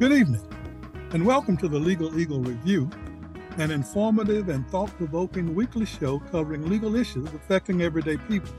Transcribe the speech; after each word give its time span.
Good 0.00 0.12
evening, 0.12 0.40
and 1.10 1.26
welcome 1.26 1.58
to 1.58 1.68
the 1.68 1.78
Legal 1.78 2.18
Eagle 2.18 2.40
Review, 2.40 2.88
an 3.58 3.70
informative 3.70 4.48
and 4.48 4.66
thought 4.70 4.88
provoking 4.96 5.54
weekly 5.54 5.84
show 5.84 6.20
covering 6.32 6.70
legal 6.70 6.96
issues 6.96 7.28
affecting 7.34 7.82
everyday 7.82 8.16
people. 8.16 8.50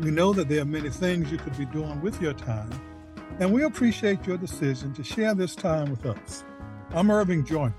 We 0.00 0.10
know 0.10 0.34
that 0.34 0.50
there 0.50 0.60
are 0.60 0.66
many 0.66 0.90
things 0.90 1.32
you 1.32 1.38
could 1.38 1.56
be 1.56 1.64
doing 1.64 2.02
with 2.02 2.20
your 2.20 2.34
time, 2.34 2.68
and 3.40 3.50
we 3.50 3.62
appreciate 3.62 4.26
your 4.26 4.36
decision 4.36 4.92
to 4.92 5.02
share 5.02 5.34
this 5.34 5.56
time 5.56 5.88
with 5.88 6.04
us. 6.04 6.44
I'm 6.90 7.10
Irving 7.10 7.46
Joyner. 7.46 7.74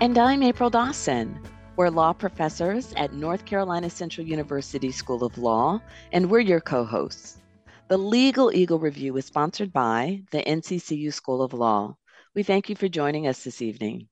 And 0.00 0.16
I'm 0.16 0.42
April 0.42 0.70
Dawson. 0.70 1.38
We're 1.76 1.90
law 1.90 2.14
professors 2.14 2.94
at 2.96 3.12
North 3.12 3.44
Carolina 3.44 3.90
Central 3.90 4.26
University 4.26 4.92
School 4.92 5.24
of 5.24 5.36
Law, 5.36 5.78
and 6.10 6.30
we're 6.30 6.40
your 6.40 6.62
co 6.62 6.84
hosts. 6.86 7.42
The 7.88 7.98
Legal 7.98 8.50
Eagle 8.50 8.78
Review 8.78 9.14
is 9.18 9.26
sponsored 9.26 9.74
by 9.74 10.22
the 10.30 10.42
NCCU 10.42 11.12
School 11.12 11.42
of 11.42 11.52
Law. 11.52 11.98
We 12.34 12.42
thank 12.42 12.68
you 12.68 12.74
for 12.74 12.88
joining 12.88 13.28
us 13.28 13.44
this 13.44 13.62
evening. 13.62 14.08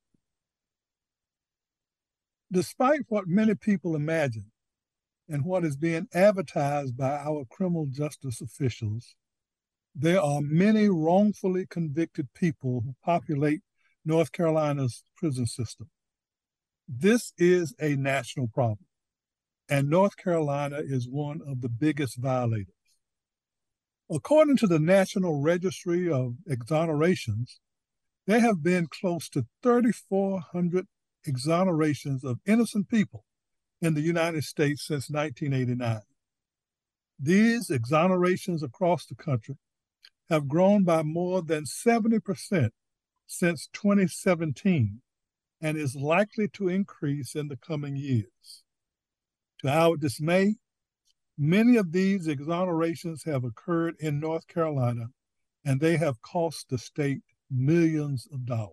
Despite 2.53 3.01
what 3.09 3.27
many 3.27 3.57
people 3.57 3.97
imagine 3.97 4.53
and 5.29 5.45
what 5.45 5.65
is 5.65 5.77
being 5.77 6.07
advertised 6.15 6.97
by 6.97 7.17
our 7.17 7.45
criminal 7.51 7.87
justice 7.91 8.41
officials, 8.41 9.17
there 9.93 10.21
are 10.21 10.41
many 10.41 10.89
wrongfully 10.89 11.67
convicted 11.67 12.33
people 12.33 12.83
who 12.85 12.95
populate 13.05 13.63
North 14.05 14.31
Carolina's 14.31 15.03
prison 15.17 15.47
system. 15.47 15.91
This 16.89 17.33
is 17.39 17.75
a 17.81 17.97
national 17.97 18.47
problem, 18.47 18.87
and 19.69 19.91
North 19.91 20.17
Carolina 20.17 20.79
is 20.79 21.09
one 21.09 21.41
of 21.45 21.61
the 21.61 21.69
biggest 21.69 22.19
violators. 22.19 22.69
According 24.09 24.59
to 24.59 24.69
the 24.69 24.79
National 24.79 25.41
Registry 25.41 26.09
of 26.09 26.35
Exonerations, 26.49 27.59
there 28.27 28.41
have 28.41 28.63
been 28.63 28.87
close 28.87 29.29
to 29.31 29.47
3,400 29.63 30.87
exonerations 31.27 32.25
of 32.25 32.41
innocent 32.47 32.89
people 32.89 33.25
in 33.81 33.95
the 33.95 34.01
United 34.01 34.45
States 34.45 34.87
since 34.87 35.11
1989. 35.11 36.01
These 37.19 37.69
exonerations 37.69 38.63
across 38.63 39.07
the 39.07 39.15
country 39.15 39.57
have 40.31 40.49
grown 40.49 40.85
by 40.85 41.03
more 41.03 41.43
than 41.43 41.65
70% 41.65 42.71
since 43.27 43.69
2017 43.73 45.01
and 45.61 45.77
is 45.77 45.95
likely 45.95 46.49
to 46.49 46.69
increase 46.69 47.35
in 47.35 47.49
the 47.49 47.57
coming 47.57 47.97
years. 47.97 48.63
To 49.61 49.69
our 49.69 49.97
dismay, 49.97 50.57
many 51.39 51.77
of 51.77 51.93
these 51.93 52.27
exonerations 52.27 53.25
have 53.25 53.45
occurred 53.45 53.95
in 54.01 54.21
North 54.21 54.47
Carolina 54.49 55.07
and 55.65 55.81
they 55.81 55.97
have 55.97 56.23
cost 56.23 56.69
the 56.69 56.79
state 56.79 57.23
millions 57.53 58.27
of 58.33 58.47
dollars. 58.47 58.73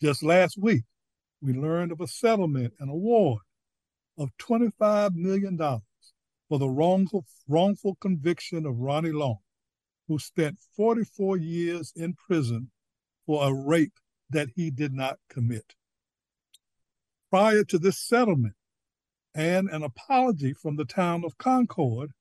Just 0.00 0.22
last 0.22 0.56
week, 0.58 0.84
we 1.40 1.52
learned 1.52 1.92
of 1.92 2.00
a 2.00 2.06
settlement 2.06 2.74
and 2.78 2.90
award 2.90 3.42
of 4.16 4.30
$25 4.38 5.14
million 5.14 5.56
for 5.56 6.58
the 6.58 6.68
wrongful, 6.68 7.24
wrongful 7.46 7.96
conviction 8.00 8.66
of 8.66 8.78
Ronnie 8.78 9.12
Long, 9.12 9.38
who 10.08 10.18
spent 10.18 10.58
44 10.76 11.36
years 11.36 11.92
in 11.94 12.14
prison 12.14 12.70
for 13.26 13.46
a 13.46 13.54
rape 13.54 13.92
that 14.30 14.48
he 14.54 14.70
did 14.70 14.92
not 14.92 15.18
commit. 15.28 15.74
Prior 17.30 17.64
to 17.64 17.78
this 17.78 17.98
settlement 18.00 18.54
and 19.34 19.68
an 19.68 19.82
apology 19.82 20.54
from 20.54 20.76
the 20.76 20.84
town 20.84 21.24
of 21.24 21.38
Concord, 21.38 22.12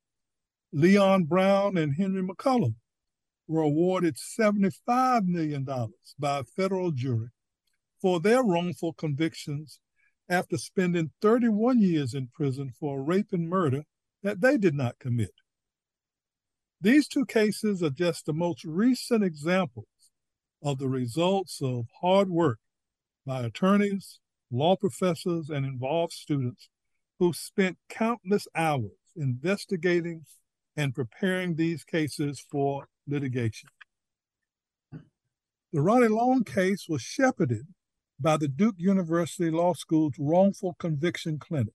Leon 0.73 1.23
Brown 1.23 1.77
and 1.77 1.95
Henry 1.95 2.21
McCullum 2.21 2.75
were 3.47 3.61
awarded 3.61 4.15
$75 4.15 5.25
million 5.25 5.65
by 6.19 6.39
a 6.39 6.43
federal 6.43 6.91
jury 6.91 7.29
for 8.01 8.19
their 8.19 8.43
wrongful 8.43 8.93
convictions 8.93 9.79
after 10.29 10.57
spending 10.57 11.11
31 11.21 11.81
years 11.81 12.13
in 12.13 12.29
prison 12.33 12.71
for 12.79 12.99
a 12.99 13.01
rape 13.01 13.31
and 13.31 13.49
murder 13.49 13.83
that 14.23 14.41
they 14.41 14.57
did 14.57 14.75
not 14.75 14.99
commit. 14.99 15.31
These 16.81 17.07
two 17.07 17.25
cases 17.25 17.81
are 17.81 17.89
just 17.89 18.25
the 18.25 18.33
most 18.33 18.63
recent 18.63 19.23
examples 19.23 19.87
of 20.61 20.77
the 20.77 20.89
results 20.89 21.59
of 21.61 21.85
hard 22.01 22.29
work 22.29 22.59
by 23.25 23.43
attorneys, 23.43 24.19
law 24.51 24.75
professors, 24.75 25.49
and 25.49 25.65
involved 25.65 26.13
students 26.13 26.69
who 27.19 27.33
spent 27.33 27.77
countless 27.89 28.47
hours 28.55 28.91
investigating 29.15 30.25
and 30.75 30.93
preparing 30.93 31.55
these 31.55 31.83
cases 31.83 32.45
for 32.51 32.87
litigation. 33.07 33.69
The 35.73 35.81
Ronnie 35.81 36.07
Long 36.07 36.43
case 36.43 36.87
was 36.87 37.01
shepherded 37.01 37.67
by 38.19 38.37
the 38.37 38.47
Duke 38.47 38.75
University 38.77 39.51
Law 39.51 39.73
School's 39.73 40.15
Wrongful 40.17 40.75
Conviction 40.79 41.39
Clinic, 41.39 41.73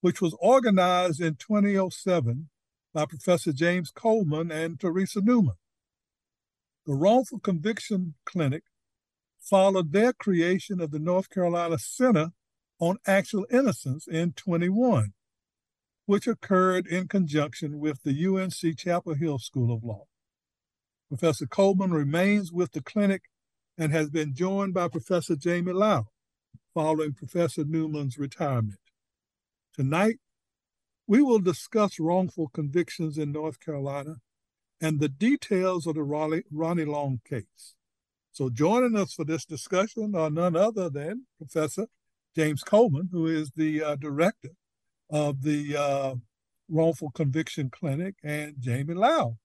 which 0.00 0.20
was 0.20 0.36
organized 0.40 1.20
in 1.20 1.36
2007 1.36 2.48
by 2.92 3.06
Professor 3.06 3.52
James 3.52 3.90
Coleman 3.90 4.50
and 4.50 4.78
Teresa 4.78 5.20
Newman. 5.22 5.54
The 6.86 6.94
Wrongful 6.94 7.40
Conviction 7.40 8.14
Clinic 8.24 8.64
followed 9.40 9.92
their 9.92 10.12
creation 10.12 10.80
of 10.80 10.90
the 10.90 10.98
North 10.98 11.30
Carolina 11.30 11.78
Center 11.78 12.30
on 12.78 12.98
Actual 13.06 13.46
Innocence 13.50 14.06
in 14.06 14.32
21, 14.32 15.12
which 16.06 16.26
occurred 16.26 16.86
in 16.86 17.08
conjunction 17.08 17.78
with 17.78 18.02
the 18.02 18.26
UNC 18.26 18.78
Chapel 18.78 19.14
Hill 19.14 19.38
School 19.38 19.74
of 19.74 19.82
Law. 19.82 20.04
Professor 21.08 21.46
Coleman 21.46 21.92
remains 21.92 22.52
with 22.52 22.72
the 22.72 22.82
clinic 22.82 23.22
and 23.78 23.92
has 23.92 24.10
been 24.10 24.34
joined 24.34 24.74
by 24.74 24.88
Professor 24.88 25.36
Jamie 25.36 25.72
Lau 25.72 26.06
following 26.74 27.12
Professor 27.12 27.64
Newman's 27.64 28.18
retirement. 28.18 28.80
Tonight, 29.72 30.16
we 31.06 31.22
will 31.22 31.38
discuss 31.38 32.00
wrongful 32.00 32.48
convictions 32.48 33.16
in 33.16 33.32
North 33.32 33.60
Carolina 33.60 34.16
and 34.80 35.00
the 35.00 35.08
details 35.08 35.86
of 35.86 35.94
the 35.94 36.02
Ronnie, 36.02 36.42
Ronnie 36.50 36.84
Long 36.84 37.20
case. 37.28 37.76
So, 38.32 38.50
joining 38.50 38.96
us 38.96 39.14
for 39.14 39.24
this 39.24 39.46
discussion 39.46 40.14
are 40.14 40.28
none 40.28 40.56
other 40.56 40.90
than 40.90 41.26
Professor 41.38 41.86
James 42.34 42.62
Coleman, 42.62 43.08
who 43.12 43.26
is 43.26 43.52
the 43.56 43.82
uh, 43.82 43.96
director 43.96 44.50
of 45.08 45.42
the 45.42 45.76
uh, 45.76 46.14
Wrongful 46.68 47.12
Conviction 47.12 47.70
Clinic, 47.70 48.16
and 48.22 48.56
Jamie 48.58 48.94
Lau, 48.94 49.38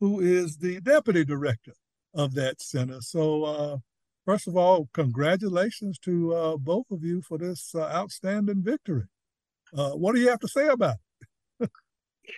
who 0.00 0.20
is 0.20 0.58
the 0.58 0.80
deputy 0.80 1.24
director 1.24 1.72
of 2.14 2.34
that 2.34 2.60
center. 2.60 3.00
So, 3.00 3.44
uh, 3.44 3.76
first 4.24 4.48
of 4.48 4.56
all, 4.56 4.88
congratulations 4.92 5.98
to 6.00 6.34
uh, 6.34 6.56
both 6.56 6.86
of 6.90 7.04
you 7.04 7.22
for 7.22 7.38
this 7.38 7.74
uh, 7.74 7.82
outstanding 7.82 8.62
victory. 8.62 9.04
Uh, 9.76 9.90
what 9.90 10.14
do 10.14 10.20
you 10.20 10.28
have 10.28 10.40
to 10.40 10.48
say 10.48 10.68
about 10.68 10.96
it? 11.60 11.70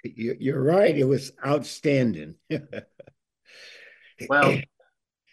You're 0.41 0.63
right. 0.63 0.97
It 0.97 1.05
was 1.05 1.33
outstanding. 1.45 2.35
well, 4.29 4.59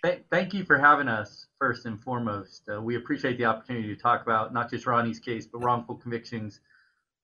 th- 0.04 0.24
thank 0.32 0.54
you 0.54 0.66
for 0.66 0.78
having 0.78 1.08
us, 1.08 1.48
first 1.60 1.86
and 1.86 2.02
foremost. 2.02 2.64
Uh, 2.72 2.82
we 2.82 2.96
appreciate 2.96 3.38
the 3.38 3.46
opportunity 3.46 3.88
to 3.88 4.02
talk 4.02 4.22
about 4.22 4.54
not 4.54 4.70
just 4.70 4.86
Ronnie's 4.86 5.20
case, 5.20 5.48
but 5.48 5.64
wrongful 5.64 5.96
convictions 5.96 6.60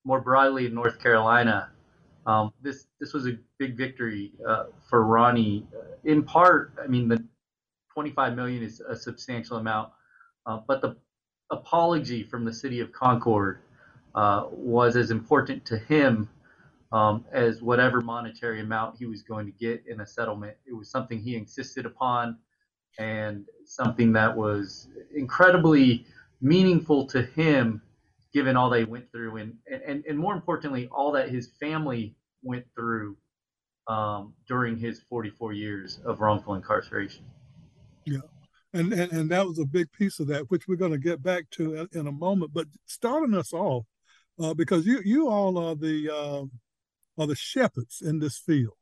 more 0.06 0.22
broadly 0.22 0.66
in 0.66 0.74
North 0.74 1.00
Carolina. 1.00 1.69
Um, 2.25 2.53
this 2.61 2.88
this 3.00 3.13
was 3.13 3.28
a 3.28 3.38
big 3.57 3.75
victory 3.75 4.31
uh, 4.47 4.66
for 4.89 5.03
Ronnie. 5.03 5.67
In 6.06 6.23
part, 6.23 6.73
I 6.81 6.88
mean, 6.88 7.07
the 7.07 7.23
25 7.94 8.35
million 8.35 8.63
is 8.63 8.79
a 8.79 8.95
substantial 8.95 9.57
amount, 9.57 9.89
uh, 10.45 10.59
but 10.67 10.81
the 10.81 10.95
apology 11.51 12.23
from 12.23 12.45
the 12.45 12.53
city 12.53 12.79
of 12.79 12.91
Concord 12.91 13.59
uh, 14.15 14.45
was 14.51 14.95
as 14.95 15.12
important 15.12 15.65
to 15.65 15.77
him 15.77 16.30
um, 16.92 17.25
as 17.31 17.62
whatever 17.62 18.01
monetary 18.01 18.62
amount 18.62 18.98
he 18.98 19.06
was 19.06 19.21
going 19.21 19.45
to 19.45 19.51
get 19.51 19.83
in 19.88 20.01
a 20.01 20.07
settlement. 20.07 20.56
It 20.65 20.74
was 20.74 20.89
something 20.89 21.19
he 21.19 21.36
insisted 21.36 21.86
upon, 21.86 22.38
and 23.00 23.45
something 23.65 24.13
that 24.13 24.36
was 24.36 24.88
incredibly 25.15 26.06
meaningful 26.42 27.06
to 27.07 27.21
him 27.21 27.81
given 28.33 28.57
all 28.57 28.69
they 28.69 28.83
went 28.83 29.12
through 29.12 29.38
and, 29.38 29.53
and, 29.85 30.03
and 30.07 30.18
more 30.18 30.33
importantly, 30.33 30.89
all 30.91 31.12
that 31.12 31.30
his 31.30 31.51
family 31.59 32.15
went 32.41 32.65
through 32.75 33.15
um, 33.88 34.33
during 34.47 34.77
his 34.77 35.01
44 35.09 35.53
years 35.53 36.00
of 36.06 36.19
wrongful 36.19 36.56
incarceration. 36.56 37.25
Yeah. 38.06 38.19
And, 38.74 38.91
and, 38.91 39.12
and 39.12 39.30
that 39.30 39.45
was 39.45 39.59
a 39.59 39.65
big 39.65 39.91
piece 39.91 40.19
of 40.19 40.27
that, 40.27 40.50
which 40.50 40.68
we're 40.68 40.75
going 40.77 40.94
to 40.94 40.97
get 40.97 41.21
back 41.21 41.50
to 41.51 41.88
in 41.94 42.07
a 42.07 42.12
moment. 42.12 42.53
But 42.53 42.68
starting 42.85 43.35
us 43.35 43.53
off, 43.53 43.85
uh, 44.39 44.56
because 44.56 44.88
you 44.88 45.00
you 45.06 45.29
all 45.29 45.59
are 45.59 45.75
the 45.75 46.09
uh, 46.09 47.21
are 47.21 47.27
the 47.27 47.36
shepherds 47.36 48.01
in 48.01 48.18
this 48.18 48.39
field 48.39 48.74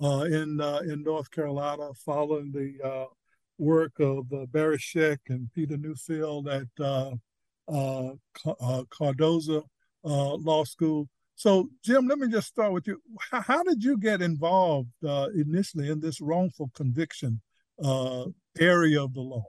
uh, 0.00 0.26
in 0.30 0.60
uh, 0.60 0.80
in 0.84 1.02
North 1.02 1.30
Carolina, 1.32 1.90
following 1.94 2.52
the 2.52 2.86
uh, 2.86 3.06
work 3.58 3.98
of 3.98 4.32
uh, 4.32 4.46
Barry 4.46 4.78
Scheck 4.78 5.18
and 5.28 5.52
Peter 5.52 5.76
Neufeld 5.76 6.48
at 6.48 6.68
uh, 7.68 8.10
uh, 8.46 8.84
Cardozo 8.90 9.64
uh, 10.04 10.34
Law 10.34 10.64
School. 10.64 11.08
So, 11.34 11.68
Jim, 11.84 12.08
let 12.08 12.18
me 12.18 12.28
just 12.28 12.48
start 12.48 12.72
with 12.72 12.86
you. 12.86 13.00
How, 13.30 13.40
how 13.40 13.62
did 13.62 13.84
you 13.84 13.98
get 13.98 14.22
involved 14.22 14.90
initially 15.02 15.90
in 15.90 16.00
this 16.00 16.20
wrongful 16.20 16.70
conviction 16.74 17.40
area 18.58 19.02
of 19.02 19.12
the 19.12 19.20
law? 19.20 19.44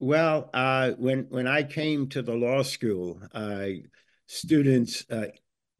Well, 0.00 0.50
uh, 0.52 0.90
when 0.98 1.26
when 1.30 1.46
I 1.46 1.62
came 1.62 2.08
to 2.10 2.20
the 2.20 2.34
law 2.34 2.62
school, 2.62 3.20
uh, 3.32 3.68
students 4.26 5.04
uh, 5.08 5.28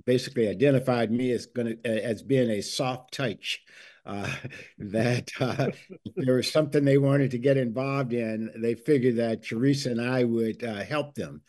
basically 0.06 0.49
identified 0.49 1.11
me 1.11 1.31
as 1.33 1.47
going 1.47 1.79
as 1.85 2.23
being 2.23 2.49
a 2.49 2.62
soft 2.62 3.12
touch. 3.12 3.61
Uh, 4.06 4.31
that 4.79 5.31
uh, 5.41 5.71
there 6.17 6.37
was 6.37 6.51
something 6.51 6.85
they 6.85 6.99
wanted 6.99 7.31
to 7.31 7.39
get 7.39 7.56
involved 7.56 8.12
in, 8.12 8.51
they 8.56 8.75
figured 8.75 9.17
that 9.17 9.43
Teresa 9.43 9.91
and 9.91 10.01
I 10.01 10.25
would 10.25 10.62
uh, 10.62 10.83
help 10.85 11.15
them. 11.15 11.43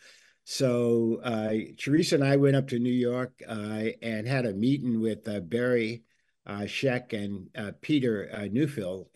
So 0.44 1.20
Teresa 1.76 2.14
and 2.14 2.24
I 2.24 2.36
went 2.36 2.54
up 2.54 2.68
to 2.68 2.78
New 2.78 2.88
York 2.88 3.42
and 3.48 4.28
had 4.28 4.46
a 4.46 4.54
meeting 4.54 5.00
with 5.00 5.24
Barry 5.50 6.04
Scheck 6.48 7.12
and 7.12 7.80
Peter 7.80 8.48
Neufeld 8.52 9.08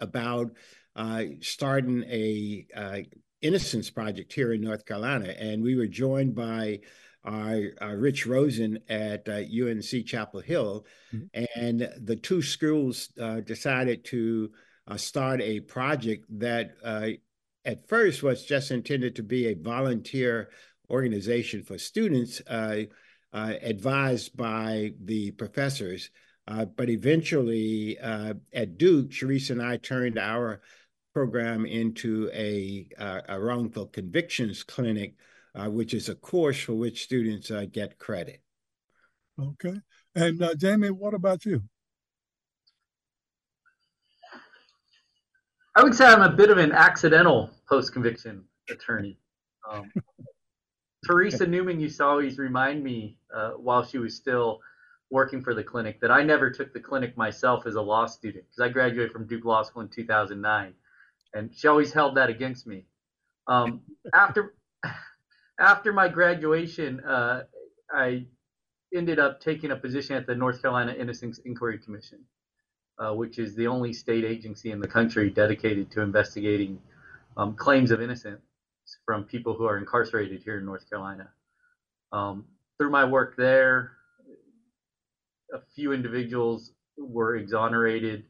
about 0.00 0.50
uh, 0.94 1.24
starting 1.40 2.04
a 2.04 2.66
uh, 2.76 2.98
innocence 3.40 3.90
project 3.90 4.32
here 4.32 4.52
in 4.52 4.60
North 4.60 4.84
Carolina, 4.84 5.34
and 5.38 5.62
we 5.62 5.74
were 5.74 5.86
joined 5.86 6.34
by 6.34 6.80
our, 7.24 7.70
our 7.80 7.96
Rich 7.96 8.26
Rosen 8.26 8.78
at 8.88 9.28
uh, 9.28 9.42
UNC 9.42 10.06
Chapel 10.06 10.40
Hill, 10.40 10.86
mm-hmm. 11.14 11.44
and 11.56 11.90
the 12.00 12.16
two 12.16 12.42
schools 12.42 13.10
uh, 13.20 13.40
decided 13.40 14.04
to 14.06 14.50
uh, 14.88 14.96
start 14.96 15.40
a 15.40 15.60
project 15.60 16.24
that 16.40 16.72
uh, 16.84 17.08
at 17.64 17.88
first 17.88 18.22
was 18.22 18.44
just 18.44 18.70
intended 18.70 19.16
to 19.16 19.22
be 19.22 19.46
a 19.46 19.54
volunteer 19.54 20.50
organization 20.90 21.62
for 21.62 21.78
students 21.78 22.42
advised 23.32 24.36
by 24.36 24.92
the 25.04 25.30
professors. 25.32 26.10
but 26.46 26.90
eventually, 26.90 27.96
at 27.98 28.78
Duke, 28.78 29.12
Teresa 29.12 29.52
and 29.52 29.62
I 29.62 29.76
turned 29.76 30.18
our 30.18 30.60
program 31.12 31.66
into 31.66 32.30
a, 32.32 32.88
uh, 32.98 33.20
a 33.28 33.40
wrongful 33.40 33.86
convictions 33.86 34.62
clinic, 34.62 35.14
uh, 35.54 35.68
which 35.68 35.94
is 35.94 36.08
a 36.08 36.14
course 36.14 36.60
for 36.60 36.74
which 36.74 37.04
students 37.04 37.50
uh, 37.50 37.66
get 37.70 37.98
credit. 37.98 38.40
Okay. 39.40 39.80
And 40.14 40.42
uh, 40.42 40.54
Jamie, 40.54 40.90
what 40.90 41.14
about 41.14 41.44
you? 41.44 41.62
I 45.74 45.82
would 45.82 45.94
say 45.94 46.04
I'm 46.04 46.22
a 46.22 46.30
bit 46.30 46.50
of 46.50 46.58
an 46.58 46.72
accidental 46.72 47.50
post 47.66 47.92
conviction 47.92 48.44
attorney. 48.70 49.18
Um, 49.70 49.90
Teresa 51.06 51.46
Newman 51.46 51.80
used 51.80 51.96
to 51.98 52.04
always 52.04 52.38
remind 52.38 52.84
me 52.84 53.16
uh, 53.34 53.52
while 53.52 53.84
she 53.84 53.98
was 53.98 54.14
still 54.14 54.60
working 55.10 55.42
for 55.42 55.54
the 55.54 55.64
clinic 55.64 56.00
that 56.00 56.10
I 56.10 56.22
never 56.22 56.50
took 56.50 56.72
the 56.72 56.80
clinic 56.80 57.16
myself 57.16 57.66
as 57.66 57.74
a 57.74 57.80
law 57.80 58.06
student 58.06 58.44
because 58.44 58.64
I 58.64 58.72
graduated 58.72 59.12
from 59.12 59.26
Duke 59.26 59.44
Law 59.44 59.62
School 59.62 59.82
in 59.82 59.88
2009 59.88 60.74
and 61.34 61.50
she 61.54 61.68
always 61.68 61.92
held 61.92 62.16
that 62.16 62.30
against 62.30 62.66
me. 62.66 62.86
Um, 63.46 63.80
after 64.14 64.54
after 65.58 65.92
my 65.92 66.08
graduation, 66.08 67.00
uh, 67.00 67.44
I 67.92 68.26
ended 68.94 69.18
up 69.18 69.40
taking 69.40 69.70
a 69.70 69.76
position 69.76 70.16
at 70.16 70.26
the 70.26 70.34
North 70.34 70.60
Carolina 70.60 70.92
Innocence 70.92 71.38
Inquiry 71.44 71.78
Commission, 71.78 72.20
uh, 72.98 73.12
which 73.14 73.38
is 73.38 73.54
the 73.54 73.66
only 73.66 73.92
state 73.92 74.24
agency 74.24 74.70
in 74.70 74.80
the 74.80 74.88
country 74.88 75.30
dedicated 75.30 75.90
to 75.92 76.02
investigating 76.02 76.80
um, 77.36 77.54
claims 77.54 77.90
of 77.90 78.00
innocence 78.00 78.40
from 79.06 79.24
people 79.24 79.54
who 79.54 79.64
are 79.64 79.78
incarcerated 79.78 80.42
here 80.42 80.58
in 80.58 80.66
North 80.66 80.88
Carolina. 80.88 81.30
Um, 82.12 82.44
through 82.78 82.90
my 82.90 83.04
work 83.04 83.36
there, 83.36 83.92
a 85.52 85.60
few 85.74 85.92
individuals 85.92 86.72
were 86.98 87.36
exonerated 87.36 88.24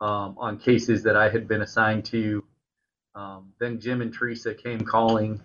um, 0.00 0.36
on 0.38 0.58
cases 0.58 1.02
that 1.02 1.16
I 1.16 1.28
had 1.28 1.48
been 1.48 1.62
assigned 1.62 2.04
to. 2.06 2.44
Um, 3.14 3.52
then 3.58 3.80
Jim 3.80 4.00
and 4.00 4.14
Teresa 4.14 4.54
came 4.54 4.80
calling 4.80 5.42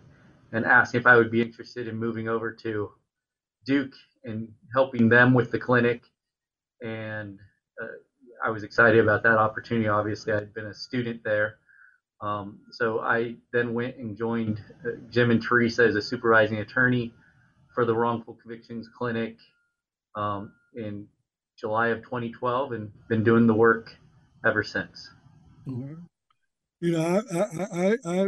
and 0.54 0.66
asked 0.66 0.96
if 0.96 1.06
I 1.06 1.18
would 1.18 1.32
be 1.32 1.42
interested 1.42 1.88
in 1.88 1.98
moving 1.98 2.30
over 2.30 2.54
to 2.54 2.92
Duke 3.66 3.94
and 4.24 4.48
helping 4.74 5.10
them 5.10 5.34
with 5.34 5.52
the 5.52 5.60
clinic. 5.60 6.04
And 6.82 7.40
uh, 7.82 7.88
I 8.46 8.52
was 8.52 8.64
excited 8.64 9.00
about 9.00 9.24
that 9.24 9.38
opportunity. 9.38 9.88
Obviously, 9.90 10.32
I'd 10.32 10.54
been 10.54 10.68
a 10.68 10.74
student 10.74 11.24
there. 11.24 11.56
Um, 12.22 12.60
so 12.72 13.00
I 13.00 13.36
then 13.52 13.74
went 13.74 13.98
and 13.98 14.16
joined 14.16 14.62
uh, 14.86 14.92
Jim 15.10 15.32
and 15.32 15.42
Teresa 15.42 15.84
as 15.86 15.96
a 15.96 16.02
supervising 16.02 16.60
attorney 16.60 17.14
for 17.74 17.84
the 17.84 17.96
wrongful 17.96 18.38
convictions 18.42 18.88
clinic 18.96 19.38
um, 20.16 20.54
in 20.76 21.08
July 21.60 21.88
of 21.88 22.04
2012 22.04 22.74
and 22.74 22.92
been 23.10 23.24
doing 23.24 23.48
the 23.48 23.54
work 23.54 23.96
ever 24.46 24.64
since. 24.64 25.10
Mm-hmm. 25.68 25.96
You 26.80 26.92
know, 26.92 27.22
I, 27.34 27.40
I, 27.40 27.88
I, 27.88 27.98
I, 28.06 28.28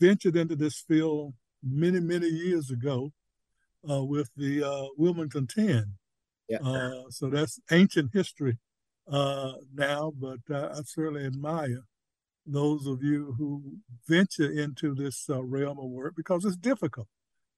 ventured 0.00 0.36
into 0.36 0.56
this 0.56 0.80
field 0.80 1.34
many, 1.62 2.00
many 2.00 2.28
years 2.28 2.70
ago 2.70 3.12
uh, 3.88 4.02
with 4.04 4.30
the 4.36 4.62
uh, 4.62 4.86
Wilmington 4.96 5.46
10. 5.46 5.94
Yeah. 6.48 6.58
Uh, 6.58 7.02
so 7.10 7.28
that's 7.28 7.60
ancient 7.70 8.10
history 8.12 8.58
uh, 9.10 9.52
now, 9.74 10.12
but 10.18 10.38
I 10.50 10.80
certainly 10.84 11.26
admire 11.26 11.82
those 12.46 12.86
of 12.86 13.02
you 13.02 13.34
who 13.36 13.62
venture 14.06 14.50
into 14.50 14.94
this 14.94 15.28
uh, 15.28 15.42
realm 15.42 15.78
of 15.78 15.90
work 15.90 16.14
because 16.16 16.44
it's 16.44 16.56
difficult. 16.56 17.08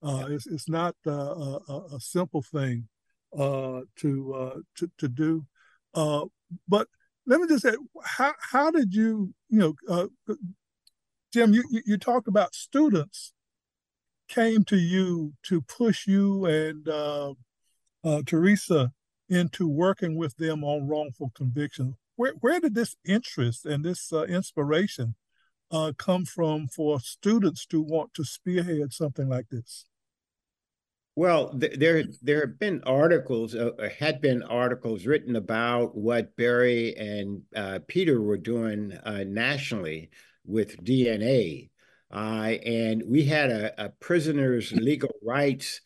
Uh, 0.03 0.27
yeah. 0.29 0.35
It's 0.35 0.47
it's 0.47 0.69
not 0.69 0.97
a, 1.07 1.11
a, 1.11 2.01
simple 2.01 2.43
thing 2.43 2.89
to 3.37 4.65
to 4.77 4.91
to 4.99 5.09
do, 5.09 5.47
but 5.95 6.89
let 7.27 7.41
me 7.41 7.47
just 7.47 7.63
say, 7.63 7.75
how 8.05 8.33
how 8.41 8.71
did 8.71 8.95
you, 8.95 9.33
you 9.49 9.59
know, 9.59 9.75
uh, 9.89 10.07
Jim, 11.33 11.55
you, 11.55 11.65
you 11.87 11.97
talked 11.97 12.29
about 12.29 12.55
students 12.55 13.33
came 14.29 14.65
to 14.65 14.77
you 14.77 15.33
to 15.43 15.61
push 15.61 16.07
you 16.07 16.45
and 16.45 16.89
uh, 16.89 17.35
uh, 18.05 18.23
Teresa 18.25 18.93
into 19.29 19.69
working 19.69 20.17
with 20.17 20.37
them 20.37 20.65
on 20.65 20.89
wrongful 20.89 21.33
conviction. 21.35 21.97
Where 22.17 22.33
where 22.41 22.61
did 22.61 22.75
this 22.75 22.97
interest 23.05 23.65
and 23.65 23.85
this 23.85 24.13
uh, 24.13 24.25
inspiration 24.25 25.15
uh, 25.71 25.93
come 25.97 26.25
from 26.25 26.69
for 26.69 27.01
students 27.01 27.65
to 27.67 27.81
want 27.81 28.13
to 28.15 28.25
spearhead 28.25 28.93
something 28.93 29.29
like 29.29 29.49
this? 29.51 29.87
Well, 31.17 31.53
there 31.55 32.05
there 32.23 32.41
have 32.47 32.59
been 32.59 32.83
articles, 32.85 33.55
uh, 33.55 33.73
had 33.99 34.21
been 34.21 34.43
articles 34.43 35.07
written 35.07 35.37
about 35.37 35.97
what 35.97 36.37
Barry 36.37 36.97
and 36.97 37.43
uh, 37.55 37.81
Peter 37.89 38.21
were 38.21 38.39
doing 38.39 38.93
uh, 39.05 39.25
nationally 39.27 40.11
with 40.45 40.83
DNA, 40.83 41.71
uh, 42.13 42.55
and 42.65 43.03
we 43.07 43.25
had 43.25 43.51
a, 43.51 43.85
a 43.87 43.89
prisoners' 44.01 44.73
legal 44.77 45.15
rights 45.23 45.81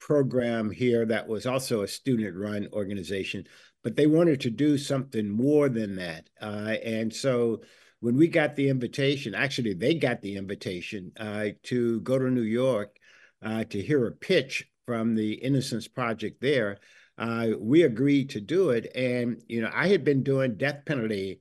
program 0.00 0.70
here 0.70 1.06
that 1.06 1.28
was 1.28 1.46
also 1.46 1.82
a 1.82 1.88
student-run 1.88 2.68
organization, 2.72 3.44
but 3.84 3.96
they 3.96 4.06
wanted 4.06 4.40
to 4.40 4.50
do 4.50 4.76
something 4.76 5.28
more 5.28 5.68
than 5.68 5.96
that, 5.96 6.28
uh, 6.40 6.76
and 6.84 7.12
so 7.12 7.60
when 8.00 8.16
we 8.16 8.26
got 8.26 8.56
the 8.56 8.68
invitation, 8.68 9.32
actually 9.32 9.74
they 9.74 9.94
got 9.94 10.20
the 10.22 10.36
invitation 10.36 11.12
uh, 11.20 11.46
to 11.62 12.00
go 12.00 12.18
to 12.18 12.30
New 12.30 12.42
York 12.42 12.96
uh, 13.42 13.62
to 13.64 13.80
hear 13.80 14.06
a 14.06 14.12
pitch 14.12 14.68
from 14.86 15.14
the 15.14 15.34
Innocence 15.34 15.88
Project 15.88 16.40
there, 16.40 16.78
uh, 17.18 17.48
we 17.58 17.82
agreed 17.82 18.30
to 18.30 18.40
do 18.40 18.70
it. 18.70 18.90
And, 18.94 19.42
you 19.46 19.60
know, 19.60 19.70
I 19.72 19.88
had 19.88 20.04
been 20.04 20.22
doing 20.22 20.56
death 20.56 20.84
penalty 20.84 21.40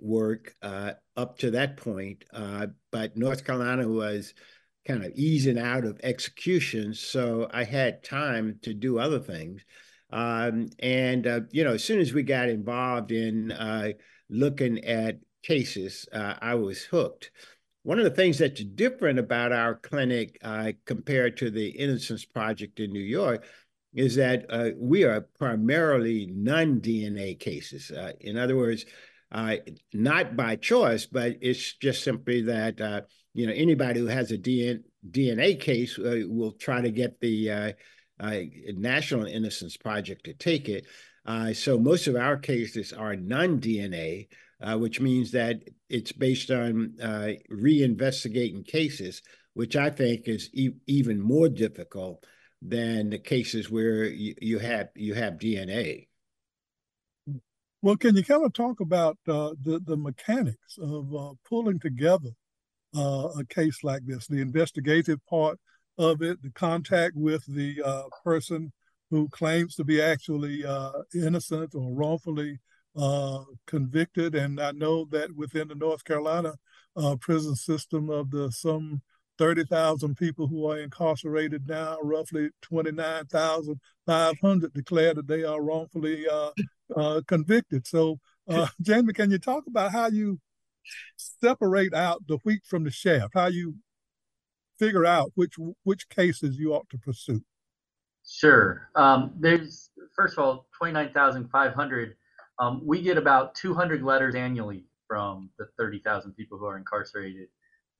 work 0.00 0.54
uh, 0.62 0.92
up 1.16 1.38
to 1.38 1.50
that 1.52 1.76
point, 1.76 2.24
uh, 2.32 2.68
but 2.90 3.16
North 3.16 3.44
Carolina 3.44 3.88
was 3.88 4.34
kind 4.86 5.04
of 5.04 5.12
easing 5.14 5.58
out 5.58 5.84
of 5.84 6.00
executions. 6.02 7.00
So 7.00 7.48
I 7.52 7.64
had 7.64 8.02
time 8.02 8.58
to 8.62 8.74
do 8.74 8.98
other 8.98 9.20
things. 9.20 9.64
Um, 10.10 10.70
and, 10.80 11.26
uh, 11.26 11.40
you 11.52 11.62
know, 11.62 11.74
as 11.74 11.84
soon 11.84 12.00
as 12.00 12.12
we 12.12 12.22
got 12.22 12.48
involved 12.48 13.12
in 13.12 13.52
uh, 13.52 13.90
looking 14.28 14.84
at 14.84 15.20
cases, 15.42 16.06
I 16.12 16.54
was 16.54 16.82
hooked. 16.82 17.30
One 17.82 17.98
of 17.98 18.04
the 18.04 18.10
things 18.10 18.38
that's 18.38 18.62
different 18.62 19.18
about 19.18 19.52
our 19.52 19.74
clinic 19.74 20.38
uh, 20.42 20.72
compared 20.84 21.38
to 21.38 21.50
the 21.50 21.68
Innocence 21.68 22.26
Project 22.26 22.78
in 22.78 22.92
New 22.92 23.00
York 23.00 23.46
is 23.94 24.16
that 24.16 24.44
uh, 24.50 24.70
we 24.76 25.04
are 25.04 25.22
primarily 25.38 26.28
non 26.30 26.80
DNA 26.80 27.38
cases. 27.38 27.90
Uh, 27.90 28.12
in 28.20 28.36
other 28.36 28.56
words, 28.56 28.84
uh, 29.32 29.56
not 29.92 30.36
by 30.36 30.56
choice, 30.56 31.06
but 31.06 31.36
it's 31.40 31.74
just 31.74 32.02
simply 32.02 32.42
that 32.42 32.80
uh, 32.80 33.02
you 33.34 33.46
know 33.46 33.52
anybody 33.52 34.00
who 34.00 34.06
has 34.06 34.32
a 34.32 34.38
DNA 34.38 35.60
case 35.60 35.98
uh, 35.98 36.22
will 36.26 36.52
try 36.52 36.80
to 36.80 36.90
get 36.90 37.20
the 37.20 37.74
National 38.74 39.26
Innocence 39.26 39.76
Project 39.76 40.24
to 40.24 40.34
take 40.34 40.68
it. 40.68 40.86
so 41.56 41.78
most 41.78 42.06
of 42.06 42.16
our 42.16 42.36
cases 42.36 42.92
are 42.92 43.16
non 43.16 43.60
DNA 43.60 44.26
uh, 44.62 44.76
which 44.76 45.00
means 45.00 45.30
that 45.32 45.62
it's 45.88 46.12
based 46.12 46.50
on 46.50 46.94
uh, 47.02 47.30
reinvestigating 47.50 48.66
cases, 48.66 49.22
which 49.54 49.76
I 49.76 49.90
think 49.90 50.28
is 50.28 50.50
e- 50.52 50.74
even 50.86 51.20
more 51.20 51.48
difficult 51.48 52.24
than 52.62 53.10
the 53.10 53.18
cases 53.18 53.70
where 53.70 54.04
you 54.04 54.58
have 54.58 54.90
you 54.94 55.14
have 55.14 55.34
DNA. 55.34 56.08
Well, 57.82 57.96
can 57.96 58.14
you 58.14 58.24
kind 58.24 58.44
of 58.44 58.52
talk 58.52 58.80
about 58.80 59.16
uh, 59.26 59.52
the 59.62 59.80
the 59.84 59.96
mechanics 59.96 60.76
of 60.78 61.14
uh, 61.14 61.32
pulling 61.48 61.80
together 61.80 62.30
uh, 62.96 63.28
a 63.38 63.44
case 63.48 63.82
like 63.82 64.04
this, 64.04 64.26
the 64.26 64.40
investigative 64.40 65.18
part 65.26 65.58
of 65.96 66.22
it, 66.22 66.42
the 66.42 66.50
contact 66.50 67.16
with 67.16 67.42
the 67.46 67.82
uh, 67.82 68.02
person 68.22 68.72
who 69.10 69.28
claims 69.30 69.74
to 69.76 69.84
be 69.84 70.00
actually 70.00 70.64
uh, 70.64 70.92
innocent 71.14 71.74
or 71.74 71.92
wrongfully 71.94 72.58
uh, 72.96 73.44
convicted, 73.66 74.34
and 74.34 74.60
I 74.60 74.72
know 74.72 75.06
that 75.06 75.34
within 75.34 75.68
the 75.68 75.74
North 75.74 76.04
Carolina 76.04 76.54
prison 77.20 77.56
system, 77.56 78.10
of 78.10 78.30
the 78.30 78.50
some 78.52 79.00
30,000 79.40 80.16
people 80.18 80.46
who 80.46 80.70
are 80.70 80.78
incarcerated 80.78 81.66
now, 81.66 81.96
roughly 82.02 82.50
29,500 82.60 84.72
declare 84.74 85.14
that 85.14 85.26
they 85.26 85.44
are 85.44 85.62
wrongfully 85.62 86.28
uh, 86.28 86.50
uh, 86.94 87.22
convicted. 87.26 87.86
So, 87.86 88.20
uh, 88.50 88.66
Jamie, 88.82 89.14
can 89.14 89.30
you 89.30 89.38
talk 89.38 89.64
about 89.66 89.92
how 89.92 90.08
you 90.08 90.38
separate 91.16 91.94
out 91.94 92.20
the 92.28 92.36
wheat 92.44 92.60
from 92.66 92.84
the 92.84 92.90
chaff? 92.90 93.30
How 93.32 93.46
you 93.46 93.76
figure 94.78 95.06
out 95.06 95.32
which 95.36 95.54
which 95.84 96.06
cases 96.10 96.58
you 96.58 96.74
ought 96.74 96.90
to 96.90 96.98
pursue? 96.98 97.42
Sure. 98.28 98.90
Um, 98.94 99.32
there's 99.38 99.88
first 100.14 100.34
of 100.34 100.40
all 100.44 100.66
29,500. 100.76 102.14
Um, 102.58 102.82
we 102.84 103.00
get 103.00 103.16
about 103.16 103.54
200 103.54 104.02
letters 104.02 104.34
annually 104.34 104.84
from 105.08 105.48
the 105.58 105.64
30,000 105.78 106.34
people 106.34 106.58
who 106.58 106.66
are 106.66 106.76
incarcerated 106.76 107.48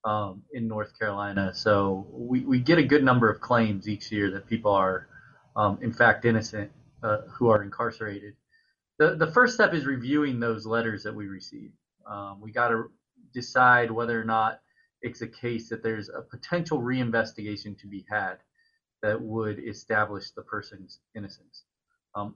um, 0.04 0.42
in 0.52 0.68
North 0.68 0.98
Carolina. 0.98 1.52
So 1.54 2.06
we, 2.10 2.40
we 2.40 2.60
get 2.60 2.78
a 2.78 2.82
good 2.82 3.04
number 3.04 3.30
of 3.30 3.40
claims 3.40 3.88
each 3.88 4.10
year 4.10 4.30
that 4.30 4.46
people 4.46 4.72
are, 4.72 5.08
um, 5.56 5.78
in 5.82 5.92
fact, 5.92 6.24
innocent 6.24 6.70
uh, 7.02 7.22
who 7.32 7.48
are 7.48 7.62
incarcerated. 7.62 8.34
The, 8.98 9.16
the 9.16 9.30
first 9.32 9.54
step 9.54 9.72
is 9.74 9.86
reviewing 9.86 10.40
those 10.40 10.66
letters 10.66 11.02
that 11.04 11.14
we 11.14 11.26
receive. 11.26 11.72
Um, 12.10 12.40
we 12.40 12.52
got 12.52 12.68
to 12.68 12.90
decide 13.32 13.90
whether 13.90 14.20
or 14.20 14.24
not 14.24 14.60
it's 15.02 15.22
a 15.22 15.26
case 15.26 15.68
that 15.70 15.82
there's 15.82 16.08
a 16.08 16.22
potential 16.22 16.80
reinvestigation 16.80 17.78
to 17.78 17.86
be 17.86 18.04
had 18.10 18.36
that 19.02 19.20
would 19.20 19.58
establish 19.58 20.30
the 20.32 20.42
person's 20.42 21.00
innocence. 21.16 21.64
Um, 22.14 22.34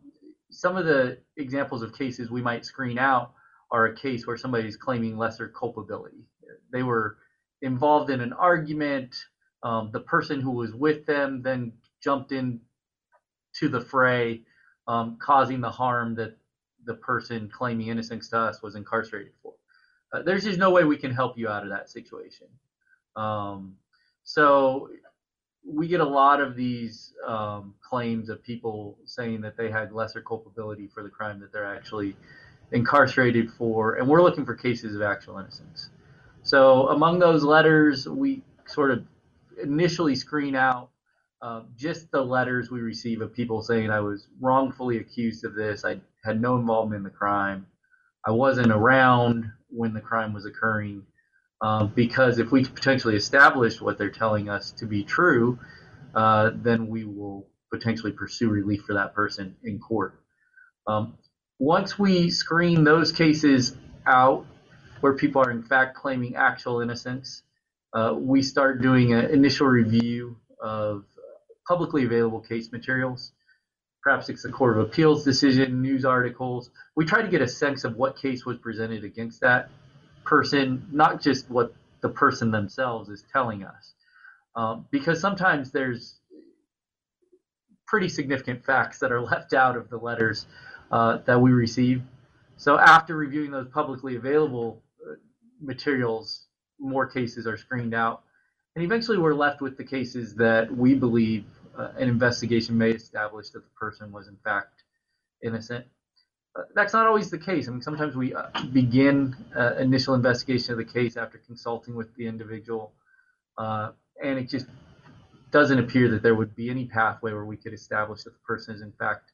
some 0.50 0.76
of 0.76 0.86
the 0.86 1.18
examples 1.36 1.82
of 1.82 1.96
cases 1.96 2.30
we 2.30 2.40
might 2.40 2.64
screen 2.64 2.98
out 2.98 3.32
are 3.70 3.86
a 3.86 3.96
case 3.96 4.26
where 4.26 4.36
somebody's 4.36 4.76
claiming 4.76 5.18
lesser 5.18 5.48
culpability. 5.48 6.24
They 6.72 6.82
were 6.82 7.18
involved 7.64 8.10
in 8.10 8.20
an 8.20 8.32
argument. 8.32 9.16
Um, 9.62 9.90
the 9.92 10.00
person 10.00 10.40
who 10.40 10.50
was 10.50 10.72
with 10.74 11.06
them 11.06 11.42
then 11.42 11.72
jumped 12.02 12.32
in 12.32 12.60
to 13.54 13.68
the 13.68 13.80
fray, 13.80 14.42
um, 14.86 15.16
causing 15.20 15.60
the 15.60 15.70
harm 15.70 16.14
that 16.16 16.36
the 16.84 16.94
person 16.94 17.50
claiming 17.50 17.88
innocence 17.88 18.28
to 18.28 18.38
us 18.38 18.62
was 18.62 18.74
incarcerated 18.74 19.32
for. 19.42 19.54
Uh, 20.12 20.22
there's 20.22 20.44
just 20.44 20.58
no 20.58 20.70
way 20.70 20.84
we 20.84 20.98
can 20.98 21.12
help 21.12 21.38
you 21.38 21.48
out 21.48 21.62
of 21.62 21.70
that 21.70 21.88
situation. 21.88 22.46
Um, 23.16 23.76
so 24.22 24.90
we 25.66 25.88
get 25.88 26.00
a 26.00 26.04
lot 26.04 26.40
of 26.40 26.56
these 26.56 27.14
um, 27.26 27.74
claims 27.80 28.28
of 28.28 28.42
people 28.42 28.98
saying 29.06 29.40
that 29.40 29.56
they 29.56 29.70
had 29.70 29.92
lesser 29.92 30.20
culpability 30.20 30.88
for 30.92 31.02
the 31.02 31.08
crime 31.08 31.40
that 31.40 31.52
they're 31.52 31.64
actually 31.64 32.16
incarcerated 32.72 33.50
for, 33.50 33.94
and 33.94 34.06
we're 34.06 34.22
looking 34.22 34.44
for 34.44 34.54
cases 34.54 34.94
of 34.94 35.00
actual 35.00 35.38
innocence. 35.38 35.88
So 36.44 36.88
among 36.88 37.18
those 37.18 37.42
letters, 37.42 38.06
we 38.06 38.42
sort 38.66 38.90
of 38.90 39.04
initially 39.62 40.14
screen 40.14 40.54
out 40.54 40.90
uh, 41.42 41.62
just 41.76 42.10
the 42.10 42.22
letters 42.22 42.70
we 42.70 42.80
receive 42.80 43.22
of 43.22 43.32
people 43.32 43.62
saying 43.62 43.90
I 43.90 44.00
was 44.00 44.28
wrongfully 44.40 44.98
accused 44.98 45.44
of 45.44 45.54
this. 45.54 45.84
I 45.84 46.00
had 46.22 46.40
no 46.40 46.56
involvement 46.56 46.98
in 46.98 47.04
the 47.04 47.10
crime. 47.10 47.66
I 48.26 48.30
wasn't 48.30 48.70
around 48.70 49.50
when 49.68 49.94
the 49.94 50.00
crime 50.00 50.32
was 50.32 50.44
occurring. 50.46 51.04
Um, 51.62 51.92
because 51.94 52.38
if 52.38 52.50
we 52.50 52.64
potentially 52.64 53.16
establish 53.16 53.80
what 53.80 53.96
they're 53.96 54.10
telling 54.10 54.50
us 54.50 54.72
to 54.72 54.86
be 54.86 55.02
true, 55.02 55.58
uh, 56.14 56.50
then 56.54 56.88
we 56.88 57.04
will 57.04 57.46
potentially 57.72 58.12
pursue 58.12 58.50
relief 58.50 58.82
for 58.82 58.94
that 58.94 59.14
person 59.14 59.56
in 59.64 59.78
court. 59.78 60.20
Um, 60.86 61.16
once 61.58 61.98
we 61.98 62.30
screen 62.30 62.84
those 62.84 63.12
cases 63.12 63.76
out 64.06 64.46
where 65.00 65.14
people 65.14 65.42
are 65.42 65.50
in 65.50 65.62
fact 65.62 65.96
claiming 65.96 66.36
actual 66.36 66.80
innocence. 66.80 67.42
Uh, 67.92 68.14
we 68.16 68.42
start 68.42 68.82
doing 68.82 69.12
an 69.12 69.26
initial 69.26 69.66
review 69.66 70.36
of 70.60 71.04
publicly 71.66 72.04
available 72.04 72.40
case 72.40 72.72
materials. 72.72 73.32
Perhaps 74.02 74.28
it's 74.28 74.44
a 74.44 74.50
Court 74.50 74.76
of 74.76 74.84
Appeals 74.84 75.24
decision, 75.24 75.80
news 75.80 76.04
articles. 76.04 76.70
We 76.94 77.06
try 77.06 77.22
to 77.22 77.28
get 77.28 77.40
a 77.40 77.48
sense 77.48 77.84
of 77.84 77.96
what 77.96 78.18
case 78.18 78.44
was 78.44 78.58
presented 78.58 79.02
against 79.02 79.40
that 79.40 79.70
person, 80.24 80.86
not 80.92 81.22
just 81.22 81.50
what 81.50 81.74
the 82.02 82.10
person 82.10 82.50
themselves 82.50 83.08
is 83.08 83.24
telling 83.32 83.64
us. 83.64 83.94
Um, 84.56 84.86
because 84.90 85.20
sometimes 85.20 85.72
there's 85.72 86.20
pretty 87.86 88.08
significant 88.08 88.64
facts 88.64 88.98
that 88.98 89.10
are 89.10 89.20
left 89.20 89.54
out 89.54 89.76
of 89.76 89.88
the 89.88 89.96
letters 89.96 90.46
uh, 90.90 91.18
that 91.24 91.40
we 91.40 91.52
receive. 91.52 92.02
So 92.56 92.78
after 92.78 93.16
reviewing 93.16 93.50
those 93.50 93.68
publicly 93.68 94.16
available 94.16 94.82
materials, 95.60 96.46
more 96.78 97.06
cases 97.06 97.46
are 97.46 97.56
screened 97.56 97.94
out. 97.94 98.22
And 98.76 98.84
eventually 98.84 99.18
we're 99.18 99.34
left 99.34 99.60
with 99.60 99.76
the 99.76 99.84
cases 99.84 100.34
that 100.36 100.74
we 100.74 100.94
believe 100.94 101.44
uh, 101.78 101.90
an 101.96 102.08
investigation 102.08 102.76
may 102.76 102.90
establish 102.90 103.50
that 103.50 103.60
the 103.60 103.70
person 103.78 104.12
was 104.12 104.28
in 104.28 104.36
fact 104.44 104.82
innocent. 105.42 105.86
Uh, 106.56 106.62
that's 106.74 106.92
not 106.92 107.06
always 107.06 107.30
the 107.30 107.38
case. 107.38 107.68
I 107.68 107.72
mean, 107.72 107.82
sometimes 107.82 108.16
we 108.16 108.34
uh, 108.34 108.46
begin 108.72 109.36
uh, 109.56 109.74
initial 109.76 110.14
investigation 110.14 110.72
of 110.72 110.78
the 110.78 110.84
case 110.84 111.16
after 111.16 111.38
consulting 111.38 111.94
with 111.94 112.14
the 112.16 112.26
individual, 112.26 112.92
uh, 113.58 113.90
and 114.22 114.38
it 114.38 114.48
just 114.48 114.66
doesn't 115.50 115.78
appear 115.78 116.10
that 116.10 116.22
there 116.22 116.34
would 116.34 116.54
be 116.54 116.70
any 116.70 116.86
pathway 116.86 117.32
where 117.32 117.44
we 117.44 117.56
could 117.56 117.72
establish 117.72 118.22
that 118.22 118.30
the 118.30 118.40
person 118.46 118.74
is 118.74 118.82
in 118.82 118.92
fact 118.92 119.32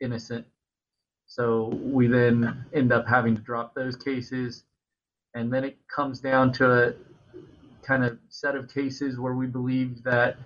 innocent. 0.00 0.46
So 1.26 1.68
we 1.80 2.08
then 2.08 2.64
end 2.72 2.92
up 2.92 3.06
having 3.06 3.36
to 3.36 3.42
drop 3.42 3.74
those 3.74 3.94
cases 3.94 4.64
and 5.34 5.52
then 5.52 5.64
it 5.64 5.78
comes 5.94 6.20
down 6.20 6.52
to 6.52 6.88
a 6.88 6.94
kind 7.82 8.04
of 8.04 8.18
set 8.28 8.56
of 8.56 8.72
cases 8.72 9.18
where 9.18 9.34
we 9.34 9.46
believe 9.46 10.02
that 10.02 10.36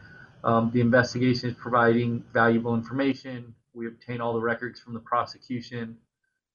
um, 0.44 0.70
the 0.72 0.80
investigation 0.80 1.50
is 1.50 1.56
providing 1.56 2.22
valuable 2.32 2.74
information. 2.74 3.54
We 3.72 3.86
obtain 3.86 4.20
all 4.20 4.34
the 4.34 4.40
records 4.40 4.80
from 4.80 4.94
the 4.94 5.00
prosecution, 5.00 5.96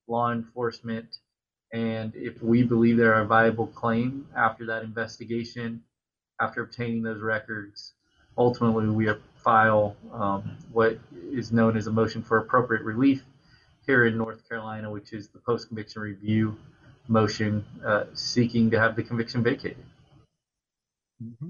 law 0.07 0.31
enforcement, 0.31 1.17
and 1.73 2.13
if 2.15 2.41
we 2.41 2.63
believe 2.63 2.97
there 2.97 3.13
are 3.13 3.21
a 3.21 3.27
viable 3.27 3.67
claim 3.67 4.27
after 4.35 4.65
that 4.67 4.83
investigation, 4.83 5.83
after 6.41 6.61
obtaining 6.61 7.03
those 7.03 7.21
records, 7.21 7.93
ultimately 8.37 8.87
we 8.87 9.09
file 9.35 9.95
um, 10.13 10.57
what 10.71 10.97
is 11.31 11.51
known 11.51 11.77
as 11.77 11.87
a 11.87 11.91
motion 11.91 12.23
for 12.23 12.37
appropriate 12.37 12.83
relief 12.83 13.23
here 13.85 14.05
in 14.05 14.17
North 14.17 14.47
Carolina, 14.47 14.89
which 14.89 15.13
is 15.13 15.29
the 15.29 15.39
post 15.39 15.67
conviction 15.67 16.01
review 16.01 16.57
motion 17.09 17.65
uh, 17.85 18.05
seeking 18.13 18.69
to 18.71 18.79
have 18.79 18.95
the 18.95 19.03
conviction 19.03 19.43
vacated. 19.43 19.83
Mm-hmm. 21.21 21.47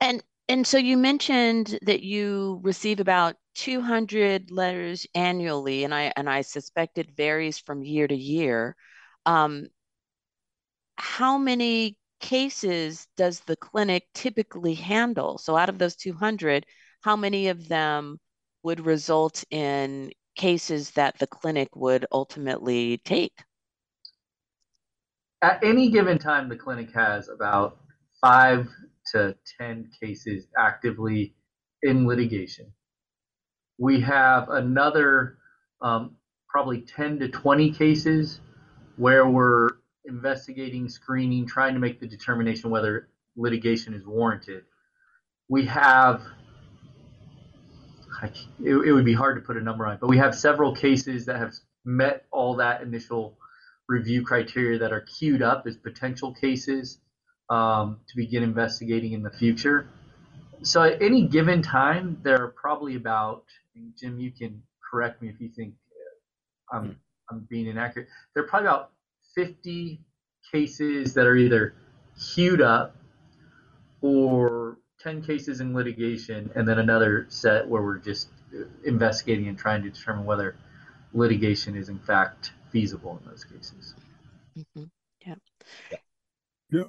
And 0.00 0.22
and 0.48 0.66
so 0.66 0.78
you 0.78 0.96
mentioned 0.96 1.78
that 1.82 2.02
you 2.02 2.60
receive 2.62 3.00
about 3.00 3.36
200 3.54 4.50
letters 4.50 5.06
annually, 5.14 5.84
and 5.84 5.94
I 5.94 6.12
and 6.16 6.28
I 6.28 6.42
suspect 6.42 6.98
it 6.98 7.16
varies 7.16 7.58
from 7.58 7.82
year 7.82 8.08
to 8.08 8.16
year. 8.16 8.76
Um, 9.26 9.68
how 10.96 11.38
many 11.38 11.96
cases 12.20 13.06
does 13.16 13.40
the 13.40 13.56
clinic 13.56 14.08
typically 14.14 14.74
handle? 14.74 15.38
So 15.38 15.56
out 15.56 15.68
of 15.68 15.78
those 15.78 15.96
200, 15.96 16.66
how 17.02 17.16
many 17.16 17.48
of 17.48 17.68
them 17.68 18.18
would 18.62 18.84
result 18.84 19.44
in 19.50 20.12
cases 20.36 20.92
that 20.92 21.18
the 21.18 21.26
clinic 21.26 21.68
would 21.76 22.06
ultimately 22.12 22.98
take? 23.04 23.32
At 25.42 25.62
any 25.62 25.90
given 25.90 26.18
time, 26.18 26.48
the 26.48 26.56
clinic 26.56 26.92
has 26.94 27.28
about 27.28 27.78
five 28.20 28.68
to 29.12 29.36
10 29.58 29.90
cases 30.00 30.46
actively 30.58 31.34
in 31.82 32.06
litigation. 32.06 32.72
We 33.78 34.00
have 34.00 34.48
another 34.48 35.38
um, 35.80 36.16
probably 36.48 36.80
10 36.80 37.20
to 37.20 37.28
20 37.28 37.72
cases 37.72 38.40
where 38.96 39.28
we're 39.28 39.70
investigating, 40.04 40.88
screening, 40.88 41.46
trying 41.46 41.74
to 41.74 41.80
make 41.80 42.00
the 42.00 42.06
determination 42.06 42.70
whether 42.70 43.08
litigation 43.36 43.94
is 43.94 44.04
warranted. 44.04 44.64
We 45.48 45.66
have, 45.66 46.22
it, 48.60 48.74
it 48.74 48.92
would 48.92 49.04
be 49.04 49.14
hard 49.14 49.36
to 49.36 49.46
put 49.46 49.56
a 49.56 49.60
number 49.60 49.86
on 49.86 49.94
it, 49.94 50.00
but 50.00 50.08
we 50.08 50.18
have 50.18 50.34
several 50.34 50.74
cases 50.74 51.26
that 51.26 51.36
have 51.36 51.54
met 51.84 52.26
all 52.32 52.56
that 52.56 52.82
initial 52.82 53.38
review 53.88 54.22
criteria 54.22 54.78
that 54.78 54.92
are 54.92 55.00
queued 55.00 55.42
up 55.42 55.66
as 55.66 55.76
potential 55.76 56.34
cases 56.34 56.98
um, 57.50 57.98
to 58.08 58.16
begin 58.16 58.42
investigating 58.42 59.12
in 59.12 59.22
the 59.22 59.30
future. 59.30 59.88
So 60.62 60.82
at 60.82 61.00
any 61.00 61.26
given 61.26 61.62
time, 61.62 62.18
there 62.22 62.42
are 62.42 62.48
probably 62.48 62.96
about, 62.96 63.44
Jim, 63.98 64.18
you 64.20 64.30
can 64.30 64.62
correct 64.90 65.22
me 65.22 65.28
if 65.28 65.40
you 65.40 65.48
think 65.48 65.74
I'm 66.70 66.98
I'm 67.30 67.46
being 67.48 67.66
inaccurate. 67.66 68.08
There 68.34 68.44
are 68.44 68.46
probably 68.46 68.68
about 68.68 68.90
50 69.34 70.00
cases 70.50 71.14
that 71.14 71.26
are 71.26 71.36
either 71.36 71.74
queued 72.34 72.60
up 72.60 72.96
or 74.00 74.78
10 75.00 75.22
cases 75.22 75.60
in 75.60 75.74
litigation, 75.74 76.50
and 76.54 76.66
then 76.66 76.78
another 76.78 77.26
set 77.28 77.68
where 77.68 77.82
we're 77.82 77.98
just 77.98 78.28
investigating 78.84 79.48
and 79.48 79.58
trying 79.58 79.82
to 79.82 79.90
determine 79.90 80.24
whether 80.24 80.56
litigation 81.12 81.76
is 81.76 81.88
in 81.88 81.98
fact 81.98 82.52
feasible 82.70 83.20
in 83.22 83.30
those 83.30 83.44
cases. 83.44 83.94
Mm-hmm. 84.56 84.84
Yeah. 85.26 85.34
Yeah. 86.70 86.84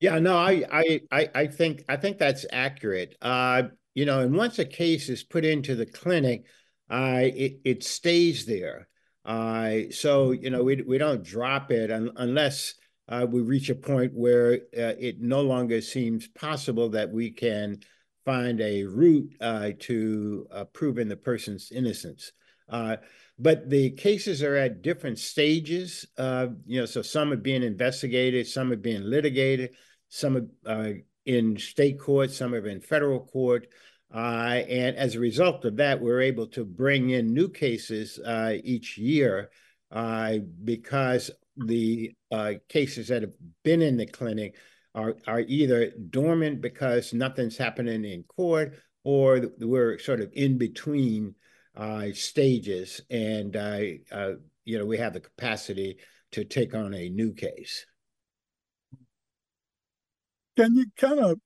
Yeah, 0.00 0.18
no, 0.18 0.36
I, 0.36 0.64
I, 0.72 1.00
I, 1.12 1.28
I 1.34 1.46
think, 1.46 1.84
I 1.88 1.96
think 1.96 2.16
that's 2.16 2.46
accurate. 2.50 3.16
Uh, 3.20 3.64
you 3.94 4.06
know, 4.06 4.20
and 4.20 4.34
once 4.34 4.58
a 4.58 4.64
case 4.64 5.10
is 5.10 5.22
put 5.22 5.44
into 5.44 5.74
the 5.74 5.84
clinic, 5.84 6.46
uh, 6.88 7.20
it, 7.22 7.60
it 7.64 7.84
stays 7.84 8.46
there. 8.46 8.88
Uh, 9.26 9.90
so, 9.90 10.30
you 10.30 10.48
know, 10.48 10.62
we, 10.62 10.80
we 10.82 10.96
don't 10.96 11.22
drop 11.22 11.70
it 11.70 11.90
un, 11.90 12.10
unless 12.16 12.74
uh, 13.08 13.26
we 13.28 13.42
reach 13.42 13.68
a 13.68 13.74
point 13.74 14.12
where 14.14 14.54
uh, 14.54 14.96
it 14.98 15.20
no 15.20 15.42
longer 15.42 15.82
seems 15.82 16.28
possible 16.28 16.88
that 16.88 17.10
we 17.10 17.30
can 17.30 17.78
find 18.24 18.60
a 18.62 18.84
route 18.84 19.34
uh, 19.40 19.70
to 19.80 20.46
uh, 20.50 20.64
proving 20.64 21.08
the 21.08 21.16
person's 21.16 21.70
innocence. 21.72 22.32
Uh, 23.40 23.42
but 23.42 23.70
the 23.70 23.90
cases 23.90 24.42
are 24.42 24.56
at 24.56 24.82
different 24.82 25.18
stages. 25.18 26.06
Uh, 26.16 26.48
you 26.66 26.80
know, 26.80 26.86
so 26.86 27.02
some 27.02 27.32
are 27.32 27.36
being 27.36 27.62
investigated, 27.62 28.46
some 28.46 28.72
are 28.72 28.76
being 28.76 29.02
litigated, 29.02 29.74
some 30.08 30.50
are 30.66 30.94
in 31.26 31.56
state 31.58 31.98
court, 31.98 32.30
some 32.30 32.54
are 32.54 32.66
in 32.66 32.80
federal 32.80 33.20
court. 33.20 33.68
Uh, 34.12 34.62
and 34.68 34.96
as 34.96 35.14
a 35.14 35.20
result 35.20 35.64
of 35.64 35.76
that, 35.76 36.00
we're 36.00 36.20
able 36.20 36.46
to 36.48 36.64
bring 36.64 37.10
in 37.10 37.32
new 37.32 37.48
cases 37.48 38.18
uh, 38.18 38.54
each 38.64 38.98
year 38.98 39.50
uh, 39.92 40.38
because 40.64 41.30
the 41.56 42.12
uh, 42.30 42.54
cases 42.68 43.08
that 43.08 43.22
have 43.22 43.32
been 43.62 43.82
in 43.82 43.96
the 43.96 44.06
clinic 44.06 44.56
are, 44.94 45.14
are 45.26 45.40
either 45.40 45.92
dormant 46.10 46.60
because 46.60 47.12
nothing's 47.12 47.56
happening 47.56 48.04
in 48.04 48.24
court 48.24 48.74
or 49.04 49.40
we're 49.60 49.98
sort 49.98 50.20
of 50.20 50.30
in 50.32 50.58
between 50.58 51.28
uh, 51.28 51.38
stages 52.12 53.00
and 53.10 53.56
uh, 53.56 54.32
you 54.64 54.78
know 54.78 54.86
we 54.86 54.98
have 54.98 55.12
the 55.12 55.20
capacity 55.20 55.98
to 56.32 56.44
take 56.44 56.74
on 56.74 56.94
a 56.94 57.08
new 57.08 57.32
case. 57.32 57.86
Can 60.56 60.74
you 60.74 60.86
kind 60.96 61.20
of 61.20 61.38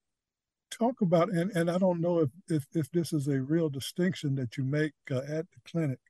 talk 0.71 1.01
about 1.01 1.31
and, 1.31 1.51
and 1.53 1.71
I 1.71 1.79
don't 1.79 2.01
know 2.01 2.21
if, 2.21 2.31
if, 2.49 2.67
if 2.75 2.91
this 2.91 3.13
is 3.13 3.29
a 3.29 3.41
real 3.41 3.69
distinction 3.69 4.35
that 4.37 4.57
you 4.57 4.65
make 4.65 4.93
uh, 5.11 5.19
at 5.19 5.47
the 5.51 5.61
clinic, 5.65 6.01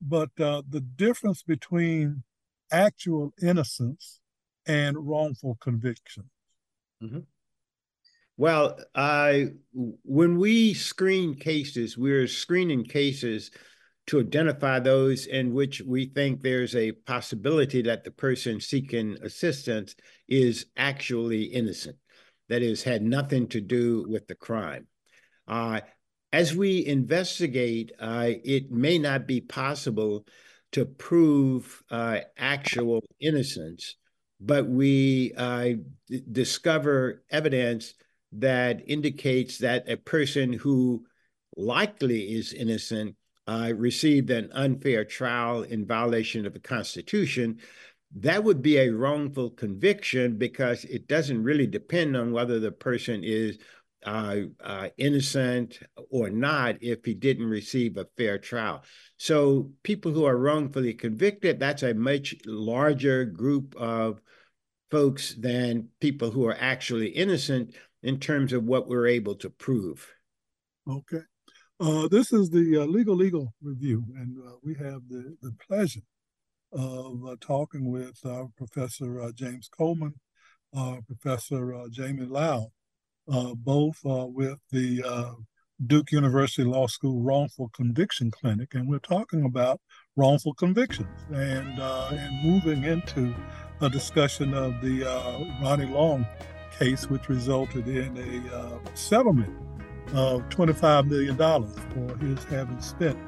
but 0.00 0.30
uh, 0.40 0.62
the 0.68 0.80
difference 0.80 1.42
between 1.42 2.22
actual 2.70 3.32
innocence 3.42 4.20
and 4.66 5.08
wrongful 5.08 5.56
conviction. 5.60 6.30
Mm-hmm. 7.02 7.20
Well, 8.36 8.78
uh, 8.94 9.34
when 9.72 10.38
we 10.38 10.74
screen 10.74 11.36
cases, 11.36 11.96
we're 11.96 12.26
screening 12.26 12.84
cases 12.84 13.50
to 14.08 14.20
identify 14.20 14.80
those 14.80 15.26
in 15.26 15.54
which 15.54 15.80
we 15.80 16.06
think 16.06 16.42
there's 16.42 16.74
a 16.74 16.92
possibility 16.92 17.82
that 17.82 18.04
the 18.04 18.10
person 18.10 18.60
seeking 18.60 19.16
assistance 19.22 19.94
is 20.28 20.66
actually 20.76 21.44
innocent 21.44 21.96
that 22.48 22.62
is, 22.62 22.82
had 22.82 23.02
nothing 23.02 23.48
to 23.48 23.60
do 23.60 24.04
with 24.08 24.26
the 24.26 24.34
crime. 24.34 24.86
Uh, 25.48 25.80
as 26.32 26.54
we 26.54 26.84
investigate, 26.84 27.92
uh, 27.98 28.30
it 28.44 28.70
may 28.70 28.98
not 28.98 29.26
be 29.26 29.40
possible 29.40 30.26
to 30.72 30.84
prove 30.84 31.82
uh, 31.90 32.18
actual 32.36 33.02
innocence, 33.20 33.96
but 34.40 34.66
we 34.66 35.32
uh, 35.36 35.70
discover 36.32 37.22
evidence 37.30 37.94
that 38.38 38.82
indicates 38.86 39.58
that 39.58 39.88
a 39.88 39.96
person 39.96 40.52
who 40.52 41.04
likely 41.56 42.34
is 42.34 42.52
innocent 42.52 43.16
uh, 43.46 43.72
received 43.76 44.30
an 44.30 44.50
unfair 44.52 45.04
trial 45.04 45.62
in 45.62 45.86
violation 45.86 46.46
of 46.46 46.52
the 46.52 46.60
Constitution 46.60 47.58
that 48.16 48.44
would 48.44 48.62
be 48.62 48.78
a 48.78 48.90
wrongful 48.90 49.50
conviction 49.50 50.38
because 50.38 50.84
it 50.84 51.08
doesn't 51.08 51.42
really 51.42 51.66
depend 51.66 52.16
on 52.16 52.32
whether 52.32 52.60
the 52.60 52.70
person 52.70 53.22
is 53.24 53.58
uh, 54.06 54.36
uh, 54.62 54.88
innocent 54.98 55.80
or 56.10 56.30
not 56.30 56.76
if 56.82 57.04
he 57.04 57.14
didn't 57.14 57.48
receive 57.48 57.96
a 57.96 58.06
fair 58.16 58.38
trial. 58.38 58.82
So 59.16 59.72
people 59.82 60.12
who 60.12 60.26
are 60.26 60.36
wrongfully 60.36 60.94
convicted, 60.94 61.58
that's 61.58 61.82
a 61.82 61.94
much 61.94 62.34
larger 62.46 63.24
group 63.24 63.74
of 63.76 64.20
folks 64.90 65.34
than 65.34 65.88
people 66.00 66.30
who 66.30 66.46
are 66.46 66.56
actually 66.58 67.08
innocent 67.08 67.74
in 68.04 68.20
terms 68.20 68.52
of 68.52 68.64
what 68.64 68.86
we're 68.86 69.06
able 69.06 69.34
to 69.34 69.50
prove. 69.50 70.12
Okay. 70.88 71.22
Uh, 71.80 72.06
this 72.06 72.32
is 72.32 72.50
the 72.50 72.82
uh, 72.82 72.84
Legal 72.84 73.20
Eagle 73.22 73.52
Review, 73.60 74.04
and 74.16 74.36
uh, 74.46 74.52
we 74.62 74.74
have 74.74 75.00
the, 75.08 75.36
the 75.42 75.52
pleasure 75.66 76.02
of 76.72 77.24
uh, 77.26 77.34
talking 77.40 77.90
with 77.90 78.16
uh, 78.24 78.44
Professor 78.56 79.20
uh, 79.20 79.32
James 79.32 79.68
Coleman, 79.68 80.14
Professor 81.06 81.86
Jamie 81.90 82.26
Lau, 82.26 82.68
both 83.56 84.00
with 84.04 84.58
the 84.70 85.02
Duke 85.86 86.12
University 86.12 86.64
Law 86.64 86.88
School 86.88 87.22
Wrongful 87.22 87.70
Conviction 87.74 88.30
Clinic, 88.30 88.74
and 88.74 88.88
we're 88.88 88.98
talking 88.98 89.44
about 89.44 89.80
wrongful 90.16 90.54
convictions 90.54 91.08
and 91.32 91.78
and 91.78 92.44
moving 92.44 92.82
into 92.84 93.32
a 93.80 93.88
discussion 93.88 94.52
of 94.52 94.80
the 94.80 95.04
Ronnie 95.62 95.86
Long 95.86 96.26
case, 96.78 97.08
which 97.08 97.28
resulted 97.28 97.88
in 97.88 98.16
a 98.16 98.56
uh, 98.56 98.78
settlement 98.94 99.54
of 100.12 100.48
$25 100.50 101.08
million 101.08 101.36
for 101.36 102.16
his 102.18 102.44
having 102.44 102.80
spent 102.80 103.18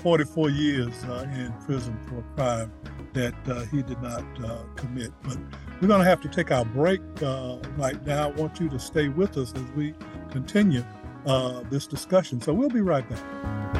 44 0.00 0.50
years 0.50 1.04
uh, 1.04 1.26
in 1.34 1.52
prison 1.64 1.98
for 2.06 2.18
a 2.18 2.34
crime 2.36 2.72
that 3.12 3.34
uh, 3.48 3.62
he 3.66 3.82
did 3.82 4.00
not 4.00 4.24
uh, 4.44 4.62
commit. 4.76 5.12
But 5.22 5.38
we're 5.80 5.88
going 5.88 6.00
to 6.00 6.08
have 6.08 6.20
to 6.22 6.28
take 6.28 6.50
our 6.50 6.64
break 6.64 7.00
uh, 7.22 7.58
right 7.76 8.04
now. 8.06 8.28
I 8.28 8.30
want 8.32 8.60
you 8.60 8.68
to 8.68 8.78
stay 8.78 9.08
with 9.08 9.36
us 9.36 9.52
as 9.54 9.70
we 9.72 9.94
continue 10.30 10.84
uh, 11.26 11.62
this 11.70 11.86
discussion. 11.86 12.40
So 12.40 12.52
we'll 12.52 12.68
be 12.68 12.80
right 12.80 13.08
back. 13.08 13.79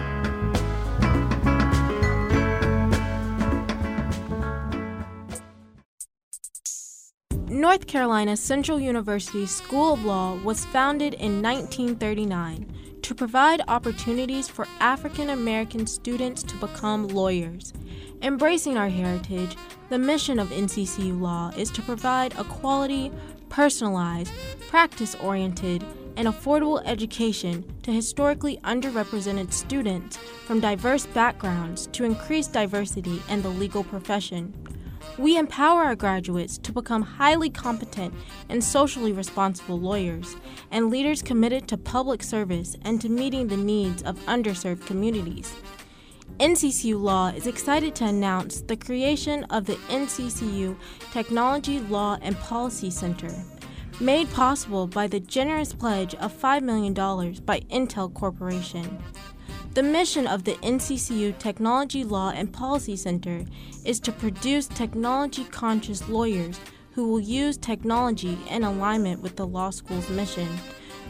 North 7.61 7.87
Carolina 7.87 8.39
Central 8.39 8.81
University 8.81 9.45
School 9.45 9.93
of 9.93 10.03
Law 10.07 10.37
was 10.37 10.65
founded 10.65 11.13
in 11.13 11.43
1939 11.43 12.67
to 13.03 13.15
provide 13.15 13.61
opportunities 13.69 14.49
for 14.49 14.67
African 14.81 15.29
American 15.29 15.87
students 15.87 16.43
to 16.45 16.57
become 16.57 17.09
lawyers. 17.09 17.75
Embracing 18.23 18.79
our 18.79 18.89
heritage, 18.89 19.59
the 19.91 19.99
mission 19.99 20.39
of 20.39 20.49
NCCU 20.49 21.21
Law 21.21 21.53
is 21.55 21.71
to 21.73 21.83
provide 21.83 22.33
a 22.39 22.45
quality, 22.45 23.13
personalized, 23.51 24.33
practice 24.71 25.15
oriented, 25.17 25.85
and 26.17 26.29
affordable 26.29 26.83
education 26.87 27.63
to 27.83 27.93
historically 27.93 28.57
underrepresented 28.65 29.53
students 29.53 30.17
from 30.47 30.61
diverse 30.61 31.05
backgrounds 31.05 31.89
to 31.89 32.05
increase 32.05 32.47
diversity 32.47 33.21
in 33.29 33.43
the 33.43 33.51
legal 33.51 33.85
profession. 33.85 34.55
We 35.19 35.37
empower 35.37 35.83
our 35.83 35.97
graduates 35.97 36.59
to 36.59 36.73
become 36.73 37.03
highly 37.03 37.51
competent 37.51 38.15
and 38.49 38.63
socially 38.63 39.13
responsible 39.13 39.79
lawyers 39.79 40.37
and 40.71 40.91
leaders 40.91 41.23
committed 41.23 41.69
to 41.69 41.77
public 41.77 42.23
service 42.23 42.77
and 42.83 43.01
to 43.01 43.09
meeting 43.09 43.49
the 43.49 43.57
needs 43.57 44.03
of 44.03 44.19
underserved 44.27 44.87
communities. 44.87 45.55
NCCU 46.39 46.99
Law 46.99 47.29
is 47.29 47.47
excited 47.47 47.95
to 47.97 48.07
announce 48.07 48.63
the 48.63 48.77
creation 48.77 49.45
of 49.45 49.67
the 49.67 49.75
NCCU 49.91 50.77
Technology 51.13 51.81
Law 51.81 52.17
and 52.23 52.35
Policy 52.39 52.89
Center, 52.91 53.31
made 54.01 54.31
possible 54.33 54.87
by 54.87 55.07
the 55.07 55.21
generous 55.21 55.75
pledge 55.75 56.15
of 56.15 56.33
$5 56.33 56.63
million 56.63 56.95
by 57.45 57.61
Intel 57.71 58.15
Corporation. 58.15 59.03
The 59.73 59.85
mission 59.85 60.27
of 60.27 60.43
the 60.43 60.55
NCCU 60.55 61.39
Technology 61.39 62.03
Law 62.03 62.31
and 62.31 62.53
Policy 62.53 62.97
Center 62.97 63.45
is 63.85 64.01
to 64.01 64.11
produce 64.11 64.67
technology 64.67 65.45
conscious 65.45 66.09
lawyers 66.09 66.59
who 66.95 67.09
will 67.09 67.21
use 67.21 67.57
technology 67.57 68.37
in 68.49 68.65
alignment 68.65 69.23
with 69.23 69.37
the 69.37 69.47
law 69.47 69.71
school's 69.71 70.11
mission 70.11 70.49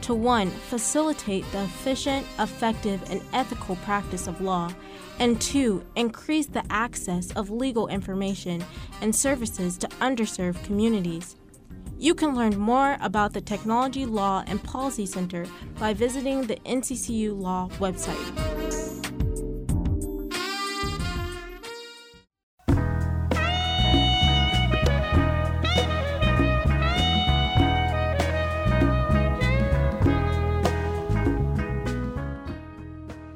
to 0.02 0.12
1. 0.12 0.50
facilitate 0.50 1.50
the 1.52 1.62
efficient, 1.62 2.26
effective, 2.38 3.02
and 3.10 3.22
ethical 3.32 3.76
practice 3.76 4.26
of 4.26 4.42
law 4.42 4.70
and 5.18 5.40
two, 5.40 5.84
increase 5.96 6.46
the 6.46 6.64
access 6.70 7.30
of 7.32 7.50
legal 7.50 7.88
information 7.88 8.64
and 9.00 9.14
services 9.14 9.78
to 9.78 9.86
underserved 10.00 10.62
communities. 10.64 11.36
You 12.00 12.14
can 12.14 12.34
learn 12.34 12.58
more 12.58 12.96
about 13.02 13.34
the 13.34 13.42
Technology 13.42 14.06
Law 14.06 14.42
and 14.46 14.62
Policy 14.64 15.04
Center 15.04 15.44
by 15.78 15.92
visiting 15.92 16.46
the 16.46 16.56
NCCU 16.64 17.38
Law 17.38 17.68
website. 17.72 18.16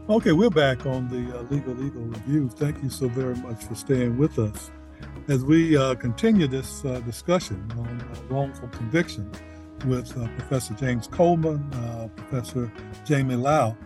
Okay, 0.08 0.32
we're 0.32 0.48
back 0.48 0.86
on 0.86 1.10
the 1.10 1.38
uh, 1.38 1.42
Legal 1.50 1.74
Legal 1.74 2.00
Review. 2.00 2.48
Thank 2.48 2.82
you 2.82 2.88
so 2.88 3.08
very 3.08 3.34
much 3.34 3.62
for 3.64 3.74
staying 3.74 4.16
with 4.16 4.38
us 4.38 4.70
as 5.28 5.44
we 5.44 5.76
uh, 5.76 5.94
continue 5.94 6.46
this 6.46 6.84
uh, 6.84 7.00
discussion 7.00 7.66
on 7.78 8.00
uh, 8.00 8.34
wrongful 8.34 8.68
conviction 8.68 9.30
with 9.86 10.16
uh, 10.16 10.26
Professor 10.38 10.74
James 10.74 11.06
Coleman, 11.06 11.62
uh, 11.74 12.08
Professor 12.16 12.72
Jamie 13.04 13.36
Lau 13.36 13.76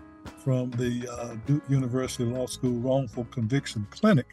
from 0.45 0.71
the 0.73 1.41
Duke 1.47 1.63
University 1.69 2.25
Law 2.25 2.47
School 2.47 2.79
Wrongful 2.81 3.25
Conviction 3.27 3.87
Clinic. 3.91 4.27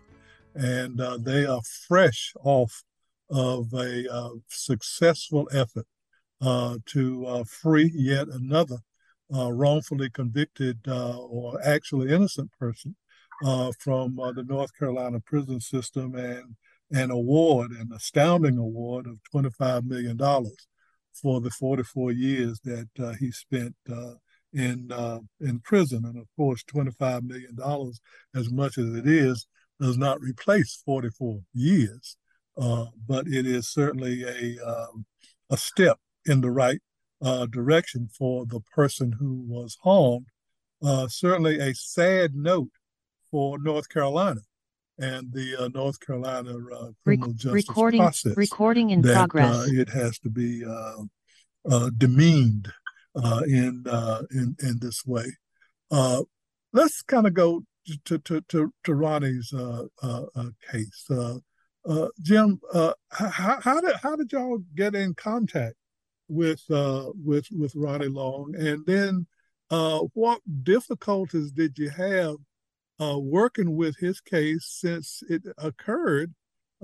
And 0.54 1.00
they 1.26 1.45
are 1.45 1.62
fresh 1.88 2.34
off 2.43 2.84
of 3.30 3.74
a 3.74 4.32
successful 4.48 5.50
effort 5.52 5.88
to 6.86 7.43
free 7.45 7.91
yet 7.93 8.28
another 8.28 8.78
uh, 9.34 9.52
wrongfully 9.52 10.10
convicted 10.10 10.80
uh, 10.88 11.17
or 11.17 11.60
actually 11.63 12.13
innocent 12.13 12.52
person 12.60 12.95
uh, 13.43 13.71
from 13.80 14.19
uh, 14.19 14.32
the 14.32 14.43
North 14.43 14.78
Carolina 14.78 15.19
prison 15.19 15.60
system 15.60 16.15
and 16.15 16.56
an 16.91 17.12
award, 17.12 17.71
an 17.71 17.91
astounding 17.95 18.58
award 18.58 19.08
of 19.08 19.19
$25 19.34 19.86
million 19.86 20.17
for 21.13 21.41
the 21.41 21.50
44 21.50 22.12
years 22.12 22.60
that 22.63 22.89
uh, 23.00 23.13
he 23.19 23.32
spent 23.32 23.76
uh, 23.91 24.13
in 24.54 24.89
in 25.41 25.60
prison. 25.60 26.06
And 26.06 26.17
of 26.17 26.28
course, 26.36 26.63
$25 26.63 27.24
million, 27.24 27.58
as 28.36 28.52
much 28.52 28.78
as 28.78 28.93
it 28.93 29.08
is, 29.08 29.48
does 29.80 29.98
not 29.98 30.21
replace 30.21 30.82
44 30.86 31.41
years, 31.54 32.17
but 32.56 33.28
it 33.28 33.45
is 33.45 33.67
certainly 33.69 34.24
a 34.24 34.65
um, 34.65 35.06
a 35.50 35.58
step 35.58 36.00
in 36.26 36.41
the 36.41 36.52
right 36.52 36.82
uh, 37.21 37.45
direction 37.45 38.10
for 38.17 38.45
the 38.45 38.62
person 38.74 39.13
who 39.13 39.43
was 39.48 39.78
harmed. 39.84 40.28
Uh, 40.84 41.08
certainly 41.08 41.60
a 41.60 41.74
sad 41.74 42.36
note 42.36 42.71
for 43.32 43.58
North 43.58 43.89
Carolina 43.89 44.41
and 44.97 45.31
the 45.34 45.55
uh, 45.58 45.69
North 45.73 45.99
Carolina 45.99 46.51
uh, 46.51 46.91
criminal 47.03 47.29
Re- 47.29 47.36
justice 47.36 47.53
recording, 47.53 48.01
process. 48.01 48.38
Recording 48.38 48.89
in 48.91 49.01
that, 49.01 49.13
progress. 49.13 49.55
Uh, 49.55 49.65
it 49.69 49.89
has 49.89 50.19
to 50.19 50.29
be 50.29 50.63
uh, 50.65 51.89
demeaned 51.97 52.71
in 53.47 53.84
in 54.31 54.55
in 54.62 54.79
this 54.79 55.05
way. 55.05 55.25
let's 56.73 57.01
kind 57.01 57.27
of 57.27 57.34
go 57.34 57.63
to 58.05 58.17
to 58.19 58.41
to, 58.41 58.73
to 58.84 58.93
Ronnie's 58.93 59.53
case. 60.71 61.10
Jim, 62.21 62.60
how, 63.12 63.60
how 63.62 63.81
did 63.81 63.95
how 64.01 64.15
did 64.15 64.31
y'all 64.31 64.60
get 64.75 64.95
in 64.95 65.13
contact 65.13 65.75
with 66.27 66.63
uh, 66.71 67.12
with 67.23 67.47
with 67.51 67.73
Ronnie 67.75 68.08
Long, 68.08 68.55
and 68.55 68.86
then 68.86 69.27
uh, 69.69 69.99
what 70.13 70.41
difficulties 70.63 71.51
did 71.51 71.77
you 71.77 71.89
have 71.89 72.36
uh, 72.99 73.17
working 73.19 73.75
with 73.75 73.97
his 73.97 74.21
case 74.21 74.65
since 74.65 75.23
it 75.29 75.43
occurred 75.58 76.34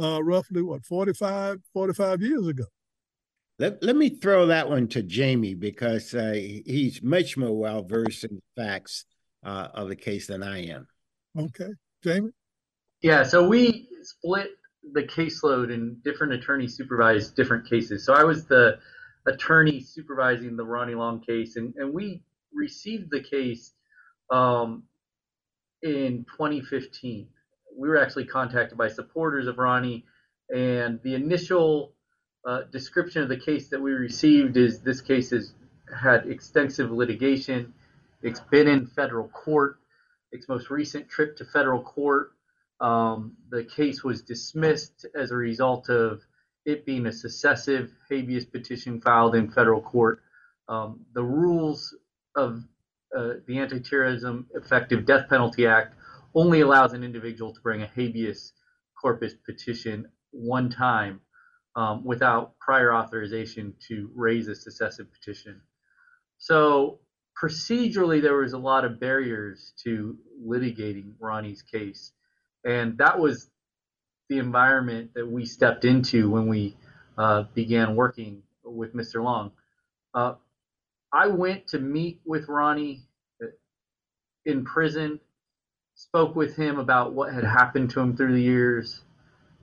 uh, 0.01 0.21
roughly 0.23 0.61
what 0.61 0.85
45, 0.85 1.59
45 1.73 2.21
years 2.21 2.47
ago? 2.47 2.65
Let, 3.59 3.83
let 3.83 3.95
me 3.95 4.09
throw 4.09 4.47
that 4.47 4.69
one 4.69 4.87
to 4.89 5.03
Jamie 5.03 5.53
because 5.53 6.13
uh, 6.15 6.33
he's 6.33 7.01
much 7.03 7.37
more 7.37 7.57
well 7.57 7.83
versed 7.83 8.23
in 8.23 8.35
the 8.35 8.61
facts 8.61 9.05
uh, 9.43 9.67
of 9.73 9.87
the 9.87 9.95
case 9.95 10.27
than 10.27 10.41
I 10.41 10.65
am. 10.67 10.87
Okay, 11.37 11.69
Jamie. 12.03 12.31
Yeah, 13.01 13.23
so 13.23 13.47
we 13.47 13.87
split 14.01 14.49
the 14.93 15.03
caseload 15.03 15.71
and 15.71 16.01
different 16.03 16.33
attorneys 16.33 16.75
supervised 16.75 17.35
different 17.35 17.69
cases. 17.69 18.05
So 18.05 18.13
I 18.13 18.23
was 18.23 18.45
the 18.45 18.79
attorney 19.27 19.79
supervising 19.79 20.55
the 20.55 20.65
Ronnie 20.65 20.95
Long 20.95 21.21
case, 21.21 21.55
and, 21.55 21.73
and 21.77 21.93
we 21.93 22.23
received 22.53 23.11
the 23.11 23.21
case 23.21 23.73
um, 24.31 24.83
in 25.83 26.25
2015. 26.37 27.27
We 27.77 27.89
were 27.89 27.97
actually 27.97 28.25
contacted 28.25 28.77
by 28.77 28.89
supporters 28.89 29.47
of 29.47 29.57
Ronnie, 29.57 30.05
and 30.53 30.99
the 31.03 31.15
initial 31.15 31.93
uh, 32.45 32.63
description 32.71 33.21
of 33.21 33.29
the 33.29 33.37
case 33.37 33.69
that 33.69 33.81
we 33.81 33.91
received 33.91 34.57
is 34.57 34.81
this 34.81 35.01
case 35.01 35.31
has 35.31 35.53
had 35.95 36.27
extensive 36.27 36.91
litigation. 36.91 37.73
It's 38.21 38.39
been 38.39 38.67
in 38.67 38.87
federal 38.87 39.27
court. 39.29 39.77
Its 40.31 40.47
most 40.47 40.69
recent 40.69 41.09
trip 41.09 41.37
to 41.37 41.45
federal 41.45 41.81
court, 41.81 42.31
um, 42.79 43.35
the 43.49 43.63
case 43.63 44.03
was 44.03 44.21
dismissed 44.21 45.05
as 45.13 45.31
a 45.31 45.35
result 45.35 45.89
of 45.89 46.21
it 46.65 46.85
being 46.85 47.05
a 47.05 47.11
successive 47.11 47.91
habeas 48.09 48.45
petition 48.45 49.01
filed 49.01 49.35
in 49.35 49.51
federal 49.51 49.81
court. 49.81 50.21
Um, 50.69 51.01
the 51.13 51.23
rules 51.23 51.95
of 52.35 52.63
uh, 53.17 53.33
the 53.47 53.59
Anti-Terrorism 53.59 54.47
Effective 54.55 55.05
Death 55.05 55.29
Penalty 55.29 55.67
Act 55.67 55.95
only 56.33 56.61
allows 56.61 56.93
an 56.93 57.03
individual 57.03 57.53
to 57.53 57.61
bring 57.61 57.81
a 57.81 57.87
habeas 57.87 58.53
corpus 58.99 59.33
petition 59.45 60.07
one 60.31 60.69
time 60.69 61.19
um, 61.75 62.03
without 62.05 62.57
prior 62.59 62.93
authorization 62.93 63.73
to 63.87 64.09
raise 64.15 64.47
a 64.47 64.55
successive 64.55 65.07
petition. 65.11 65.61
So 66.37 66.99
procedurally, 67.41 68.21
there 68.21 68.37
was 68.37 68.53
a 68.53 68.57
lot 68.57 68.85
of 68.85 68.99
barriers 68.99 69.73
to 69.83 70.17
litigating 70.45 71.13
Ronnie's 71.19 71.61
case, 71.61 72.13
and 72.65 72.97
that 72.97 73.19
was 73.19 73.49
the 74.29 74.37
environment 74.37 75.11
that 75.15 75.29
we 75.29 75.45
stepped 75.45 75.83
into 75.83 76.29
when 76.29 76.47
we 76.47 76.77
uh, 77.17 77.43
began 77.53 77.95
working 77.95 78.43
with 78.63 78.93
Mr. 78.93 79.23
Long. 79.23 79.51
Uh, 80.13 80.35
I 81.13 81.27
went 81.27 81.67
to 81.67 81.79
meet 81.79 82.21
with 82.25 82.47
Ronnie 82.47 83.01
uh, 83.41 83.47
in 84.45 84.63
prison, 84.63 85.19
spoke 85.95 86.35
with 86.35 86.55
him 86.55 86.79
about 86.79 87.13
what 87.13 87.33
had 87.33 87.43
happened 87.43 87.89
to 87.91 87.99
him 87.99 88.15
through 88.15 88.33
the 88.33 88.41
years, 88.41 89.01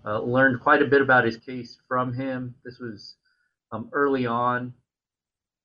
uh, 0.04 0.20
learned 0.20 0.60
quite 0.60 0.82
a 0.82 0.86
bit 0.86 1.00
about 1.00 1.24
his 1.24 1.36
case 1.36 1.78
from 1.88 2.12
him. 2.12 2.54
This 2.64 2.78
was 2.78 3.16
um, 3.72 3.88
early 3.92 4.26
on, 4.26 4.74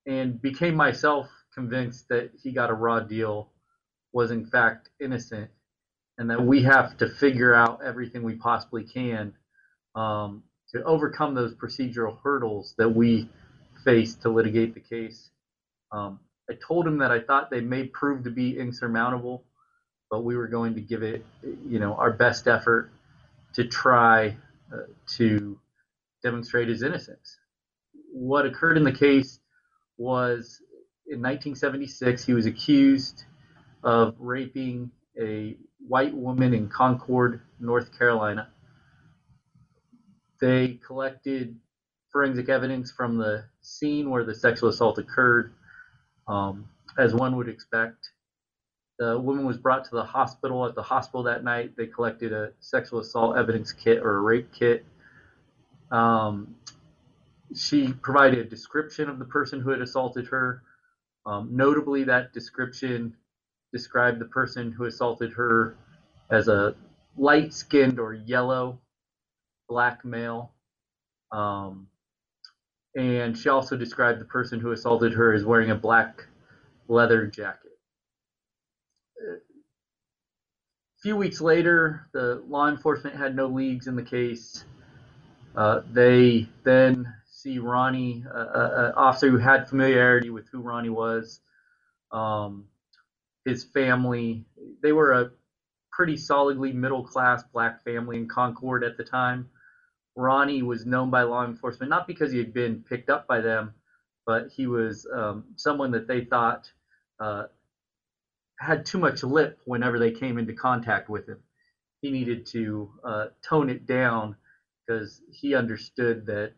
and 0.06 0.42
became 0.42 0.76
myself 0.76 1.28
convinced 1.54 2.08
that 2.10 2.32
he 2.42 2.52
got 2.52 2.70
a 2.70 2.74
raw 2.74 3.00
deal, 3.00 3.50
was 4.12 4.32
in 4.32 4.46
fact 4.46 4.90
innocent, 5.00 5.50
and 6.18 6.30
that 6.30 6.44
we 6.46 6.64
have 6.64 6.98
to 6.98 7.10
figure 7.10 7.54
out 7.54 7.82
everything 7.84 8.24
we 8.24 8.36
possibly 8.36 8.84
can 8.84 9.34
um, 9.96 10.44
to 10.74 10.84
overcome 10.84 11.36
those 11.36 11.54
procedural 11.54 12.18
hurdles 12.24 12.74
that 12.78 12.90
we 12.90 13.30
face 13.84 14.16
to 14.16 14.30
litigate 14.30 14.74
the 14.74 14.80
case. 14.80 15.30
Um, 15.94 16.20
I 16.50 16.56
told 16.68 16.88
him 16.88 16.98
that 16.98 17.12
I 17.12 17.22
thought 17.22 17.50
they 17.50 17.62
may 17.62 17.86
prove 17.86 18.24
to 18.26 18.32
be 18.32 18.58
insurmountable, 18.58 19.46
but 20.10 20.24
we 20.24 20.36
were 20.36 20.48
going 20.48 20.74
to 20.76 20.82
give 20.82 21.04
it, 21.04 21.26
you 21.68 21.80
know, 21.80 21.94
our 21.94 22.12
best 22.12 22.48
effort 22.48 22.92
to 23.54 23.66
try 23.66 24.36
uh, 24.74 24.78
to 25.18 25.60
demonstrate 26.24 26.68
his 26.68 26.82
innocence. 26.82 27.38
What 28.12 28.46
occurred 28.46 28.78
in 28.78 28.84
the 28.84 28.92
case 28.92 29.40
was 29.98 30.60
in 31.08 31.22
1976 31.22 32.26
he 32.26 32.34
was 32.34 32.46
accused 32.46 33.24
of 33.84 34.16
raping 34.18 34.90
a 35.20 35.56
white 35.88 36.14
woman 36.14 36.54
in 36.54 36.70
Concord, 36.70 37.42
North 37.60 37.98
Carolina. 37.98 38.50
They 40.42 40.80
collected 40.86 41.56
forensic 42.12 42.50
evidence 42.50 42.92
from 42.92 43.18
the 43.18 43.46
scene 43.62 44.10
where 44.10 44.24
the 44.24 44.36
sexual 44.36 44.70
assault 44.70 44.98
occurred, 44.98 45.54
um, 46.28 46.70
as 46.98 47.14
one 47.14 47.36
would 47.38 47.50
expect. 47.50 48.10
The 49.00 49.20
woman 49.20 49.46
was 49.46 49.58
brought 49.58 49.86
to 49.86 49.92
the 49.92 50.04
hospital. 50.04 50.66
At 50.66 50.76
the 50.76 50.84
hospital 50.84 51.24
that 51.24 51.44
night, 51.44 51.76
they 51.76 51.88
collected 51.88 52.32
a 52.32 52.52
sexual 52.60 53.00
assault 53.00 53.38
evidence 53.38 53.72
kit 53.72 54.00
or 54.00 54.18
a 54.18 54.22
rape 54.22 54.52
kit. 54.54 54.86
Um, 55.92 56.56
she 57.56 57.94
provided 57.94 58.40
a 58.40 58.44
description 58.44 59.10
of 59.10 59.20
the 59.20 59.26
person 59.26 59.60
who 59.60 59.72
had 59.72 59.82
assaulted 59.82 60.28
her. 60.28 60.64
Um, 61.26 61.50
notably, 61.52 62.04
that 62.06 62.34
description 62.34 63.16
described 63.72 64.20
the 64.20 64.26
person 64.26 64.72
who 64.72 64.86
assaulted 64.86 65.34
her 65.34 65.76
as 66.30 66.48
a 66.48 66.76
light 67.18 67.54
skinned 67.54 68.00
or 68.00 68.14
yellow 68.14 68.80
black 69.68 70.06
male. 70.06 70.52
Um, 71.32 71.88
and 72.96 73.38
she 73.38 73.50
also 73.50 73.76
described 73.76 74.20
the 74.22 74.26
person 74.26 74.60
who 74.60 74.72
assaulted 74.72 75.14
her 75.14 75.34
as 75.34 75.44
wearing 75.44 75.72
a 75.72 75.76
black 75.76 76.26
leather 76.88 77.26
jacket. 77.28 77.72
A 79.22 79.38
few 81.02 81.18
weeks 81.18 81.42
later, 81.42 82.08
the 82.14 82.44
law 82.48 82.70
enforcement 82.70 83.16
had 83.16 83.36
no 83.36 83.48
leads 83.48 83.88
in 83.88 83.96
the 83.96 84.04
case. 84.04 84.64
Uh, 85.56 85.82
they 85.92 86.48
then 86.64 87.14
see 87.30 87.60
Ronnie, 87.60 88.24
uh, 88.34 88.70
an 88.88 88.94
officer 88.96 89.30
who 89.30 89.38
had 89.38 89.68
familiarity 89.68 90.30
with 90.30 90.48
who 90.50 90.62
Ronnie 90.62 90.90
was, 90.90 91.42
um, 92.12 92.66
his 93.46 93.64
family. 93.64 94.46
They 94.82 94.94
were 94.94 95.12
a 95.12 95.32
pretty 95.92 96.18
solidly 96.18 96.72
middle 96.72 97.04
class 97.04 97.44
black 97.44 97.84
family 97.84 98.18
in 98.18 98.28
Concord 98.28 98.84
at 98.84 98.98
the 98.98 99.04
time. 99.04 99.50
Ronnie 100.16 100.62
was 100.62 100.86
known 100.86 101.10
by 101.10 101.24
law 101.24 101.46
enforcement 101.46 101.90
not 101.90 102.08
because 102.08 102.32
he 102.32 102.38
had 102.38 102.54
been 102.54 102.84
picked 102.88 103.10
up 103.10 103.28
by 103.28 103.42
them, 103.42 103.74
but 104.26 104.50
he 104.50 104.68
was 104.68 105.08
um, 105.14 105.46
someone 105.56 105.92
that 105.92 106.08
they 106.08 106.26
thought 106.26 106.72
uh, 107.20 107.46
had 108.60 108.86
too 108.86 108.98
much 108.98 109.24
lip 109.24 109.60
whenever 109.66 110.00
they 110.00 110.12
came 110.12 110.38
into 110.38 110.54
contact 110.54 111.10
with 111.10 111.28
him. 111.28 111.40
He 112.02 112.12
needed 112.12 112.46
to 112.48 112.92
uh, 113.04 113.26
tone 113.44 113.70
it 113.70 113.86
down 113.86 114.36
because 114.86 115.22
he 115.32 115.56
understood 115.56 116.26
that 116.28 116.54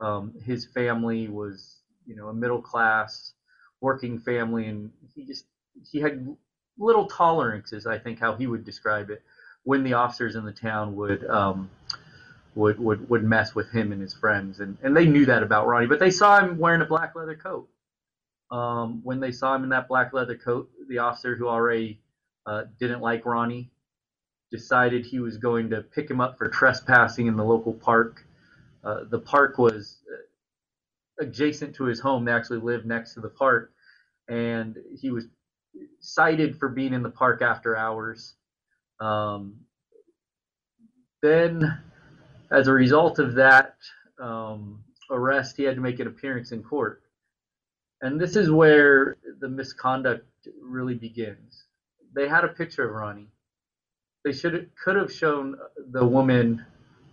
um, 0.00 0.34
his 0.44 0.66
family 0.66 1.28
was, 1.28 1.82
you 2.06 2.16
know, 2.16 2.28
a 2.28 2.34
middle 2.34 2.60
class 2.60 3.32
working 3.80 4.18
family, 4.18 4.66
and 4.66 4.90
he 5.14 5.24
just 5.24 5.46
he 5.90 6.00
had 6.00 6.36
little 6.78 7.06
tolerances. 7.06 7.86
I 7.86 7.98
think 7.98 8.18
how 8.18 8.34
he 8.34 8.46
would 8.46 8.64
describe 8.64 9.10
it 9.10 9.22
when 9.64 9.84
the 9.84 9.94
officers 9.94 10.34
in 10.34 10.44
the 10.44 10.52
town 10.52 10.96
would 10.96 11.24
um, 11.28 11.70
would 12.54 12.78
would 12.78 13.08
would 13.08 13.24
mess 13.24 13.54
with 13.54 13.70
him 13.70 13.92
and 13.92 14.02
his 14.02 14.14
friends, 14.14 14.60
and 14.60 14.76
and 14.82 14.96
they 14.96 15.06
knew 15.06 15.26
that 15.26 15.42
about 15.42 15.66
Ronnie, 15.66 15.86
but 15.86 16.00
they 16.00 16.10
saw 16.10 16.40
him 16.40 16.58
wearing 16.58 16.82
a 16.82 16.86
black 16.86 17.14
leather 17.14 17.36
coat. 17.36 17.68
Um, 18.50 19.00
when 19.04 19.20
they 19.20 19.30
saw 19.30 19.54
him 19.54 19.62
in 19.62 19.70
that 19.70 19.86
black 19.88 20.12
leather 20.12 20.36
coat, 20.36 20.70
the 20.88 20.98
officer 20.98 21.36
who 21.36 21.48
already 21.48 22.00
uh, 22.46 22.64
didn't 22.80 23.00
like 23.00 23.24
Ronnie 23.24 23.70
decided 24.50 25.06
he 25.06 25.20
was 25.20 25.36
going 25.38 25.70
to 25.70 25.82
pick 25.82 26.10
him 26.10 26.20
up 26.20 26.36
for 26.36 26.48
trespassing 26.48 27.28
in 27.28 27.36
the 27.36 27.44
local 27.44 27.72
park. 27.72 28.24
Uh, 28.82 29.04
the 29.08 29.20
park 29.20 29.58
was 29.58 29.98
uh, 30.12 31.24
adjacent 31.24 31.76
to 31.76 31.84
his 31.84 32.00
home. 32.00 32.24
They 32.24 32.32
actually 32.32 32.58
lived 32.58 32.86
next 32.86 33.14
to 33.14 33.20
the 33.20 33.28
park, 33.28 33.72
and 34.28 34.76
he 35.00 35.12
was 35.12 35.26
cited 36.00 36.58
for 36.58 36.68
being 36.68 36.92
in 36.92 37.02
the 37.02 37.10
park 37.10 37.42
after 37.42 37.76
hours. 37.76 38.34
Um, 38.98 39.60
then, 41.22 41.80
as 42.50 42.66
a 42.66 42.72
result 42.72 43.18
of 43.18 43.34
that 43.34 43.76
um, 44.18 44.82
arrest, 45.10 45.56
he 45.56 45.64
had 45.64 45.76
to 45.76 45.80
make 45.80 46.00
an 46.00 46.06
appearance 46.06 46.52
in 46.52 46.62
court. 46.62 47.02
And 48.02 48.20
this 48.20 48.36
is 48.36 48.50
where 48.50 49.16
the 49.40 49.48
misconduct 49.48 50.26
really 50.62 50.94
begins. 50.94 51.64
They 52.14 52.28
had 52.28 52.44
a 52.44 52.48
picture 52.48 52.88
of 52.88 52.94
Ronnie. 52.94 53.28
They 54.24 54.32
should 54.32 54.70
could 54.82 54.96
have 54.96 55.12
shown 55.12 55.56
the 55.90 56.04
woman 56.04 56.64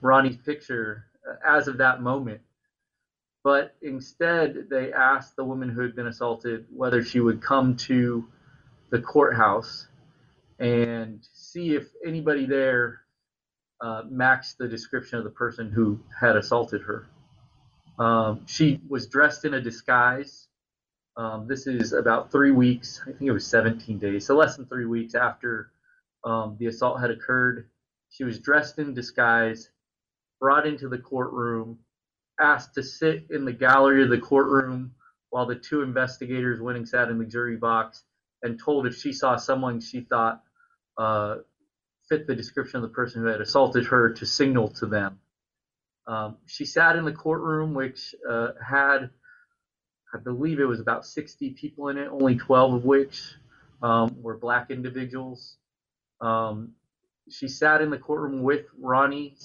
Ronnie's 0.02 0.38
picture 0.38 1.06
as 1.46 1.68
of 1.68 1.78
that 1.78 2.02
moment. 2.02 2.42
But 3.44 3.76
instead, 3.82 4.68
they 4.70 4.92
asked 4.92 5.36
the 5.36 5.46
woman 5.46 5.70
who 5.70 5.82
had 5.82 5.96
been 5.96 6.08
assaulted 6.08 6.66
whether 6.70 7.04
she 7.04 7.20
would 7.20 7.42
come 7.42 7.78
to 7.78 8.28
the 8.90 9.00
courthouse 9.00 9.88
and 10.60 11.26
see 11.34 11.76
if 11.76 11.88
anybody 12.06 12.46
there 12.46 13.02
uh, 13.82 14.04
matched 14.10 14.58
the 14.58 14.68
description 14.68 15.18
of 15.18 15.24
the 15.24 15.30
person 15.30 15.72
who 15.72 16.00
had 16.20 16.36
assaulted 16.36 16.82
her. 16.82 17.08
Um, 18.00 18.46
she 18.48 18.80
was 18.88 19.08
dressed 19.08 19.46
in 19.46 19.54
a 19.54 19.62
disguise. 19.62 20.48
Um, 21.16 21.48
this 21.48 21.68
is 21.68 21.94
about 21.94 22.32
three 22.32 22.52
weeks, 22.52 23.02
I 23.04 23.12
think 23.12 23.24
it 23.24 23.32
was 23.32 23.48
17 23.48 23.98
days, 23.98 24.26
so 24.26 24.36
less 24.36 24.56
than 24.56 24.68
three 24.68 24.86
weeks 24.86 25.16
after 25.16 25.72
um, 26.24 26.58
the 26.60 26.68
assault 26.68 27.00
had 27.00 27.10
occurred. 27.10 27.70
She 28.10 28.24
was 28.24 28.40
dressed 28.40 28.78
in 28.78 28.94
disguise, 28.94 29.70
brought 30.40 30.68
into 30.68 30.90
the 30.90 31.00
courtroom, 31.00 31.80
asked 32.40 32.76
to 32.76 32.84
sit 32.84 33.26
in 33.32 33.46
the 33.46 33.54
gallery 33.54 34.04
of 34.04 34.10
the 34.10 34.20
courtroom 34.20 34.94
while 35.30 35.46
the 35.46 35.56
two 35.56 35.82
investigators 35.82 36.62
went 36.62 36.78
and 36.78 36.88
sat 36.88 37.10
in 37.10 37.18
the 37.18 37.26
jury 37.26 37.58
box 37.58 38.04
and 38.44 38.60
told 38.60 38.86
if 38.86 38.96
she 38.96 39.12
saw 39.12 39.36
someone 39.36 39.80
she 39.80 40.02
thought 40.02 40.44
uh, 40.98 41.38
fit 42.10 42.28
the 42.28 42.36
description 42.36 42.78
of 42.78 42.84
the 42.84 42.94
person 42.94 43.22
who 43.22 43.28
had 43.28 43.42
assaulted 43.42 43.86
her 43.88 44.12
to 44.14 44.26
signal 44.26 44.70
to 44.70 44.86
them. 44.86 45.20
Um, 46.08 46.38
she 46.46 46.66
sat 46.66 46.96
in 46.96 47.06
the 47.06 47.12
courtroom, 47.12 47.74
which 47.74 48.16
uh, 48.30 48.50
had, 48.66 49.10
I 50.14 50.20
believe 50.24 50.60
it 50.60 50.66
was 50.66 50.80
about 50.80 51.06
60 51.06 51.52
people 51.52 51.90
in 51.90 51.98
it, 51.98 52.08
only 52.08 52.36
12 52.38 52.74
of 52.76 52.86
which 52.86 53.22
um, 53.82 54.22
were 54.22 54.38
black 54.38 54.72
individuals. 54.72 55.58
Um, 56.22 56.74
she 57.30 57.50
sat 57.50 57.82
in 57.82 57.90
the 57.90 57.98
courtroom 57.98 58.42
with 58.42 58.66
Ronnie, 58.80 59.36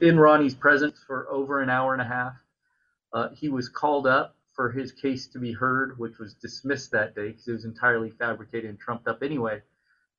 in 0.00 0.18
Ronnie's 0.18 0.54
presence 0.54 0.98
for 1.06 1.28
over 1.30 1.62
an 1.62 1.70
hour 1.70 1.94
and 1.94 2.02
a 2.02 2.06
half. 2.06 2.34
Uh, 3.12 3.28
he 3.34 3.48
was 3.48 3.68
called 3.70 4.06
up 4.06 4.36
for 4.54 4.70
his 4.70 4.92
case 4.92 5.26
to 5.28 5.38
be 5.38 5.52
heard, 5.52 5.98
which 5.98 6.18
was 6.18 6.34
dismissed 6.34 6.92
that 6.92 7.14
day 7.14 7.28
because 7.28 7.48
it 7.48 7.52
was 7.52 7.64
entirely 7.64 8.10
fabricated 8.10 8.68
and 8.68 8.78
trumped 8.78 9.08
up 9.08 9.22
anyway. 9.22 9.62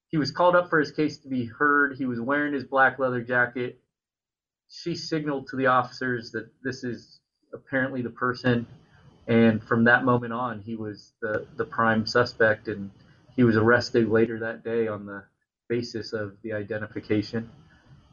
He 0.09 0.17
was 0.17 0.31
called 0.31 0.55
up 0.55 0.69
for 0.69 0.79
his 0.79 0.91
case 0.91 1.17
to 1.19 1.27
be 1.27 1.45
heard. 1.45 1.95
He 1.97 2.05
was 2.05 2.19
wearing 2.19 2.53
his 2.53 2.63
black 2.63 2.99
leather 2.99 3.21
jacket. 3.21 3.79
She 4.69 4.95
signaled 4.95 5.47
to 5.47 5.55
the 5.55 5.67
officers 5.67 6.31
that 6.31 6.49
this 6.63 6.83
is 6.83 7.19
apparently 7.53 8.01
the 8.01 8.09
person. 8.09 8.65
And 9.27 9.61
from 9.63 9.83
that 9.85 10.05
moment 10.05 10.33
on, 10.33 10.61
he 10.61 10.75
was 10.75 11.13
the, 11.21 11.45
the 11.57 11.65
prime 11.65 12.05
suspect, 12.05 12.69
and 12.69 12.91
he 13.35 13.43
was 13.43 13.57
arrested 13.57 14.09
later 14.09 14.39
that 14.39 14.63
day 14.63 14.87
on 14.87 15.05
the 15.05 15.23
basis 15.67 16.13
of 16.13 16.37
the 16.43 16.53
identification. 16.53 17.49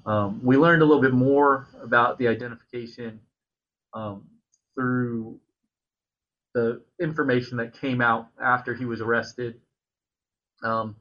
Um, 0.06 0.40
we 0.42 0.56
learned 0.56 0.82
a 0.82 0.84
little 0.84 1.02
bit 1.02 1.14
more 1.14 1.68
about 1.80 2.18
the 2.18 2.28
identification 2.28 3.20
um, 3.94 4.24
through 4.74 5.38
the 6.52 6.82
information 7.00 7.58
that 7.58 7.80
came 7.80 8.00
out 8.00 8.28
after 8.42 8.74
he 8.74 8.84
was 8.84 9.00
arrested. 9.00 9.60
Um, 10.62 10.96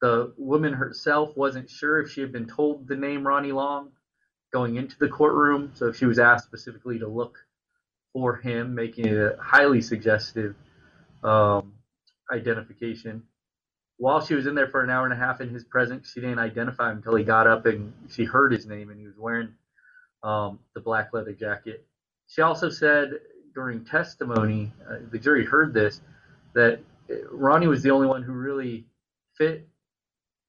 the 0.00 0.32
woman 0.36 0.72
herself 0.72 1.36
wasn't 1.36 1.68
sure 1.68 2.00
if 2.00 2.10
she 2.10 2.20
had 2.20 2.32
been 2.32 2.46
told 2.46 2.86
the 2.86 2.96
name 2.96 3.26
Ronnie 3.26 3.52
Long 3.52 3.90
going 4.52 4.76
into 4.76 4.98
the 4.98 5.08
courtroom, 5.08 5.72
so 5.74 5.88
if 5.88 5.96
she 5.96 6.06
was 6.06 6.18
asked 6.18 6.46
specifically 6.46 6.98
to 7.00 7.08
look 7.08 7.38
for 8.12 8.36
him, 8.36 8.74
making 8.74 9.06
it 9.06 9.16
a 9.16 9.36
highly 9.40 9.82
suggestive 9.82 10.54
um, 11.22 11.74
identification. 12.32 13.22
While 13.96 14.24
she 14.24 14.34
was 14.34 14.46
in 14.46 14.54
there 14.54 14.68
for 14.68 14.82
an 14.82 14.90
hour 14.90 15.04
and 15.04 15.12
a 15.12 15.16
half 15.16 15.40
in 15.40 15.50
his 15.50 15.64
presence, 15.64 16.12
she 16.12 16.20
didn't 16.20 16.38
identify 16.38 16.90
him 16.90 16.98
until 16.98 17.16
he 17.16 17.24
got 17.24 17.46
up 17.46 17.66
and 17.66 17.92
she 18.08 18.24
heard 18.24 18.52
his 18.52 18.64
name 18.64 18.90
and 18.90 18.98
he 18.98 19.06
was 19.06 19.16
wearing 19.18 19.52
um, 20.22 20.60
the 20.74 20.80
black 20.80 21.12
leather 21.12 21.32
jacket. 21.32 21.86
She 22.28 22.40
also 22.40 22.70
said 22.70 23.10
during 23.54 23.84
testimony, 23.84 24.72
uh, 24.88 24.98
the 25.10 25.18
jury 25.18 25.44
heard 25.44 25.74
this, 25.74 26.00
that 26.54 26.80
Ronnie 27.30 27.66
was 27.66 27.82
the 27.82 27.90
only 27.90 28.06
one 28.06 28.22
who 28.22 28.32
really 28.32 28.86
fit 29.36 29.68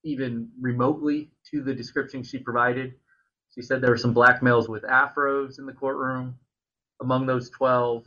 even 0.03 0.49
remotely 0.59 1.31
to 1.51 1.63
the 1.63 1.73
description 1.73 2.23
she 2.23 2.39
provided. 2.39 2.95
She 3.55 3.61
said 3.61 3.81
there 3.81 3.91
were 3.91 3.97
some 3.97 4.13
black 4.13 4.43
males 4.43 4.69
with 4.69 4.83
afros 4.83 5.59
in 5.59 5.65
the 5.65 5.73
courtroom 5.73 6.35
among 7.01 7.25
those 7.27 7.49
12, 7.51 8.05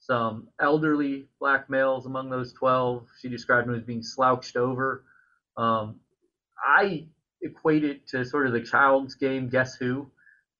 some 0.00 0.48
elderly 0.60 1.28
black 1.40 1.70
males 1.70 2.06
among 2.06 2.30
those 2.30 2.52
12. 2.54 3.06
She 3.20 3.28
described 3.28 3.68
them 3.68 3.76
as 3.76 3.84
being 3.84 4.02
slouched 4.02 4.56
over. 4.56 5.04
Um, 5.56 6.00
I 6.66 7.08
equate 7.42 7.84
it 7.84 8.08
to 8.08 8.24
sort 8.24 8.46
of 8.46 8.52
the 8.52 8.62
child's 8.62 9.14
game, 9.16 9.48
Guess 9.48 9.76
Who? 9.76 10.10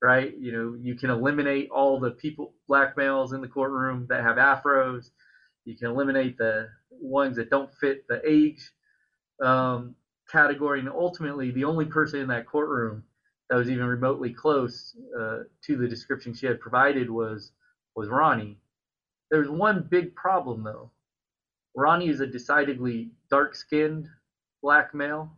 right? 0.03 0.35
You 0.39 0.53
know, 0.53 0.77
you 0.81 0.95
can 0.97 1.11
eliminate 1.11 1.71
all 1.71 2.01
the 2.01 2.13
people, 2.13 2.55
black 2.69 2.97
males 2.97 3.33
in 3.33 3.41
the 3.41 3.49
courtroom 3.49 4.07
that 4.11 4.23
have 4.23 4.37
afros. 4.37 5.11
You 5.65 5.77
can 5.77 5.89
eliminate 5.89 6.39
the 6.39 6.69
ones 6.91 7.37
that 7.37 7.51
don't 7.51 7.73
fit 7.81 8.07
the 8.09 8.21
age 8.29 8.71
um, 9.43 9.95
category. 10.31 10.81
And 10.81 10.89
ultimately, 10.89 11.51
the 11.51 11.65
only 11.65 11.85
person 11.85 12.21
in 12.21 12.29
that 12.29 12.47
courtroom 12.47 13.05
that 13.49 13.57
was 13.57 13.71
even 13.71 13.87
remotely 13.87 14.33
close 14.33 14.95
uh, 15.19 15.39
to 15.65 15.77
the 15.77 15.89
description 15.89 16.35
she 16.35 16.47
had 16.47 16.61
provided 16.61 17.11
was 17.11 17.53
was 17.97 18.09
Ronnie. 18.09 18.59
There's 19.31 19.49
one 19.49 19.87
big 19.91 20.15
problem 20.15 20.63
though. 20.63 20.91
Ronnie 21.75 22.09
is 22.09 22.21
a 22.21 22.27
decidedly 22.27 23.11
dark-skinned 23.31 24.09
black 24.63 24.95
male, 24.95 25.31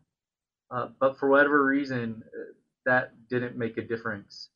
uh, 0.71 0.89
but 0.99 1.19
for 1.19 1.29
whatever 1.29 1.65
reason, 1.65 2.23
that 2.87 3.13
didn't 3.29 3.57
make 3.57 3.77
a 3.79 3.83
difference 3.83 4.49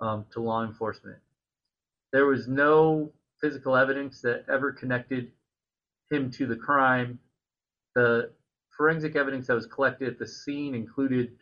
um, 0.00 0.24
to 0.32 0.40
law 0.40 0.64
enforcement. 0.64 1.18
There 2.12 2.26
was 2.26 2.46
no 2.48 3.12
physical 3.40 3.76
evidence 3.76 4.20
that 4.22 4.44
ever 4.48 4.72
connected 4.72 5.32
him 6.10 6.30
to 6.32 6.46
the 6.46 6.56
crime. 6.56 7.18
The 7.94 8.30
forensic 8.76 9.16
evidence 9.16 9.46
that 9.46 9.54
was 9.54 9.66
collected 9.66 10.08
at 10.08 10.18
the 10.18 10.26
scene 10.26 10.74
included 10.74 11.32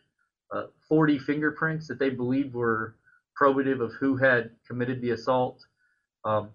uh, 0.53 0.63
40 0.87 1.19
fingerprints 1.19 1.87
that 1.87 1.99
they 1.99 2.09
believed 2.09 2.53
were 2.53 2.95
probative 3.41 3.81
of 3.81 3.93
who 3.93 4.17
had 4.17 4.51
committed 4.67 5.01
the 5.01 5.11
assault. 5.11 5.65
Um, 6.25 6.49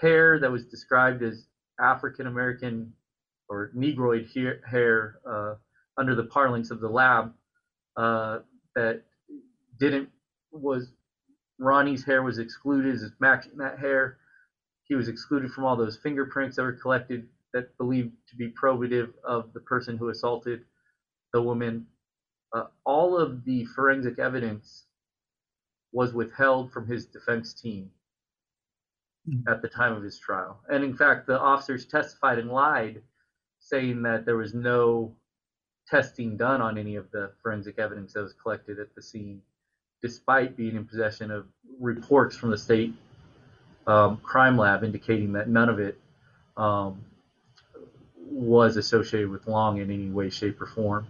hair 0.00 0.38
that 0.40 0.50
was 0.50 0.66
described 0.66 1.22
as 1.22 1.46
African 1.80 2.26
American 2.26 2.92
or 3.48 3.70
Negroid 3.74 4.28
hair 4.68 5.20
uh, 5.28 5.54
under 5.96 6.14
the 6.14 6.24
parlance 6.24 6.70
of 6.70 6.80
the 6.80 6.88
lab 6.88 7.32
uh, 7.96 8.40
that 8.74 9.02
didn't 9.78 10.10
was 10.52 10.92
Ronnie's 11.58 12.04
hair 12.04 12.22
was 12.22 12.38
excluded 12.38 12.94
as 12.94 13.10
matching 13.18 13.56
that 13.58 13.78
hair. 13.78 14.18
He 14.84 14.94
was 14.94 15.08
excluded 15.08 15.50
from 15.50 15.64
all 15.64 15.76
those 15.76 15.96
fingerprints 15.96 16.56
that 16.56 16.62
were 16.62 16.72
collected 16.72 17.28
that 17.52 17.76
believed 17.78 18.12
to 18.28 18.36
be 18.36 18.50
probative 18.50 19.12
of 19.24 19.52
the 19.52 19.60
person 19.60 19.96
who 19.96 20.08
assaulted 20.08 20.64
the 21.32 21.40
woman. 21.40 21.86
Uh, 22.54 22.64
all 22.84 23.16
of 23.16 23.44
the 23.44 23.64
forensic 23.66 24.18
evidence 24.18 24.84
was 25.92 26.12
withheld 26.12 26.72
from 26.72 26.86
his 26.86 27.06
defense 27.06 27.54
team 27.54 27.90
mm-hmm. 29.28 29.48
at 29.48 29.62
the 29.62 29.68
time 29.68 29.92
of 29.92 30.02
his 30.02 30.18
trial. 30.18 30.60
And 30.68 30.84
in 30.84 30.94
fact, 30.94 31.26
the 31.26 31.38
officers 31.38 31.86
testified 31.86 32.38
and 32.38 32.50
lied, 32.50 33.02
saying 33.60 34.02
that 34.02 34.24
there 34.24 34.36
was 34.36 34.54
no 34.54 35.14
testing 35.88 36.36
done 36.36 36.60
on 36.60 36.76
any 36.78 36.96
of 36.96 37.10
the 37.10 37.32
forensic 37.42 37.78
evidence 37.78 38.12
that 38.12 38.22
was 38.22 38.34
collected 38.34 38.78
at 38.78 38.94
the 38.94 39.02
scene, 39.02 39.40
despite 40.02 40.56
being 40.56 40.76
in 40.76 40.84
possession 40.84 41.30
of 41.30 41.46
reports 41.80 42.36
from 42.36 42.50
the 42.50 42.58
state 42.58 42.94
um, 43.86 44.18
crime 44.18 44.58
lab 44.58 44.84
indicating 44.84 45.32
that 45.32 45.48
none 45.48 45.70
of 45.70 45.80
it 45.80 45.98
um, 46.58 47.02
was 48.38 48.76
associated 48.76 49.30
with 49.30 49.46
Long 49.46 49.78
in 49.78 49.90
any 49.90 50.10
way, 50.10 50.30
shape, 50.30 50.60
or 50.60 50.66
form. 50.66 51.06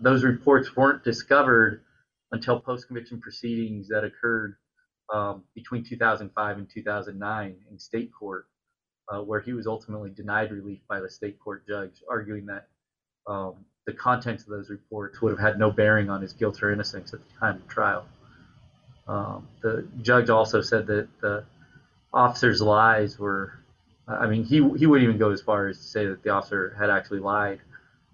Those 0.00 0.22
reports 0.22 0.76
weren't 0.76 1.02
discovered 1.02 1.82
until 2.30 2.60
post-conviction 2.60 3.20
proceedings 3.20 3.88
that 3.88 4.04
occurred 4.04 4.56
um, 5.12 5.42
between 5.54 5.84
2005 5.84 6.58
and 6.58 6.68
2009 6.70 7.56
in 7.70 7.78
state 7.78 8.10
court, 8.12 8.46
uh, 9.08 9.20
where 9.20 9.40
he 9.40 9.52
was 9.52 9.66
ultimately 9.66 10.10
denied 10.10 10.52
relief 10.52 10.80
by 10.88 11.00
the 11.00 11.10
state 11.10 11.38
court 11.40 11.66
judge, 11.66 12.02
arguing 12.10 12.46
that 12.46 12.68
um, 13.26 13.54
the 13.86 13.92
contents 13.92 14.44
of 14.44 14.50
those 14.50 14.68
reports 14.70 15.20
would 15.22 15.30
have 15.30 15.40
had 15.40 15.58
no 15.58 15.70
bearing 15.70 16.10
on 16.10 16.20
his 16.20 16.32
guilt 16.34 16.62
or 16.62 16.70
innocence 16.70 17.14
at 17.14 17.20
the 17.20 17.40
time 17.40 17.56
of 17.56 17.68
trial. 17.68 18.06
Um, 19.08 19.48
the 19.62 19.88
judge 20.02 20.28
also 20.28 20.60
said 20.60 20.86
that 20.88 21.08
the 21.20 21.44
officer's 22.12 22.60
lies 22.60 23.18
were, 23.18 23.54
I 24.08 24.26
mean, 24.26 24.44
he, 24.44 24.56
he 24.56 24.86
wouldn't 24.86 25.02
even 25.02 25.18
go 25.18 25.30
as 25.30 25.42
far 25.42 25.68
as 25.68 25.78
to 25.78 25.84
say 25.84 26.06
that 26.06 26.22
the 26.22 26.30
officer 26.30 26.74
had 26.78 26.90
actually 26.90 27.20
lied 27.20 27.60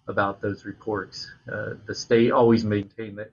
about 0.09 0.43
those 0.43 0.65
reports. 0.65 1.31
Uh, 1.51 1.75
the 1.87 1.95
state 1.95 2.31
always 2.33 2.65
maintained 2.65 3.19
that 3.19 3.33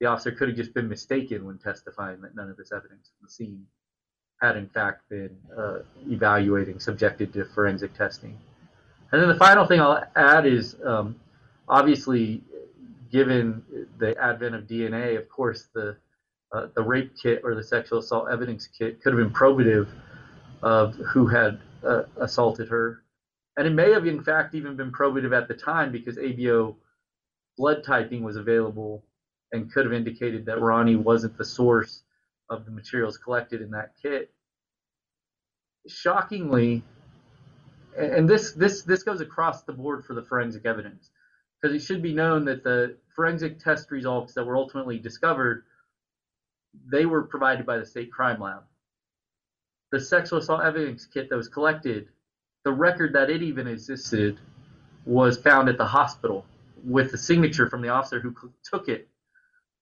the 0.00 0.06
officer 0.06 0.30
could 0.30 0.48
have 0.48 0.56
just 0.56 0.74
been 0.74 0.88
mistaken 0.88 1.46
when 1.46 1.58
testifying 1.58 2.20
that 2.20 2.36
none 2.36 2.50
of 2.50 2.56
this 2.56 2.70
evidence 2.70 3.08
from 3.08 3.26
the 3.26 3.30
scene 3.30 3.66
had 4.40 4.56
in 4.56 4.68
fact 4.68 5.08
been 5.08 5.34
uh, 5.56 5.78
evaluating, 6.08 6.78
subjected 6.78 7.32
to 7.32 7.44
forensic 7.46 7.94
testing. 7.94 8.38
And 9.10 9.22
then 9.22 9.28
the 9.28 9.36
final 9.36 9.66
thing 9.66 9.80
I'll 9.80 10.04
add 10.14 10.46
is 10.46 10.76
um, 10.84 11.16
obviously, 11.68 12.42
given 13.10 13.62
the 13.98 14.16
advent 14.22 14.54
of 14.54 14.64
DNA, 14.64 15.16
of 15.16 15.28
course, 15.28 15.68
the 15.74 15.96
uh, 16.52 16.68
the 16.74 16.82
rape 16.82 17.12
kit 17.20 17.40
or 17.42 17.54
the 17.54 17.62
sexual 17.62 17.98
assault 17.98 18.28
evidence 18.30 18.68
kit 18.68 19.02
could 19.02 19.12
have 19.12 19.18
been 19.18 19.34
probative 19.34 19.88
of 20.62 20.94
who 20.94 21.26
had 21.26 21.60
uh, 21.84 22.02
assaulted 22.18 22.68
her. 22.68 23.02
And 23.56 23.66
it 23.66 23.72
may 23.72 23.90
have, 23.92 24.06
in 24.06 24.22
fact, 24.22 24.54
even 24.54 24.76
been 24.76 24.92
probative 24.92 25.36
at 25.36 25.48
the 25.48 25.54
time 25.54 25.90
because 25.90 26.16
ABO 26.16 26.76
blood 27.56 27.82
typing 27.84 28.22
was 28.22 28.36
available 28.36 29.04
and 29.52 29.72
could 29.72 29.84
have 29.86 29.94
indicated 29.94 30.44
that 30.46 30.60
Ronnie 30.60 30.96
wasn't 30.96 31.38
the 31.38 31.44
source 31.44 32.02
of 32.50 32.64
the 32.64 32.70
materials 32.70 33.16
collected 33.16 33.62
in 33.62 33.70
that 33.70 33.92
kit. 34.00 34.30
Shockingly, 35.88 36.82
and 37.96 38.28
this 38.28 38.52
this 38.52 38.82
this 38.82 39.02
goes 39.02 39.20
across 39.20 39.62
the 39.62 39.72
board 39.72 40.04
for 40.04 40.14
the 40.14 40.22
forensic 40.22 40.66
evidence, 40.66 41.10
because 41.60 41.74
it 41.74 41.84
should 41.84 42.02
be 42.02 42.12
known 42.12 42.44
that 42.44 42.62
the 42.62 42.96
forensic 43.14 43.58
test 43.58 43.90
results 43.90 44.34
that 44.34 44.44
were 44.44 44.56
ultimately 44.56 44.98
discovered, 44.98 45.64
they 46.90 47.06
were 47.06 47.22
provided 47.22 47.64
by 47.64 47.78
the 47.78 47.86
state 47.86 48.12
crime 48.12 48.40
lab. 48.40 48.64
The 49.92 50.00
sexual 50.00 50.40
assault 50.40 50.62
evidence 50.62 51.06
kit 51.06 51.28
that 51.30 51.36
was 51.36 51.48
collected, 51.48 52.08
the 52.64 52.72
record 52.72 53.12
that 53.12 53.30
it 53.30 53.42
even 53.42 53.66
existed, 53.66 54.38
was 55.04 55.38
found 55.38 55.68
at 55.68 55.78
the 55.78 55.86
hospital 55.86 56.44
with 56.84 57.12
the 57.12 57.18
signature 57.18 57.70
from 57.70 57.82
the 57.82 57.88
officer 57.88 58.20
who 58.20 58.34
took 58.64 58.88
it 58.88 59.08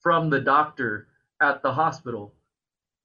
from 0.03 0.29
the 0.29 0.41
doctor 0.41 1.09
at 1.41 1.63
the 1.63 1.73
hospital. 1.73 2.35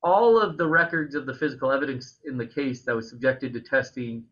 All 0.03 0.39
of 0.39 0.57
the 0.57 0.67
records 0.67 1.15
of 1.15 1.25
the 1.25 1.33
physical 1.33 1.71
evidence 1.71 2.19
in 2.25 2.37
the 2.37 2.45
case 2.45 2.83
that 2.83 2.95
was 2.95 3.09
subjected 3.09 3.53
to 3.53 3.61
testing 3.61 4.25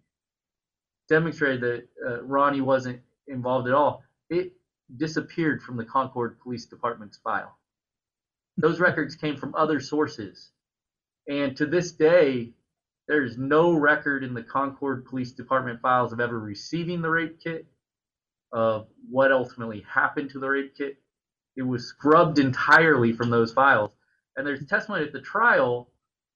demonstrated 1.09 1.61
that 1.61 1.87
uh, 2.05 2.23
Ronnie 2.23 2.61
wasn't 2.61 3.01
involved 3.27 3.67
at 3.67 3.73
all. 3.73 4.03
It 4.29 4.53
disappeared 4.97 5.61
from 5.61 5.77
the 5.77 5.85
Concord 5.85 6.39
Police 6.39 6.65
Department's 6.65 7.17
file. 7.17 7.57
Those 8.57 8.79
records 8.79 9.15
came 9.15 9.37
from 9.37 9.55
other 9.55 9.79
sources. 9.79 10.51
And 11.29 11.55
to 11.57 11.65
this 11.65 11.91
day, 11.91 12.53
there's 13.07 13.37
no 13.37 13.73
record 13.73 14.23
in 14.23 14.33
the 14.33 14.43
Concord 14.43 15.05
Police 15.05 15.31
Department 15.31 15.81
files 15.81 16.11
of 16.11 16.19
ever 16.19 16.39
receiving 16.39 17.01
the 17.01 17.09
rape 17.09 17.39
kit, 17.41 17.65
of 18.51 18.87
what 19.09 19.31
ultimately 19.31 19.85
happened 19.87 20.29
to 20.31 20.39
the 20.39 20.49
rape 20.49 20.75
kit, 20.77 20.97
it 21.55 21.63
was 21.63 21.85
scrubbed 21.85 22.39
entirely 22.39 23.13
from 23.13 23.29
those 23.29 23.53
files. 23.53 23.91
And 24.35 24.45
there's 24.45 24.65
testimony 24.67 25.05
at 25.05 25.13
the 25.13 25.21
trial, 25.21 25.91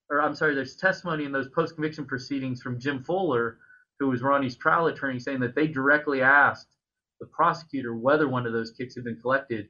or 0.09 0.21
I'm 0.21 0.35
sorry, 0.35 0.55
there's 0.55 0.75
testimony 0.75 1.25
in 1.25 1.31
those 1.31 1.49
post 1.49 1.75
conviction 1.75 2.05
proceedings 2.05 2.61
from 2.61 2.79
Jim 2.79 3.03
Fuller, 3.03 3.59
who 3.99 4.09
was 4.09 4.21
Ronnie's 4.21 4.57
trial 4.57 4.87
attorney, 4.87 5.19
saying 5.19 5.39
that 5.41 5.55
they 5.55 5.67
directly 5.67 6.21
asked 6.21 6.67
the 7.19 7.27
prosecutor 7.27 7.95
whether 7.95 8.27
one 8.27 8.47
of 8.47 8.53
those 8.53 8.71
kits 8.71 8.95
had 8.95 9.03
been 9.03 9.19
collected 9.21 9.69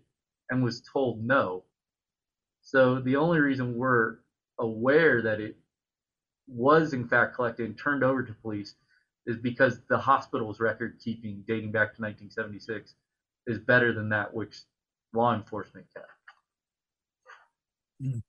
and 0.50 0.64
was 0.64 0.82
told 0.94 1.24
no. 1.24 1.66
So 2.62 3.00
the 3.00 3.18
only 3.18 3.40
reason 3.40 3.76
we're 3.76 4.20
aware 4.60 5.22
that 5.24 5.42
it 5.42 5.58
was 6.52 6.94
in 6.94 7.08
fact 7.08 7.36
collected 7.36 7.66
and 7.66 7.78
turned 7.78 8.04
over 8.04 8.24
to 8.24 8.34
police 8.34 8.76
is 9.26 9.38
because 9.38 9.80
the 9.90 9.98
hospital's 9.98 10.60
record 10.60 11.00
keeping 11.04 11.44
dating 11.48 11.72
back 11.72 11.96
to 11.96 12.02
1976 12.02 12.96
is 13.48 13.60
better 13.60 13.94
than 13.94 14.10
that 14.10 14.34
which 14.34 14.62
law 15.14 15.34
enforcement 15.34 15.86
can. 15.96 16.04
Mm. 18.14 18.22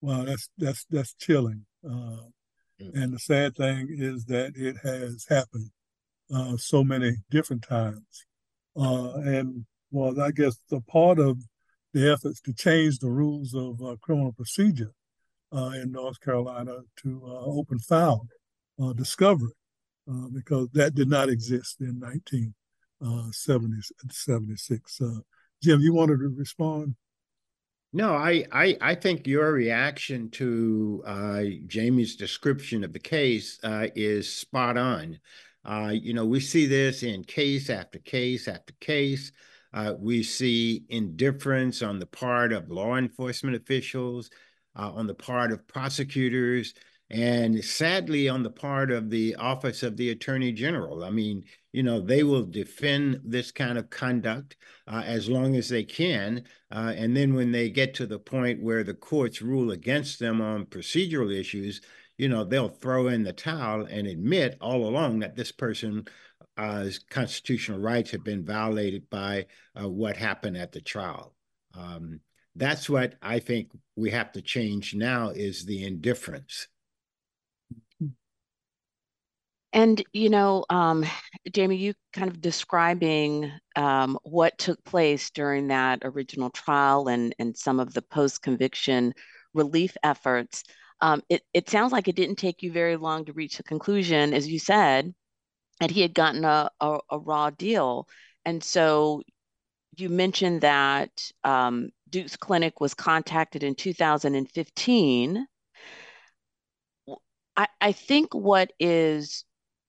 Well, 0.00 0.24
that's 0.24 0.48
that's 0.58 0.84
that's 0.90 1.14
chilling. 1.14 1.66
Uh, 1.84 2.24
mm. 2.80 2.94
And 2.94 3.12
the 3.12 3.18
sad 3.18 3.54
thing 3.54 3.88
is 3.90 4.24
that 4.26 4.56
it 4.56 4.76
has 4.82 5.26
happened 5.28 5.70
uh, 6.34 6.56
so 6.56 6.82
many 6.82 7.16
different 7.30 7.62
times. 7.62 8.26
Uh, 8.74 9.12
and 9.18 9.66
well, 9.90 10.20
I 10.20 10.30
guess 10.30 10.56
the 10.70 10.80
part 10.80 11.18
of 11.18 11.38
the 11.92 12.10
efforts 12.10 12.40
to 12.40 12.54
change 12.54 12.98
the 12.98 13.10
rules 13.10 13.54
of 13.54 13.82
uh, 13.82 13.96
criminal 14.00 14.32
procedure 14.32 14.92
in 15.52 15.92
North 15.92 16.20
Carolina 16.20 16.78
to 17.02 17.22
uh, 17.26 17.44
open 17.44 17.78
file 17.78 18.26
discovery, 18.96 19.52
because 20.32 20.68
that 20.72 20.94
did 20.94 21.08
not 21.08 21.28
exist 21.28 21.80
in 21.80 21.98
19 22.00 22.54
uh, 23.04 23.30
70, 23.30 23.74
76. 24.10 25.00
Uh, 25.00 25.18
Jim, 25.62 25.80
you 25.80 25.92
wanted 25.92 26.18
to 26.18 26.34
respond? 26.36 26.94
No, 27.92 28.14
I, 28.14 28.44
I, 28.52 28.76
I 28.80 28.94
think 28.94 29.26
your 29.26 29.52
reaction 29.52 30.30
to 30.30 31.02
uh, 31.06 31.42
Jamie's 31.66 32.16
description 32.16 32.84
of 32.84 32.92
the 32.92 32.98
case 32.98 33.58
uh, 33.62 33.88
is 33.94 34.32
spot 34.32 34.78
on. 34.78 35.18
Uh, 35.64 35.92
you 35.92 36.14
know, 36.14 36.24
we 36.24 36.40
see 36.40 36.66
this 36.66 37.02
in 37.02 37.22
case 37.22 37.68
after 37.68 37.98
case 37.98 38.48
after 38.48 38.72
case. 38.80 39.32
Uh, 39.74 39.94
we 39.98 40.22
see 40.22 40.84
indifference 40.88 41.82
on 41.82 41.98
the 41.98 42.06
part 42.06 42.52
of 42.52 42.70
law 42.70 42.96
enforcement 42.96 43.56
officials, 43.56 44.30
uh, 44.76 44.92
on 44.92 45.06
the 45.06 45.14
part 45.14 45.52
of 45.52 45.66
prosecutors, 45.66 46.74
and 47.10 47.62
sadly 47.64 48.28
on 48.28 48.42
the 48.42 48.50
part 48.50 48.90
of 48.90 49.10
the 49.10 49.34
office 49.36 49.82
of 49.82 49.96
the 49.96 50.10
attorney 50.10 50.52
general. 50.52 51.04
I 51.04 51.10
mean 51.10 51.44
you 51.72 51.82
know 51.82 52.00
they 52.00 52.22
will 52.22 52.44
defend 52.44 53.20
this 53.24 53.50
kind 53.50 53.78
of 53.78 53.90
conduct 53.90 54.56
uh, 54.86 55.02
as 55.04 55.28
long 55.28 55.56
as 55.56 55.68
they 55.68 55.84
can 55.84 56.44
uh, 56.70 56.92
and 56.96 57.16
then 57.16 57.34
when 57.34 57.52
they 57.52 57.70
get 57.70 57.94
to 57.94 58.06
the 58.06 58.18
point 58.18 58.62
where 58.62 58.84
the 58.84 58.94
courts 58.94 59.42
rule 59.42 59.70
against 59.72 60.18
them 60.18 60.40
on 60.40 60.66
procedural 60.66 61.34
issues 61.34 61.80
you 62.18 62.28
know 62.28 62.44
they'll 62.44 62.68
throw 62.68 63.08
in 63.08 63.22
the 63.22 63.32
towel 63.32 63.84
and 63.86 64.06
admit 64.06 64.56
all 64.60 64.86
along 64.86 65.18
that 65.18 65.36
this 65.36 65.52
person's 65.52 66.06
uh, 66.56 66.86
constitutional 67.10 67.78
rights 67.78 68.10
have 68.10 68.24
been 68.24 68.44
violated 68.44 69.08
by 69.10 69.46
uh, 69.80 69.88
what 69.88 70.16
happened 70.16 70.56
at 70.56 70.72
the 70.72 70.80
trial. 70.80 71.34
Um, 71.74 72.20
that's 72.56 72.88
what 72.88 73.14
i 73.22 73.38
think 73.38 73.70
we 73.96 74.10
have 74.10 74.32
to 74.32 74.42
change 74.42 74.94
now 74.94 75.30
is 75.30 75.64
the 75.64 75.84
indifference 75.84 76.68
and, 79.72 80.04
you 80.12 80.28
know, 80.28 80.64
um, 80.68 81.04
Jamie, 81.50 81.76
you 81.76 81.94
kind 82.12 82.30
of 82.30 82.42
describing 82.42 83.50
um, 83.74 84.18
what 84.22 84.58
took 84.58 84.82
place 84.84 85.30
during 85.30 85.68
that 85.68 86.00
original 86.04 86.50
trial 86.50 87.08
and, 87.08 87.34
and 87.38 87.56
some 87.56 87.80
of 87.80 87.94
the 87.94 88.02
post 88.02 88.42
conviction 88.42 89.14
relief 89.54 89.96
efforts. 90.02 90.62
Um, 91.00 91.22
it, 91.30 91.42
it 91.54 91.70
sounds 91.70 91.90
like 91.90 92.06
it 92.06 92.16
didn't 92.16 92.36
take 92.36 92.62
you 92.62 92.70
very 92.70 92.96
long 92.96 93.24
to 93.24 93.32
reach 93.32 93.58
a 93.60 93.64
conclusion, 93.64 94.34
as 94.34 94.46
you 94.46 94.58
said, 94.58 95.14
that 95.80 95.90
he 95.90 96.02
had 96.02 96.14
gotten 96.14 96.44
a, 96.44 96.70
a, 96.80 96.98
a 97.10 97.18
raw 97.18 97.48
deal. 97.48 98.06
And 98.44 98.62
so 98.62 99.22
you 99.96 100.10
mentioned 100.10 100.60
that 100.60 101.10
um, 101.44 101.88
Duke's 102.12 102.36
Clinic 102.36 102.80
was 102.80 102.94
contacted 102.94 103.64
in 103.64 103.74
2015. 103.74 105.46
I, 107.56 107.66
I 107.80 107.92
think 107.92 108.34
what 108.34 108.72
is 108.78 109.44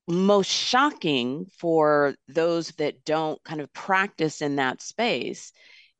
most 0.08 0.50
shocking 0.50 1.46
for 1.58 2.16
those 2.28 2.72
that 2.72 3.06
don't 3.06 3.42
kind 3.44 3.62
of 3.62 3.72
practice 3.74 4.42
in 4.42 4.56
that 4.56 4.82
space 4.82 5.52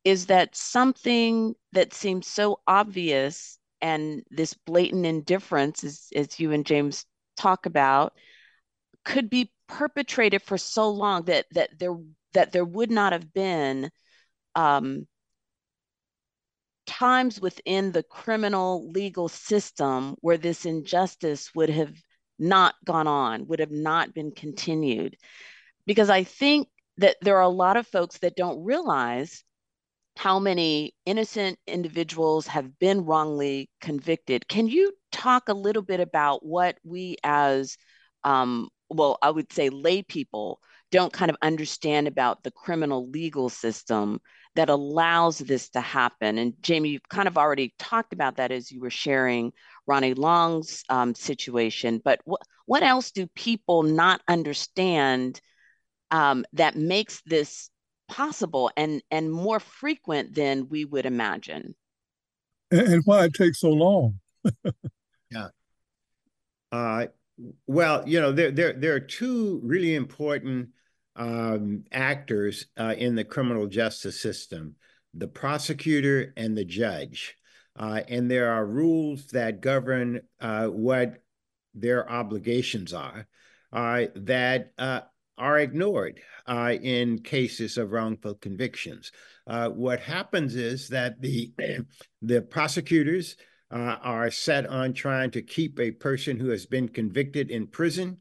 is 0.04 0.26
that 0.26 0.54
something 0.54 1.54
that 1.72 1.94
seems 1.94 2.26
so 2.26 2.60
obvious 2.66 3.58
and 3.80 4.22
this 4.30 4.52
blatant 4.52 5.06
indifference 5.06 5.84
as, 5.84 6.08
as 6.14 6.38
you 6.38 6.52
and 6.52 6.66
james 6.66 7.06
talk 7.38 7.64
about 7.64 8.12
could 9.04 9.30
be 9.30 9.50
perpetrated 9.68 10.42
for 10.42 10.58
so 10.58 10.90
long 10.90 11.22
that 11.24 11.46
that 11.52 11.70
there 11.78 11.96
that 12.34 12.52
there 12.52 12.64
would 12.64 12.90
not 12.90 13.12
have 13.12 13.32
been 13.32 13.90
um, 14.54 15.06
times 16.86 17.40
within 17.40 17.92
the 17.92 18.02
criminal 18.02 18.90
legal 18.90 19.28
system 19.28 20.16
where 20.20 20.36
this 20.36 20.64
injustice 20.66 21.54
would 21.54 21.70
have 21.70 21.94
not 22.38 22.74
gone 22.84 23.06
on, 23.06 23.46
would 23.46 23.60
have 23.60 23.70
not 23.70 24.14
been 24.14 24.32
continued. 24.32 25.16
Because 25.86 26.10
I 26.10 26.24
think 26.24 26.68
that 26.98 27.16
there 27.20 27.36
are 27.36 27.42
a 27.42 27.48
lot 27.48 27.76
of 27.76 27.86
folks 27.86 28.18
that 28.18 28.36
don't 28.36 28.64
realize 28.64 29.44
how 30.16 30.38
many 30.38 30.94
innocent 31.06 31.58
individuals 31.66 32.46
have 32.46 32.78
been 32.78 33.04
wrongly 33.04 33.68
convicted. 33.80 34.46
Can 34.48 34.68
you 34.68 34.92
talk 35.10 35.48
a 35.48 35.54
little 35.54 35.82
bit 35.82 36.00
about 36.00 36.44
what 36.46 36.78
we 36.84 37.16
as 37.24 37.76
um, 38.22 38.68
well, 38.90 39.18
I 39.22 39.30
would 39.30 39.52
say 39.52 39.68
lay 39.68 40.02
people 40.02 40.60
don't 40.94 41.12
kind 41.12 41.28
of 41.28 41.36
understand 41.42 42.06
about 42.06 42.44
the 42.44 42.52
criminal 42.52 43.10
legal 43.10 43.48
system 43.48 44.20
that 44.54 44.68
allows 44.68 45.38
this 45.38 45.68
to 45.70 45.80
happen. 45.80 46.38
And 46.38 46.54
Jamie, 46.62 46.90
you've 46.90 47.08
kind 47.08 47.26
of 47.26 47.36
already 47.36 47.74
talked 47.80 48.12
about 48.12 48.36
that 48.36 48.52
as 48.52 48.70
you 48.70 48.80
were 48.80 48.90
sharing 48.90 49.52
Ronnie 49.88 50.14
Long's 50.14 50.84
um, 50.88 51.12
situation. 51.16 52.00
But 52.04 52.20
what 52.24 52.42
what 52.66 52.84
else 52.84 53.10
do 53.10 53.26
people 53.34 53.82
not 53.82 54.20
understand 54.28 55.40
um, 56.12 56.44
that 56.52 56.76
makes 56.76 57.20
this 57.26 57.70
possible 58.06 58.70
and 58.76 59.02
and 59.10 59.32
more 59.32 59.58
frequent 59.58 60.32
than 60.32 60.68
we 60.68 60.84
would 60.84 61.06
imagine? 61.06 61.74
And, 62.70 62.86
and 62.86 63.02
why 63.04 63.24
it 63.24 63.34
takes 63.34 63.58
so 63.58 63.70
long? 63.70 64.20
yeah. 65.32 65.48
Uh, 66.70 67.06
well, 67.66 68.06
you 68.06 68.20
know, 68.20 68.30
there 68.30 68.52
there 68.52 68.74
there 68.74 68.94
are 68.94 69.00
two 69.00 69.60
really 69.64 69.96
important 69.96 70.68
um, 71.16 71.84
actors 71.92 72.66
uh, 72.78 72.94
in 72.96 73.14
the 73.14 73.24
criminal 73.24 73.66
justice 73.66 74.20
system: 74.20 74.76
the 75.14 75.28
prosecutor 75.28 76.32
and 76.36 76.56
the 76.56 76.64
judge. 76.64 77.36
Uh, 77.76 78.02
and 78.08 78.30
there 78.30 78.52
are 78.52 78.64
rules 78.64 79.26
that 79.26 79.60
govern 79.60 80.20
uh, 80.40 80.66
what 80.66 81.22
their 81.74 82.08
obligations 82.08 82.92
are 82.92 83.26
uh, 83.72 84.06
that 84.14 84.72
uh, 84.78 85.00
are 85.36 85.58
ignored 85.58 86.20
uh, 86.46 86.74
in 86.80 87.18
cases 87.18 87.76
of 87.76 87.90
wrongful 87.90 88.34
convictions. 88.36 89.10
what 89.46 89.98
happens 89.98 90.54
is 90.54 90.88
that 90.88 91.20
the 91.20 91.52
the 92.22 92.40
prosecutors 92.40 93.36
are 93.70 94.30
set 94.30 94.66
on 94.66 94.92
trying 94.92 95.32
to 95.32 95.42
keep 95.42 95.80
a 95.80 95.90
person 95.90 96.38
who 96.38 96.50
has 96.50 96.64
been 96.64 96.88
convicted 96.88 97.50
in 97.50 97.66
prison, 97.66 98.18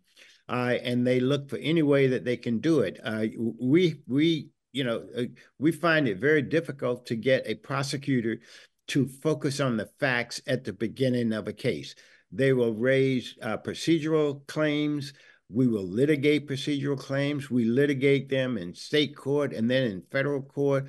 uh, 0.49 0.75
and 0.83 1.05
they 1.05 1.19
look 1.19 1.49
for 1.49 1.57
any 1.57 1.81
way 1.81 2.07
that 2.07 2.25
they 2.25 2.37
can 2.37 2.59
do 2.59 2.81
it. 2.81 2.99
Uh, 3.03 3.25
we 3.59 4.01
we 4.07 4.49
you 4.71 4.83
know 4.83 5.05
uh, 5.17 5.23
we 5.59 5.71
find 5.71 6.07
it 6.07 6.19
very 6.19 6.41
difficult 6.41 7.05
to 7.07 7.15
get 7.15 7.47
a 7.47 7.55
prosecutor 7.55 8.39
to 8.87 9.07
focus 9.07 9.59
on 9.59 9.77
the 9.77 9.89
facts 9.99 10.41
at 10.47 10.63
the 10.63 10.73
beginning 10.73 11.33
of 11.33 11.47
a 11.47 11.53
case. 11.53 11.95
They 12.31 12.51
will 12.53 12.73
raise 12.73 13.35
uh, 13.41 13.57
procedural 13.57 14.45
claims. 14.47 15.13
We 15.49 15.67
will 15.67 15.87
litigate 15.87 16.47
procedural 16.47 16.97
claims. 16.97 17.49
We 17.49 17.65
litigate 17.65 18.27
them 18.27 18.57
in 18.57 18.73
state 18.73 19.15
court 19.15 19.53
and 19.53 19.69
then 19.69 19.83
in 19.83 20.03
federal 20.11 20.41
court. 20.41 20.87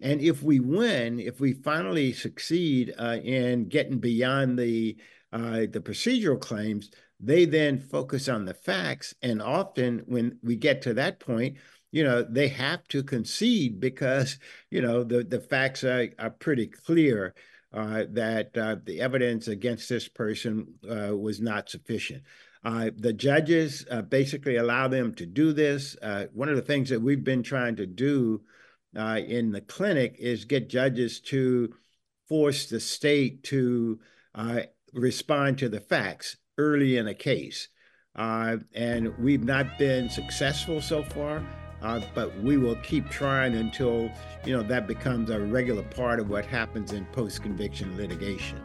And 0.00 0.20
if 0.20 0.42
we 0.42 0.60
win, 0.60 1.18
if 1.18 1.40
we 1.40 1.54
finally 1.54 2.12
succeed 2.12 2.92
uh, 2.98 3.18
in 3.22 3.68
getting 3.68 3.98
beyond 3.98 4.58
the 4.58 4.96
uh, 5.32 5.60
the 5.70 5.80
procedural 5.80 6.38
claims, 6.38 6.90
they 7.22 7.44
then 7.44 7.78
focus 7.78 8.28
on 8.28 8.44
the 8.44 8.54
facts. 8.54 9.14
And 9.22 9.40
often, 9.40 10.02
when 10.06 10.38
we 10.42 10.56
get 10.56 10.82
to 10.82 10.94
that 10.94 11.20
point, 11.20 11.56
you 11.90 12.04
know, 12.04 12.22
they 12.22 12.48
have 12.48 12.86
to 12.88 13.02
concede 13.02 13.80
because 13.80 14.38
you 14.70 14.82
know 14.82 15.04
the 15.04 15.22
the 15.24 15.40
facts 15.40 15.84
are, 15.84 16.08
are 16.18 16.30
pretty 16.30 16.66
clear 16.66 17.34
uh, 17.72 18.04
that 18.10 18.56
uh, 18.56 18.76
the 18.84 19.00
evidence 19.00 19.48
against 19.48 19.88
this 19.88 20.08
person 20.08 20.74
uh, 20.90 21.16
was 21.16 21.40
not 21.40 21.70
sufficient. 21.70 22.22
Uh, 22.64 22.90
the 22.96 23.12
judges 23.12 23.84
basically 24.08 24.56
allow 24.56 24.86
them 24.86 25.12
to 25.12 25.26
do 25.26 25.52
this. 25.52 25.96
one 26.32 26.48
of 26.48 26.54
the 26.54 26.62
things 26.62 26.90
that 26.90 27.00
we've 27.00 27.24
been 27.24 27.42
trying 27.42 27.74
to 27.74 27.86
do 27.86 28.40
uh, 28.96 29.20
in 29.26 29.50
the 29.52 29.60
clinic 29.60 30.16
is 30.18 30.44
get 30.44 30.68
judges 30.68 31.20
to 31.20 31.72
force 32.28 32.66
the 32.66 32.80
state 32.80 33.42
to 33.44 33.98
uh, 34.34 34.60
respond 34.92 35.58
to 35.58 35.68
the 35.68 35.80
facts 35.80 36.36
early 36.58 36.96
in 36.96 37.08
a 37.08 37.14
case. 37.14 37.68
Uh, 38.14 38.58
and 38.74 39.16
we've 39.18 39.44
not 39.44 39.78
been 39.78 40.10
successful 40.10 40.80
so 40.80 41.02
far, 41.02 41.42
uh, 41.80 42.00
but 42.14 42.36
we 42.42 42.58
will 42.58 42.76
keep 42.76 43.08
trying 43.08 43.54
until 43.54 44.10
you 44.44 44.54
know 44.54 44.62
that 44.62 44.86
becomes 44.86 45.30
a 45.30 45.40
regular 45.40 45.82
part 45.82 46.20
of 46.20 46.28
what 46.28 46.44
happens 46.44 46.92
in 46.92 47.06
post-conviction 47.06 47.96
litigation. 47.96 48.60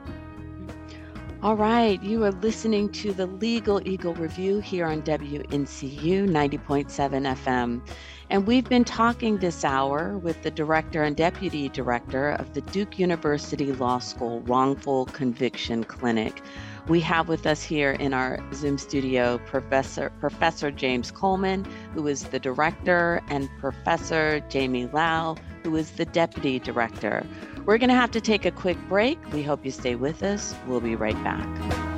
All 1.43 1.55
right, 1.55 2.01
you 2.01 2.23
are 2.23 2.31
listening 2.31 2.89
to 2.93 3.13
the 3.13 3.27
Legal 3.27 3.88
Eagle 3.88 4.15
Review 4.15 4.59
here 4.59 4.88
on 4.88 5.03
WNCU 5.03 6.27
90.7 6.27 6.88
FM. 6.89 7.88
And 8.31 8.47
we've 8.47 8.67
been 8.67 8.83
talking 8.83 9.38
this 9.38 9.63
hour 9.63 10.17
with 10.17 10.41
the 10.41 10.49
director 10.49 11.03
and 11.03 11.15
deputy 11.15 11.69
director 11.69 12.31
of 12.31 12.55
the 12.55 12.61
Duke 12.61 12.97
University 12.97 13.71
Law 13.71 13.99
School 13.99 14.41
Wrongful 14.41 15.05
Conviction 15.05 15.83
Clinic. 15.83 16.41
We 16.88 17.01
have 17.01 17.27
with 17.27 17.45
us 17.45 17.63
here 17.63 17.91
in 17.91 18.13
our 18.13 18.39
Zoom 18.53 18.77
studio 18.77 19.39
Professor 19.39 20.09
Professor 20.21 20.71
James 20.71 21.11
Coleman, 21.11 21.65
who 21.93 22.07
is 22.07 22.23
the 22.23 22.39
director, 22.39 23.21
and 23.27 23.49
Professor 23.59 24.39
Jamie 24.49 24.88
Lau, 24.88 25.35
who 25.63 25.75
is 25.75 25.91
the 25.91 26.05
deputy 26.05 26.59
director. 26.59 27.25
We're 27.65 27.77
going 27.77 27.89
to 27.89 27.95
have 27.95 28.11
to 28.11 28.21
take 28.21 28.45
a 28.45 28.51
quick 28.51 28.77
break. 28.88 29.19
We 29.33 29.43
hope 29.43 29.65
you 29.65 29.71
stay 29.71 29.95
with 29.95 30.23
us. 30.23 30.55
We'll 30.65 30.79
be 30.79 30.95
right 30.95 31.21
back. 31.25 31.96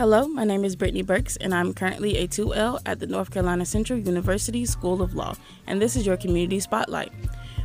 Hello, 0.00 0.26
my 0.26 0.44
name 0.44 0.64
is 0.64 0.76
Brittany 0.76 1.02
Burks, 1.02 1.36
and 1.36 1.52
I'm 1.52 1.74
currently 1.74 2.16
a 2.16 2.26
2L 2.26 2.80
at 2.86 3.00
the 3.00 3.06
North 3.06 3.30
Carolina 3.30 3.66
Central 3.66 3.98
University 3.98 4.64
School 4.64 5.02
of 5.02 5.14
Law, 5.14 5.34
and 5.66 5.78
this 5.78 5.94
is 5.94 6.06
your 6.06 6.16
Community 6.16 6.58
Spotlight. 6.58 7.12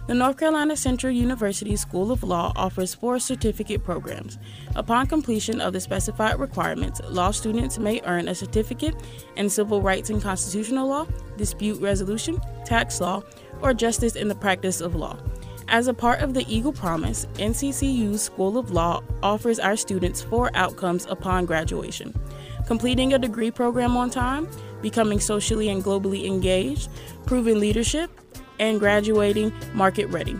The 0.07 0.15
North 0.15 0.37
Carolina 0.37 0.75
Central 0.75 1.13
University 1.13 1.77
School 1.77 2.11
of 2.11 2.23
Law 2.23 2.51
offers 2.57 2.93
four 2.93 3.19
certificate 3.19 3.85
programs. 3.85 4.37
Upon 4.75 5.07
completion 5.07 5.61
of 5.61 5.71
the 5.71 5.79
specified 5.79 6.37
requirements, 6.37 6.99
law 7.07 7.31
students 7.31 7.79
may 7.79 8.01
earn 8.03 8.27
a 8.27 8.35
certificate 8.35 8.95
in 9.37 9.49
civil 9.49 9.81
rights 9.81 10.09
and 10.09 10.21
constitutional 10.21 10.89
law, 10.89 11.07
dispute 11.37 11.79
resolution, 11.79 12.41
tax 12.65 12.99
law, 12.99 13.23
or 13.61 13.73
justice 13.73 14.17
in 14.17 14.27
the 14.27 14.35
practice 14.35 14.81
of 14.81 14.93
law. 14.93 15.17
As 15.67 15.87
a 15.87 15.93
part 15.93 16.21
of 16.21 16.33
the 16.33 16.45
Eagle 16.47 16.71
Promise, 16.71 17.25
NCCU's 17.35 18.21
School 18.21 18.57
of 18.57 18.71
Law 18.71 19.03
offers 19.23 19.59
our 19.59 19.75
students 19.75 20.21
four 20.21 20.51
outcomes 20.55 21.05
upon 21.07 21.45
graduation 21.45 22.13
completing 22.65 23.13
a 23.13 23.19
degree 23.19 23.51
program 23.51 23.95
on 23.95 24.09
time, 24.09 24.47
becoming 24.81 25.19
socially 25.19 25.69
and 25.69 25.83
globally 25.83 26.25
engaged, 26.25 26.89
proving 27.25 27.59
leadership, 27.59 28.09
and 28.59 28.79
graduating 28.79 29.51
market 29.73 30.07
ready. 30.07 30.39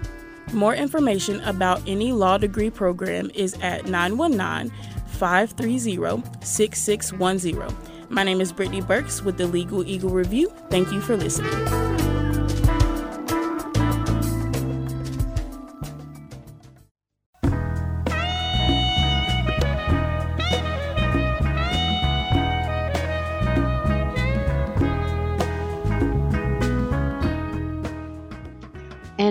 More 0.54 0.76
information 0.76 1.42
about 1.42 1.82
any 1.88 2.12
law 2.12 2.38
degree 2.38 2.70
program 2.70 3.32
is 3.34 3.56
at 3.62 3.86
919 3.86 4.72
530 5.08 6.24
6610. 6.42 7.76
My 8.10 8.24
name 8.24 8.42
is 8.42 8.52
Brittany 8.52 8.82
Burks 8.82 9.22
with 9.22 9.38
the 9.38 9.48
Legal 9.48 9.86
Eagle 9.86 10.12
Review. 10.12 10.52
Thank 10.70 10.92
you 10.92 11.02
for 11.02 11.18
listening. 11.18 11.95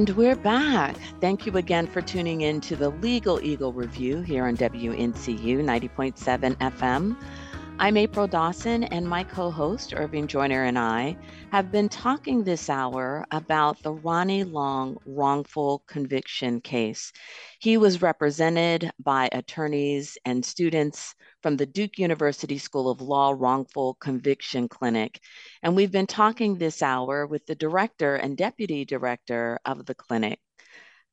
And 0.05 0.19
we're 0.19 0.37
back. 0.37 0.99
Thank 1.23 1.47
you 1.47 1.57
again 1.57 1.87
for 1.87 2.03
tuning 2.03 2.43
in 2.43 2.61
to 2.61 2.77
the 2.77 2.91
Legal 2.91 3.43
Eagle 3.43 3.73
Review 3.73 4.21
here 4.21 4.45
on 4.45 4.55
WNCU 4.55 5.65
90.7 5.65 6.57
FM. 6.57 7.17
I'm 7.77 7.97
April 7.97 8.29
Dawson, 8.29 8.85
and 8.85 9.09
my 9.09 9.25
co 9.25 9.51
host, 9.51 9.95
Irving 9.97 10.27
Joyner, 10.27 10.65
and 10.65 10.79
I 10.79 11.17
have 11.51 11.73
been 11.73 11.89
talking 11.89 12.45
this 12.45 12.71
hour 12.71 13.25
about 13.33 13.83
the 13.83 13.95
Ronnie 13.95 14.45
Long 14.45 14.99
wrongful 15.07 15.83
conviction 15.89 16.61
case. 16.61 17.11
He 17.59 17.77
was 17.77 18.03
represented 18.03 18.93
by 19.03 19.29
attorneys 19.33 20.17
and 20.25 20.45
students 20.45 21.15
from 21.43 21.57
the 21.57 21.67
Duke 21.67 21.99
University 21.99 22.59
School 22.59 22.89
of 22.89 23.01
Law 23.01 23.35
Wrongful 23.37 23.95
Conviction 23.95 24.69
Clinic. 24.69 25.19
And 25.65 25.75
we've 25.75 25.91
been 25.91 26.07
talking 26.07 26.57
this 26.57 26.83
hour 26.83 27.27
with 27.27 27.47
the 27.47 27.55
director 27.55 28.17
and 28.17 28.37
deputy 28.37 28.85
director 28.85 29.59
of 29.65 29.87
the 29.87 29.95
clinic. 29.95 30.39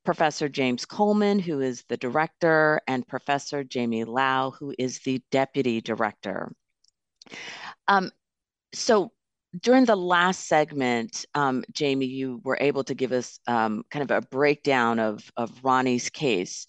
Professor 0.03 0.49
James 0.49 0.83
Coleman, 0.83 1.39
who 1.39 1.61
is 1.61 1.85
the 1.87 1.95
director, 1.95 2.81
and 2.85 3.07
Professor 3.07 3.63
Jamie 3.63 4.03
Lau, 4.03 4.51
who 4.51 4.75
is 4.77 4.99
the 4.99 5.21
deputy 5.31 5.79
director. 5.79 6.51
Um, 7.87 8.11
so 8.73 9.11
during 9.61 9.85
the 9.85 9.95
last 9.95 10.47
segment, 10.47 11.25
um, 11.33 11.63
Jamie, 11.71 12.07
you 12.07 12.41
were 12.43 12.57
able 12.59 12.83
to 12.85 12.93
give 12.93 13.13
us 13.13 13.39
um, 13.47 13.83
kind 13.89 14.03
of 14.03 14.11
a 14.11 14.27
breakdown 14.27 14.99
of, 14.99 15.23
of 15.37 15.51
Ronnie's 15.63 16.09
case. 16.09 16.67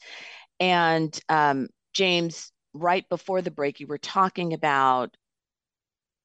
And 0.61 1.19
um, 1.29 1.69
James, 1.95 2.53
right 2.75 3.09
before 3.09 3.43
the 3.43 3.51
break, 3.51 3.81
you 3.81 3.89
were 3.89 3.99
talking 3.99 4.53
about 4.53 5.17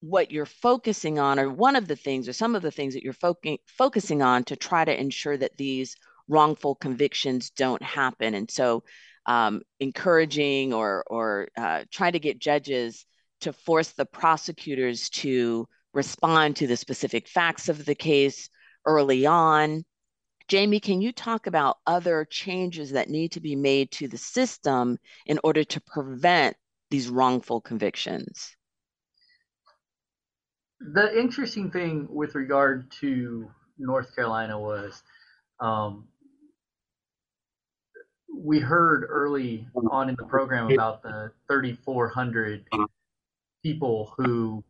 what 0.00 0.30
you're 0.30 0.46
focusing 0.46 1.18
on, 1.18 1.38
or 1.38 1.50
one 1.50 1.76
of 1.76 1.88
the 1.88 1.96
things, 1.96 2.28
or 2.28 2.32
some 2.32 2.54
of 2.54 2.62
the 2.62 2.70
things 2.70 2.94
that 2.94 3.02
you're 3.02 3.12
fo- 3.12 3.36
focusing 3.66 4.22
on 4.22 4.44
to 4.44 4.56
try 4.56 4.84
to 4.84 5.00
ensure 5.00 5.36
that 5.36 5.56
these 5.56 5.96
wrongful 6.28 6.74
convictions 6.76 7.50
don't 7.50 7.82
happen. 7.82 8.34
And 8.34 8.50
so, 8.50 8.84
um, 9.26 9.62
encouraging 9.80 10.72
or 10.72 11.04
or 11.06 11.48
uh, 11.56 11.84
trying 11.90 12.12
to 12.12 12.18
get 12.18 12.38
judges 12.38 13.04
to 13.40 13.52
force 13.52 13.92
the 13.92 14.06
prosecutors 14.06 15.10
to 15.10 15.68
respond 15.94 16.56
to 16.56 16.66
the 16.66 16.76
specific 16.76 17.28
facts 17.28 17.68
of 17.68 17.84
the 17.84 17.94
case 17.94 18.48
early 18.86 19.26
on. 19.26 19.84
Jamie, 20.48 20.80
can 20.80 21.02
you 21.02 21.12
talk 21.12 21.46
about 21.46 21.76
other 21.86 22.26
changes 22.30 22.92
that 22.92 23.10
need 23.10 23.32
to 23.32 23.40
be 23.40 23.54
made 23.54 23.90
to 23.92 24.08
the 24.08 24.16
system 24.16 24.96
in 25.26 25.38
order 25.44 25.62
to 25.62 25.80
prevent 25.82 26.56
these 26.90 27.08
wrongful 27.08 27.60
convictions? 27.60 28.56
The 30.80 31.18
interesting 31.18 31.70
thing 31.70 32.08
with 32.10 32.34
regard 32.34 32.90
to 33.00 33.50
North 33.78 34.14
Carolina 34.14 34.58
was 34.58 35.02
um, 35.60 36.08
we 38.32 38.60
heard 38.60 39.04
early 39.08 39.66
on 39.90 40.08
in 40.08 40.16
the 40.16 40.24
program 40.24 40.70
about 40.70 41.02
the 41.02 41.32
3,400 41.48 42.68
people 43.62 44.12
who 44.16 44.62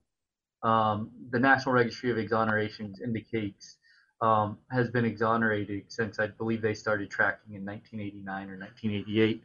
um, 0.63 1.11
the 1.31 1.39
National 1.39 1.75
Registry 1.75 2.11
of 2.11 2.17
Exonerations 2.17 3.01
indicates 3.03 3.77
um, 4.21 4.59
has 4.71 4.91
been 4.91 5.05
exonerated 5.05 5.85
since 5.89 6.19
I 6.19 6.29
believe 6.29 6.63
they 6.63 6.75
started 6.75 7.11
tracking 7.11 7.55
in 7.55 7.65
1989 7.65 8.51
or 8.51 8.59
1988. 8.59 9.45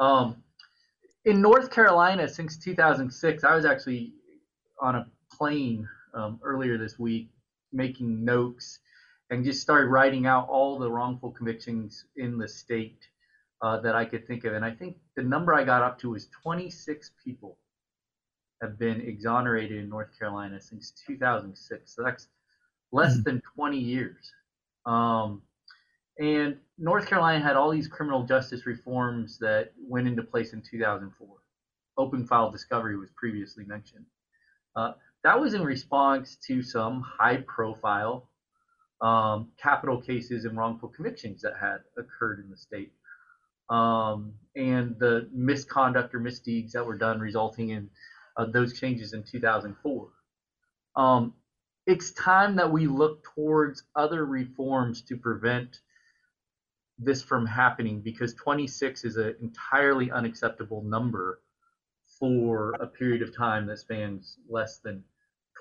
Um, 0.00 0.42
in 1.24 1.40
North 1.42 1.70
Carolina, 1.70 2.28
since 2.28 2.56
2006, 2.56 3.44
I 3.44 3.54
was 3.54 3.64
actually 3.64 4.14
on 4.80 4.96
a 4.96 5.06
plane 5.32 5.88
um, 6.18 6.40
earlier 6.42 6.76
this 6.76 6.98
week 6.98 7.30
making 7.72 8.24
notes 8.24 8.80
and 9.30 9.44
just 9.44 9.60
started 9.60 9.88
writing 9.88 10.26
out 10.26 10.48
all 10.48 10.78
the 10.78 10.90
wrongful 10.90 11.30
convictions 11.30 12.04
in 12.16 12.38
the 12.38 12.48
state 12.48 13.06
uh, 13.62 13.80
that 13.80 13.94
I 13.94 14.04
could 14.04 14.26
think 14.26 14.44
of. 14.44 14.54
And 14.54 14.64
I 14.64 14.70
think 14.70 14.96
the 15.16 15.22
number 15.22 15.54
I 15.54 15.64
got 15.64 15.82
up 15.82 15.98
to 16.00 16.10
was 16.10 16.28
26 16.42 17.10
people 17.24 17.58
have 18.62 18.78
been 18.78 19.00
exonerated 19.00 19.78
in 19.78 19.88
North 19.88 20.18
Carolina 20.18 20.60
since 20.60 20.92
2006. 21.06 21.94
So 21.94 22.02
that's 22.02 22.28
less 22.92 23.14
mm-hmm. 23.14 23.22
than 23.22 23.42
20 23.54 23.78
years. 23.78 24.32
Um, 24.86 25.42
and 26.18 26.56
North 26.78 27.06
Carolina 27.06 27.44
had 27.44 27.56
all 27.56 27.70
these 27.70 27.86
criminal 27.86 28.24
justice 28.24 28.66
reforms 28.66 29.38
that 29.38 29.72
went 29.78 30.08
into 30.08 30.22
place 30.22 30.52
in 30.52 30.62
2004. 30.62 31.28
Open 31.96 32.26
file 32.26 32.50
discovery 32.50 32.96
was 32.96 33.10
previously 33.16 33.64
mentioned. 33.64 34.06
Uh, 34.74 34.92
that 35.24 35.40
was 35.40 35.54
in 35.54 35.62
response 35.62 36.36
to 36.46 36.62
some 36.62 37.02
high 37.02 37.38
profile 37.46 38.28
um, 39.00 39.48
capital 39.60 40.00
cases 40.00 40.44
and 40.44 40.56
wrongful 40.56 40.88
convictions 40.88 41.42
that 41.42 41.54
had 41.60 41.78
occurred 41.96 42.40
in 42.40 42.50
the 42.50 42.56
state 42.56 42.92
um, 43.70 44.32
and 44.56 44.98
the 44.98 45.28
misconduct 45.32 46.14
or 46.14 46.20
misdeeds 46.20 46.72
that 46.72 46.84
were 46.84 46.96
done 46.96 47.20
resulting 47.20 47.70
in 47.70 47.90
uh, 48.36 48.46
those 48.46 48.78
changes 48.78 49.12
in 49.12 49.22
2004. 49.22 50.08
Um, 50.96 51.34
it's 51.86 52.10
time 52.12 52.56
that 52.56 52.70
we 52.70 52.86
look 52.86 53.24
towards 53.34 53.84
other 53.94 54.24
reforms 54.24 55.02
to 55.02 55.16
prevent 55.16 55.80
this 56.98 57.22
from 57.22 57.46
happening 57.46 58.00
because 58.00 58.34
26 58.34 59.04
is 59.04 59.16
an 59.16 59.36
entirely 59.40 60.10
unacceptable 60.10 60.82
number 60.82 61.40
for 62.18 62.72
a 62.80 62.86
period 62.86 63.22
of 63.22 63.36
time 63.36 63.66
that 63.66 63.78
spans 63.78 64.38
less 64.48 64.78
than 64.78 65.04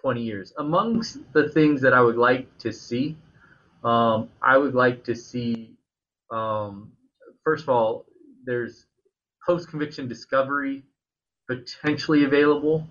20 0.02 0.22
years. 0.22 0.54
Amongst 0.58 1.20
the 1.34 1.50
things 1.50 1.82
that 1.82 1.94
I 1.94 2.02
would 2.02 2.18
like 2.18 2.58
to 2.60 2.72
see, 2.72 3.18
um, 3.84 4.30
I 4.42 4.58
would 4.58 4.76
like 4.76 5.04
to 5.06 5.16
see 5.16 5.78
um, 6.32 6.92
first 7.44 7.64
of 7.64 7.70
all, 7.70 8.06
there's 8.46 8.86
post 9.46 9.70
conviction 9.70 10.08
discovery 10.08 10.84
potentially 11.50 12.26
available. 12.26 12.88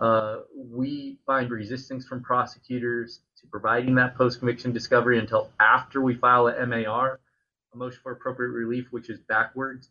Uh, 0.00 0.38
we 0.56 1.18
find 1.26 1.50
resistance 1.50 2.06
from 2.06 2.22
prosecutors 2.22 3.20
to 3.40 3.46
providing 3.48 3.94
that 3.96 4.16
post 4.16 4.38
conviction 4.38 4.72
discovery 4.72 5.18
until 5.18 5.50
after 5.60 6.00
we 6.00 6.14
file 6.14 6.46
a 6.46 6.66
MAR, 6.66 7.20
a 7.74 7.76
motion 7.76 8.00
for 8.02 8.12
appropriate 8.12 8.50
relief, 8.50 8.86
which 8.90 9.10
is 9.10 9.18
backwards. 9.28 9.90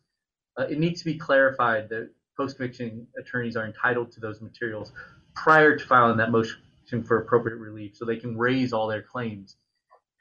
Uh, 0.57 0.63
it 0.63 0.79
needs 0.79 1.01
to 1.01 1.05
be 1.05 1.17
clarified 1.17 1.89
that 1.89 2.09
post 2.37 2.57
conviction 2.57 3.07
attorneys 3.19 3.55
are 3.55 3.65
entitled 3.65 4.11
to 4.11 4.19
those 4.19 4.41
materials 4.41 4.91
prior 5.35 5.75
to 5.75 5.85
filing 5.85 6.17
that 6.17 6.31
motion 6.31 6.57
for 7.03 7.19
appropriate 7.19 7.57
relief 7.57 7.95
so 7.95 8.05
they 8.05 8.15
can 8.15 8.37
raise 8.37 8.71
all 8.71 8.87
their 8.87 9.01
claims 9.01 9.57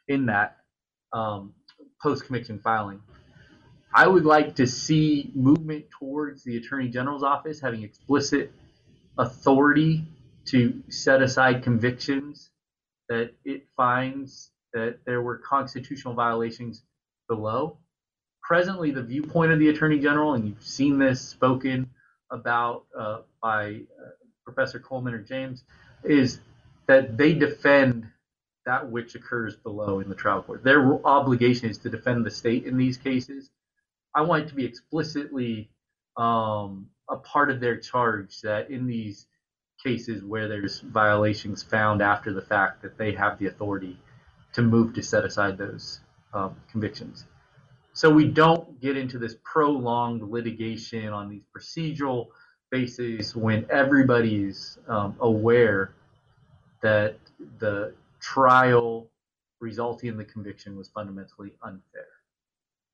in 0.08 0.26
that 0.26 0.56
um, 1.12 1.52
post 2.02 2.24
conviction 2.24 2.58
filing. 2.58 3.00
I 3.94 4.06
would 4.06 4.24
like 4.24 4.56
to 4.56 4.66
see 4.66 5.30
movement 5.34 5.86
towards 5.98 6.44
the 6.44 6.56
Attorney 6.56 6.88
General's 6.88 7.22
office 7.22 7.60
having 7.60 7.82
explicit 7.82 8.52
authority 9.16 10.04
to 10.46 10.82
set 10.88 11.22
aside 11.22 11.62
convictions 11.62 12.50
that 13.08 13.32
it 13.44 13.66
finds 13.76 14.50
that 14.72 14.98
there 15.06 15.22
were 15.22 15.38
constitutional 15.38 16.14
violations 16.14 16.82
below. 17.28 17.78
Presently, 18.42 18.90
the 18.90 19.02
viewpoint 19.02 19.52
of 19.52 19.58
the 19.58 19.68
Attorney 19.68 19.98
General, 19.98 20.34
and 20.34 20.46
you've 20.46 20.62
seen 20.62 20.98
this 20.98 21.20
spoken 21.20 21.90
about 22.31 22.87
uh, 22.99 23.18
by 23.43 23.81
uh, 24.01 24.11
Professor 24.45 24.79
Coleman 24.81 25.14
or 25.14 25.18
James, 25.20 25.64
is 26.05 26.41
that 26.87 27.16
they 27.16 27.33
defend 27.35 28.09
that 28.66 28.91
which 28.91 29.14
occurs 29.14 29.57
below 29.57 30.01
in 30.01 30.09
the 30.09 30.14
trial 30.14 30.43
court. 30.43 30.64
Their 30.64 31.05
obligation 31.07 31.70
is 31.70 31.79
to 31.79 31.91
defend 31.91 32.27
the 32.27 32.31
state 32.31 32.64
in 32.64 32.77
these 32.77 32.97
cases 32.99 33.51
I 34.16 34.22
want 34.22 34.45
it 34.45 34.49
to 34.49 34.55
be 34.55 34.64
explicitly 34.64 35.70
um, 36.16 36.89
a 37.11 37.16
part 37.16 37.51
of 37.51 37.61
their 37.61 37.79
charge 37.79 38.41
that 38.41 38.70
in 38.70 38.87
these 38.87 39.27
cases 39.85 40.24
where 40.24 40.49
there's 40.49 40.81
violations 40.81 41.62
found 41.62 42.01
after 42.03 42.33
the 42.33 42.41
fact 42.41 42.83
that 42.83 42.97
they 42.97 43.12
have 43.12 43.39
the 43.39 43.47
authority 43.47 43.99
to 44.55 44.62
move 44.62 44.95
to 44.95 45.03
set 45.03 45.24
aside 45.27 45.59
those 45.59 46.01
um, 46.33 46.57
convictions. 46.72 47.27
So 47.97 48.11
we 48.11 48.28
don't 48.28 48.78
get 48.78 48.99
into 48.99 49.18
this 49.18 49.36
prolonged 49.42 50.20
litigation 50.20 51.09
on 51.14 51.30
these 51.30 51.44
procedural 51.57 52.26
bases 52.70 53.34
when 53.34 53.64
everybody's 53.70 54.76
um, 54.86 55.16
aware 55.20 55.94
that 56.82 57.16
the 57.59 57.94
trial 58.20 59.09
resulting 59.61 60.11
in 60.11 60.18
the 60.18 60.26
conviction 60.26 60.76
was 60.76 60.90
fundamentally 60.90 61.55
unfair. 61.62 62.09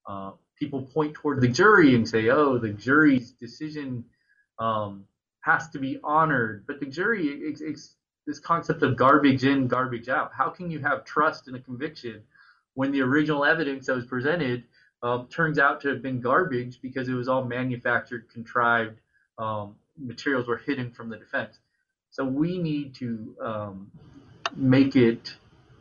Uh, 0.06 0.30
people 0.56 0.82
point 0.82 1.14
toward 1.14 1.40
the 1.40 1.48
jury 1.48 1.96
and 1.96 2.08
say, 2.08 2.28
"Oh, 2.28 2.56
the 2.56 2.72
jury's 2.72 3.32
decision 3.32 4.04
um, 4.60 5.04
has 5.40 5.68
to 5.70 5.80
be 5.80 5.98
honored," 6.04 6.62
but 6.68 6.78
the 6.78 6.86
jury, 6.86 7.26
it's, 7.26 7.60
it's 7.60 7.96
this 8.28 8.38
concept 8.38 8.84
of 8.84 8.96
garbage 8.96 9.42
in, 9.42 9.66
garbage 9.66 10.08
out. 10.08 10.30
How 10.32 10.48
can 10.48 10.70
you 10.70 10.78
have 10.78 11.04
trust 11.04 11.48
in 11.48 11.56
a 11.56 11.60
conviction 11.60 12.22
when 12.74 12.92
the 12.92 13.00
original 13.00 13.44
evidence 13.44 13.86
that 13.86 13.96
was 13.96 14.06
presented 14.06 14.62
um, 15.02 15.26
turns 15.28 15.58
out 15.58 15.80
to 15.82 15.88
have 15.88 16.02
been 16.02 16.20
garbage 16.20 16.80
because 16.80 17.08
it 17.08 17.14
was 17.14 17.28
all 17.28 17.44
manufactured, 17.44 18.28
contrived 18.32 19.00
um, 19.38 19.74
materials 19.98 20.46
were 20.46 20.58
hidden 20.58 20.90
from 20.90 21.08
the 21.08 21.16
defense? 21.16 21.58
So 22.10 22.24
we 22.24 22.58
need 22.58 22.94
to 22.96 23.34
um, 23.42 23.90
make 24.54 24.96
it 24.96 25.34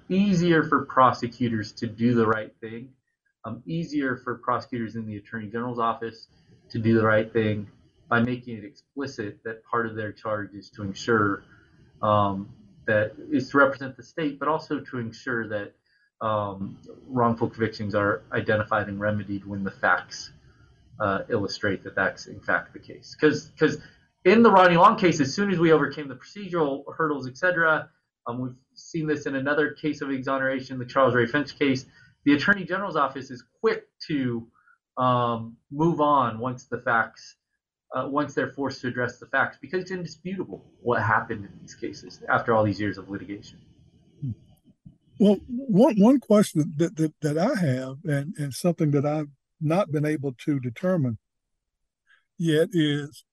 easier 0.10 0.64
for 0.64 0.86
prosecutors 0.86 1.72
to 1.74 1.88
do 1.88 2.14
the 2.14 2.26
right 2.26 2.54
thing 2.62 2.90
um, 3.46 3.64
easier 3.66 4.18
for 4.18 4.36
prosecutors 4.36 4.96
in 4.96 5.06
the 5.06 5.18
attorney 5.18 5.48
general's 5.48 5.80
office 5.80 6.28
to 6.70 6.80
do 6.80 6.96
the 6.96 7.06
right 7.06 7.32
thing 7.32 7.68
by 8.10 8.20
making 8.20 8.58
it 8.58 8.64
explicit 8.64 9.40
that 9.44 9.64
part 9.66 9.86
of 9.86 9.96
their 9.96 10.12
charge 10.12 10.54
is 10.54 10.70
to 10.70 10.84
ensure 10.84 11.44
um, 12.02 12.50
that 12.86 13.14
is 13.32 13.50
to 13.50 13.58
represent 13.58 13.96
the 13.96 14.04
state, 14.04 14.40
but 14.40 14.48
also 14.48 14.80
to 14.80 14.98
ensure 14.98 15.48
that 15.48 15.74
um, 16.22 16.78
wrongful 17.08 17.50
convictions 17.50 17.96
are 17.96 18.22
identified 18.32 18.88
and 18.88 19.00
remedied 19.00 19.46
when 19.46 19.64
the 19.64 19.72
facts 19.72 20.32
uh, 21.00 21.20
illustrate 21.30 21.84
that 21.84 21.96
that's 21.96 22.28
in 22.28 22.40
fact 22.40 22.74
the 22.74 22.80
case. 22.80 23.16
Because 23.20 23.52
in 24.24 24.44
the 24.44 24.52
Ronnie 24.52 24.78
Long 24.78 24.98
case, 24.98 25.20
as 25.20 25.34
soon 25.34 25.52
as 25.52 25.58
we 25.58 25.72
overcame 25.72 26.08
the 26.08 26.16
procedural 26.16 26.84
hurdles, 26.96 27.28
etc., 27.28 27.90
um, 28.28 28.40
we've 28.40 28.56
seen 28.76 29.08
this 29.08 29.26
in 29.26 29.36
another 29.36 29.72
case 29.72 30.02
of 30.02 30.12
exoneration, 30.12 30.78
the 30.78 30.86
Charles 30.86 31.16
Ray 31.16 31.26
Finch 31.26 31.58
case. 31.58 31.86
The 32.24 32.34
Attorney 32.34 32.66
General's 32.66 32.96
office 32.96 33.32
is 33.32 33.44
quick 33.62 33.88
to 34.08 34.48
um, 34.98 35.58
move 35.72 36.02
on 36.02 36.38
once 36.38 36.66
the 36.66 36.78
facts, 36.78 37.36
uh, 37.96 38.08
once 38.08 38.36
they're 38.36 38.52
forced 38.52 38.82
to 38.82 38.88
address 38.88 39.18
the 39.18 39.26
facts, 39.26 39.58
because 39.60 39.82
it's 39.82 39.92
indisputable 39.92 40.64
what 40.82 41.02
happened 41.02 41.46
in 41.46 41.52
these 41.60 41.74
cases 41.74 42.22
after 42.30 42.54
all 42.54 42.64
these 42.64 42.80
years 42.80 43.00
of 43.00 43.10
litigation. 43.10 43.58
Well, 45.22 45.38
one 45.48 46.00
one 46.00 46.20
question 46.20 46.74
that 46.78 46.96
that, 46.96 47.14
that 47.22 47.38
I 47.38 47.54
have, 47.54 47.98
and 48.06 48.34
and 48.40 48.52
something 48.52 48.90
that 48.90 49.06
I've 49.06 49.30
not 49.62 49.92
been 49.92 50.04
able 50.04 50.34
to 50.46 50.60
determine 50.60 51.20
yet, 52.40 52.70
is 52.74 53.24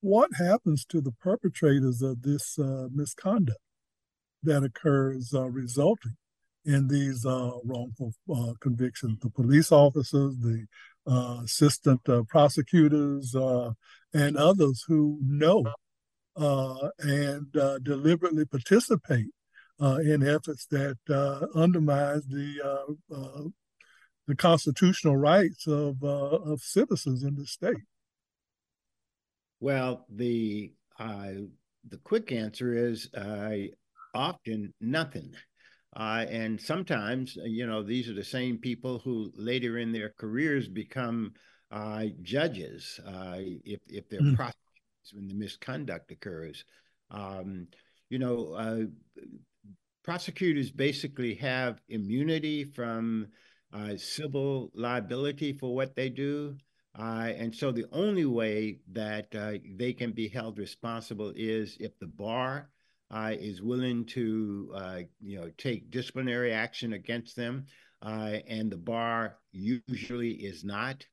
what 0.00 0.30
happens 0.38 0.84
to 0.90 1.00
the 1.00 1.10
perpetrators 1.10 2.02
of 2.02 2.22
this 2.22 2.56
uh, 2.56 2.86
misconduct 2.94 3.58
that 4.44 4.62
occurs 4.62 5.34
uh, 5.34 5.50
resulting 5.50 6.16
in 6.64 6.86
these 6.86 7.26
uh, 7.26 7.50
wrongful 7.64 8.12
uh, 8.32 8.52
convictions. 8.60 9.18
The 9.18 9.30
police 9.30 9.72
officers, 9.72 10.36
the 10.36 10.66
uh, 11.04 11.40
assistant 11.42 12.08
uh, 12.08 12.22
prosecutors, 12.28 13.34
and 13.34 14.36
others 14.36 14.84
who 14.86 15.18
know 15.20 15.64
and 16.36 17.52
deliberately 17.82 18.44
participate 18.44 19.32
in 19.80 20.26
efforts 20.26 20.66
that 20.66 20.96
undermines 21.54 22.26
the 22.26 22.96
the 24.26 24.34
constitutional 24.36 25.16
rights 25.16 25.66
of 25.66 26.02
of 26.02 26.60
citizens 26.60 27.22
in 27.22 27.34
the 27.34 27.46
state. 27.46 27.76
Well, 29.60 30.06
the 30.10 30.72
the 30.98 31.98
quick 32.02 32.32
answer 32.32 32.74
is 32.74 33.08
often 34.14 34.72
nothing. 34.80 35.34
Uh, 35.96 36.26
and 36.28 36.60
sometimes, 36.60 37.36
uh, 37.38 37.44
you 37.44 37.66
know, 37.66 37.82
these 37.82 38.08
are 38.08 38.14
the 38.14 38.24
same 38.24 38.58
people 38.58 38.98
who 38.98 39.30
later 39.36 39.78
in 39.78 39.92
their 39.92 40.12
careers 40.18 40.68
become 40.68 41.32
uh, 41.70 42.04
judges 42.22 42.98
uh, 43.06 43.36
if, 43.36 43.80
if 43.86 44.08
they're 44.08 44.20
mm. 44.20 44.34
prosecutors 44.34 45.12
when 45.12 45.28
the 45.28 45.34
misconduct 45.34 46.10
occurs. 46.10 46.64
Um, 47.10 47.68
you 48.10 48.18
know, 48.18 48.54
uh, 48.54 48.80
prosecutors 50.04 50.70
basically 50.70 51.34
have 51.34 51.80
immunity 51.88 52.64
from 52.64 53.26
uh, 53.72 53.96
civil 53.96 54.70
liability 54.74 55.52
for 55.52 55.74
what 55.74 55.96
they 55.96 56.08
do. 56.08 56.56
and 56.96 57.52
so 57.52 57.72
the 57.72 57.86
only 57.90 58.24
way 58.24 58.78
that 58.92 59.30
they 59.76 59.92
can 59.92 60.12
be 60.12 60.28
held 60.28 60.58
responsible 60.58 61.32
is 61.34 61.76
if 61.80 61.98
the 61.98 62.06
bar 62.06 62.68
uh, 63.10 63.32
is 63.38 63.62
willing 63.62 64.04
to 64.04 64.72
uh, 64.74 65.00
you 65.20 65.38
know 65.38 65.50
take 65.56 65.90
disciplinary 65.90 66.52
action 66.52 66.94
against 66.94 67.36
them, 67.36 67.66
uh, 68.02 68.38
and 68.48 68.70
the 68.70 68.76
bar 68.76 69.36
usually 69.52 70.32
is 70.32 70.64
not. 70.64 71.06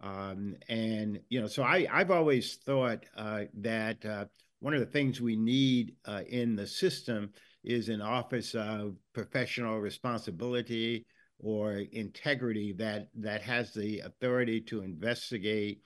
Um, 0.00 0.54
and 0.68 1.20
you 1.28 1.40
know, 1.40 1.48
so 1.48 1.62
I 1.62 1.86
I've 1.90 2.12
always 2.12 2.56
thought 2.56 3.04
uh, 3.16 3.44
that 3.54 4.04
uh, 4.04 4.26
one 4.60 4.74
of 4.74 4.80
the 4.80 4.86
things 4.86 5.20
we 5.20 5.36
need 5.36 5.96
uh, 6.04 6.22
in 6.28 6.54
the 6.54 6.66
system 6.66 7.30
is 7.64 7.88
an 7.88 8.00
office 8.00 8.54
of 8.54 8.94
professional 9.12 9.78
responsibility 9.78 11.06
or 11.40 11.84
integrity 11.92 12.72
that 12.72 13.08
that 13.14 13.42
has 13.42 13.72
the 13.72 14.00
authority 14.00 14.60
to 14.60 14.82
investigate 14.82 15.82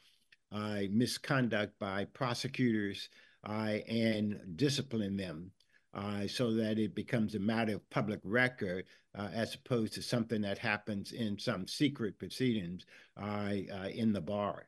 misconduct 0.90 1.72
by 1.78 2.04
prosecutors 2.12 3.08
uh, 3.48 3.78
and 3.88 4.38
discipline 4.56 5.16
them 5.16 5.50
uh, 5.94 6.26
so 6.26 6.52
that 6.54 6.78
it 6.78 6.94
becomes 6.94 7.34
a 7.34 7.40
matter 7.40 7.74
of 7.74 7.90
public 7.90 8.20
record 8.24 8.84
uh, 9.18 9.28
as 9.32 9.54
opposed 9.54 9.92
to 9.92 10.02
something 10.02 10.40
that 10.40 10.58
happens 10.58 11.12
in 11.12 11.38
some 11.38 11.66
secret 11.66 12.18
proceedings 12.18 12.86
uh, 13.20 13.50
uh 13.72 13.88
in 13.92 14.12
the 14.12 14.20
bar. 14.20 14.66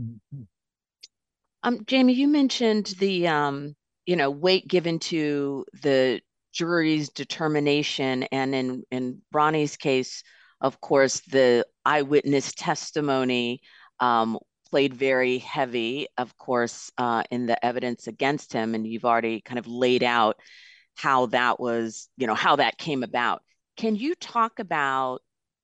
Mm-hmm. 0.00 0.42
Um, 1.62 1.84
Jamie, 1.86 2.12
you 2.12 2.28
mentioned 2.28 2.94
the 2.98 3.28
um, 3.28 3.74
you 4.06 4.16
know 4.16 4.30
weight 4.30 4.68
given 4.68 4.98
to 5.00 5.64
the 5.82 6.20
jury's 6.52 7.10
determination, 7.10 8.24
and 8.24 8.54
in 8.54 8.82
in 8.90 9.22
Ronnie's 9.32 9.76
case, 9.76 10.22
of 10.60 10.80
course, 10.80 11.20
the 11.20 11.66
eyewitness 11.84 12.52
testimony 12.54 13.60
um, 14.00 14.38
played 14.70 14.94
very 14.94 15.38
heavy, 15.38 16.08
of 16.16 16.36
course, 16.38 16.90
uh, 16.98 17.22
in 17.30 17.46
the 17.46 17.64
evidence 17.64 18.06
against 18.06 18.52
him. 18.52 18.74
And 18.74 18.86
you've 18.86 19.04
already 19.04 19.40
kind 19.40 19.58
of 19.58 19.66
laid 19.66 20.02
out 20.02 20.36
how 20.96 21.26
that 21.26 21.60
was, 21.60 22.08
you 22.16 22.26
know, 22.26 22.34
how 22.34 22.56
that 22.56 22.78
came 22.78 23.02
about. 23.02 23.42
Can 23.76 23.96
you 23.96 24.14
talk 24.14 24.58
about 24.58 25.20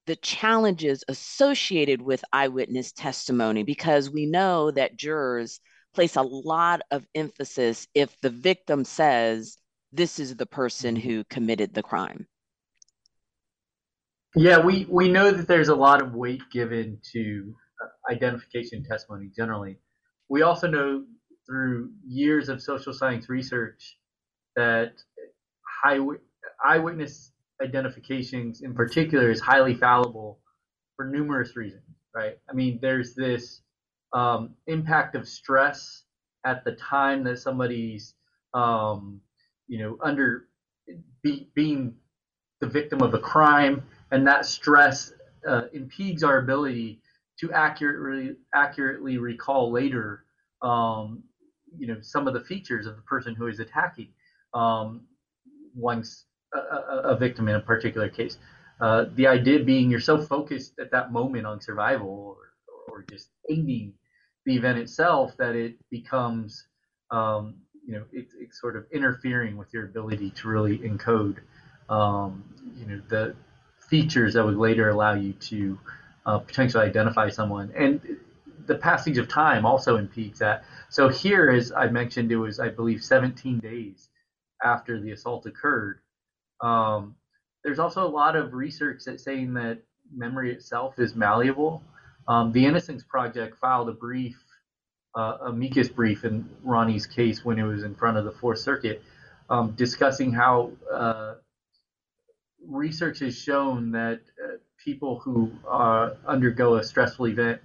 the 0.07 0.17
challenges 0.17 1.05
associated 1.09 2.03
with 2.03 2.25
eyewitness 2.33 2.93
testimony? 2.93 3.63
Because 3.63 4.11
we 4.11 4.27
know 4.27 4.71
that 4.71 4.97
jurors 4.97 5.61
place 5.95 6.17
a 6.17 6.23
lot 6.23 6.83
of 6.91 7.07
emphasis 7.15 7.87
if 7.95 8.19
the 8.21 8.31
victim 8.31 8.85
says, 8.85 9.59
this 9.93 10.19
is 10.19 10.37
the 10.37 10.47
person 10.47 10.97
mm-hmm. 10.97 11.09
who 11.09 11.25
committed 11.25 11.75
the 11.75 11.83
crime. 11.83 12.27
Yeah, 14.37 14.59
we, 14.59 14.87
we 14.89 15.09
know 15.09 15.33
that 15.33 15.49
there's 15.49 15.69
a 15.69 15.75
lot 15.75 16.01
of 16.01 16.15
weight 16.15 16.43
given 16.53 16.99
to 17.13 17.53
identification 18.11 18.85
testimony 18.85 19.31
generally. 19.37 19.79
We 20.29 20.43
also 20.43 20.69
know 20.69 21.05
through 21.47 21.91
years 22.07 22.49
of 22.49 22.63
social 22.63 22.93
science 22.93 23.29
research 23.29 23.97
that 24.55 24.93
high 25.83 25.99
eyewitness 26.65 27.33
identifications 27.61 28.63
in 28.63 28.75
particular 28.75 29.31
is 29.31 29.41
highly 29.41 29.75
fallible 29.75 30.39
for 30.95 31.07
numerous 31.07 31.57
reasons, 31.57 31.83
right? 32.15 32.39
I 32.49 32.53
mean, 32.53 32.79
there's 32.81 33.15
this 33.15 33.63
um, 34.13 34.55
impact 34.67 35.15
of 35.15 35.29
stress 35.29 36.03
at 36.45 36.65
the 36.65 36.73
time 36.73 37.25
that 37.25 37.39
somebody's, 37.39 38.15
um, 38.55 39.21
you 39.69 39.79
know, 39.79 39.99
under 40.03 40.49
be, 41.23 41.49
being 41.55 41.95
the 42.61 42.67
victim 42.67 43.03
of 43.03 43.15
a 43.15 43.19
crime, 43.19 43.83
and 44.11 44.27
that 44.27 44.45
stress 44.45 45.13
uh, 45.47 45.63
impedes 45.73 46.23
our 46.23 46.39
ability 46.39 47.01
to 47.39 47.53
accurately 47.53 48.37
accurately 48.55 49.19
recall 49.19 49.71
later, 49.73 50.25
um, 50.63 51.23
you 51.79 51.87
know, 51.87 51.97
some 52.03 52.29
of 52.29 52.35
the 52.35 52.41
features 52.41 52.87
of 52.87 52.97
the 52.97 53.03
person 53.03 53.35
who 53.35 53.47
is 53.47 53.61
attacking 53.61 54.09
um, 54.55 55.03
a, 56.55 56.59
a, 57.05 57.17
victim 57.17 57.49
in 57.49 57.55
a 57.55 57.61
particular 57.61 58.09
case. 58.09 58.39
Uh, 58.81 59.07
the 59.15 59.27
idea 59.27 59.63
being 59.63 59.91
you're 59.91 60.01
so 60.01 60.21
focused 60.21 60.73
at 60.81 60.91
that 60.91 61.13
moment 61.13 61.47
on 61.47 61.61
survival 61.61 62.09
or, 62.09 62.37
or 63.01 63.05
just 63.11 63.31
ending 63.49 63.95
the 64.47 64.57
event 64.57 64.79
itself 64.79 65.37
that 65.39 65.55
it 65.55 65.77
becomes, 65.91 66.67
um, 67.11 67.55
you 67.87 67.95
know, 67.95 68.05
it, 68.13 68.29
it's 68.39 68.61
sort 68.61 68.77
of 68.77 68.85
interfering 68.93 69.57
with 69.57 69.69
your 69.73 69.85
ability 69.85 70.31
to 70.31 70.49
really 70.49 70.79
encode, 70.79 71.39
um, 71.89 72.45
you 72.77 72.87
know, 72.87 73.01
the 73.09 73.35
features 73.89 74.35
that 74.35 74.45
would 74.45 74.57
later 74.57 74.91
allow 74.91 75.15
you 75.15 75.33
to 75.35 75.79
uh, 76.27 76.39
potentially 76.39 76.85
identify 76.85 77.29
someone. 77.29 77.73
And 77.77 78.01
the 78.67 78.77
passage 78.77 79.19
of 79.19 79.29
time 79.29 79.67
also 79.67 79.97
impedes 79.97 80.39
that. 80.39 80.65
So 80.89 81.09
here, 81.09 81.51
as 81.51 81.73
I 81.73 81.89
mentioned, 81.89 82.31
it 82.31 82.37
was, 82.37 82.61
I 82.61 82.69
believe, 82.69 83.03
17 83.03 83.59
days 83.59 84.09
after 84.63 85.01
the 85.01 85.13
assault 85.13 85.47
occurred. 85.47 86.01
Um, 86.61 87.17
there's 87.65 87.79
also 87.79 88.07
a 88.07 88.09
lot 88.09 88.37
of 88.37 88.55
research 88.55 89.03
that's 89.05 89.25
saying 89.25 89.55
that 89.55 89.79
memory 90.15 90.53
itself 90.53 90.99
is 90.99 91.15
malleable. 91.15 91.83
Um, 92.29 92.53
the 92.53 92.65
Innocence 92.65 93.03
Project 93.03 93.59
filed 93.59 93.89
a 93.89 93.93
brief, 93.93 94.37
uh, 95.15 95.39
amicus 95.47 95.89
brief 95.89 96.25
in 96.25 96.49
Ronnie's 96.63 97.07
case 97.07 97.45
when 97.45 97.59
it 97.59 97.65
was 97.65 97.83
in 97.83 97.95
front 97.95 98.17
of 98.17 98.25
the 98.25 98.33
Fourth 98.33 98.61
Circuit, 98.61 99.03
um, 99.49 99.73
discussing 99.73 100.33
how 100.33 100.73
uh, 100.93 101.35
research 102.67 103.21
has 103.21 103.37
shown 103.37 103.91
that 103.93 104.21
uh, 104.43 104.57
people 104.83 105.19
who 105.19 105.51
uh, 105.69 106.11
undergo 106.27 106.77
a 106.77 106.85
stressful 106.85 107.27
event 107.27 107.61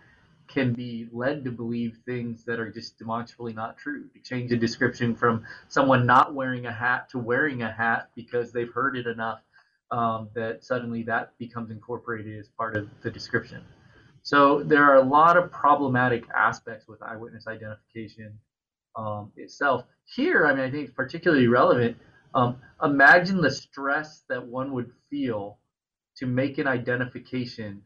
can 0.48 0.74
be 0.74 1.08
led 1.12 1.44
to 1.44 1.52
believe 1.52 1.98
things 2.06 2.44
that 2.46 2.60
are 2.60 2.72
just 2.72 2.98
demonstrably 2.98 3.54
not 3.54 3.78
true. 3.78 4.06
To 4.14 4.20
change 4.22 4.52
a 4.52 4.58
description 4.58 5.16
from 5.16 5.44
someone 5.70 6.06
not 6.06 6.34
wearing 6.34 6.66
a 6.66 6.72
hat 6.72 7.10
to 7.12 7.20
wearing 7.20 7.64
a 7.64 7.72
hat 7.72 8.10
because 8.16 8.52
they've 8.52 8.72
heard 8.72 8.96
it 8.96 9.08
enough 9.08 9.40
um, 9.92 10.30
that 10.36 10.64
suddenly 10.64 11.04
that 11.04 11.38
becomes 11.38 11.72
incorporated 11.72 12.40
as 12.40 12.48
part 12.50 12.76
of 12.78 12.90
the 13.02 13.12
description. 13.12 13.64
So 14.26 14.64
there 14.64 14.84
are 14.84 14.96
a 14.96 15.04
lot 15.04 15.38
of 15.38 15.52
problematic 15.52 16.28
aspects 16.36 16.88
with 16.88 17.00
eyewitness 17.04 17.46
identification 17.46 18.40
um, 18.96 19.32
itself. 19.36 19.84
Here, 20.16 20.48
I 20.48 20.56
mean, 20.56 20.66
I 20.66 20.72
think 20.72 20.86
it's 20.86 20.96
particularly 20.96 21.46
relevant. 21.46 21.98
Um, 22.34 22.58
imagine 22.84 23.40
the 23.40 23.52
stress 23.52 24.24
that 24.28 24.44
one 24.44 24.72
would 24.74 24.92
feel 25.12 25.60
to 26.18 26.26
make 26.26 26.58
an 26.58 26.66
identification 26.66 27.84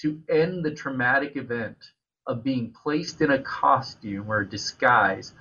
to 0.00 0.22
end 0.28 0.64
the 0.64 0.70
traumatic 0.70 1.34
event 1.34 1.78
of 2.28 2.44
being 2.44 2.72
placed 2.80 3.20
in 3.20 3.32
a 3.32 3.42
costume 3.42 4.30
or 4.30 4.40
a 4.40 4.48
disguise, 4.48 5.34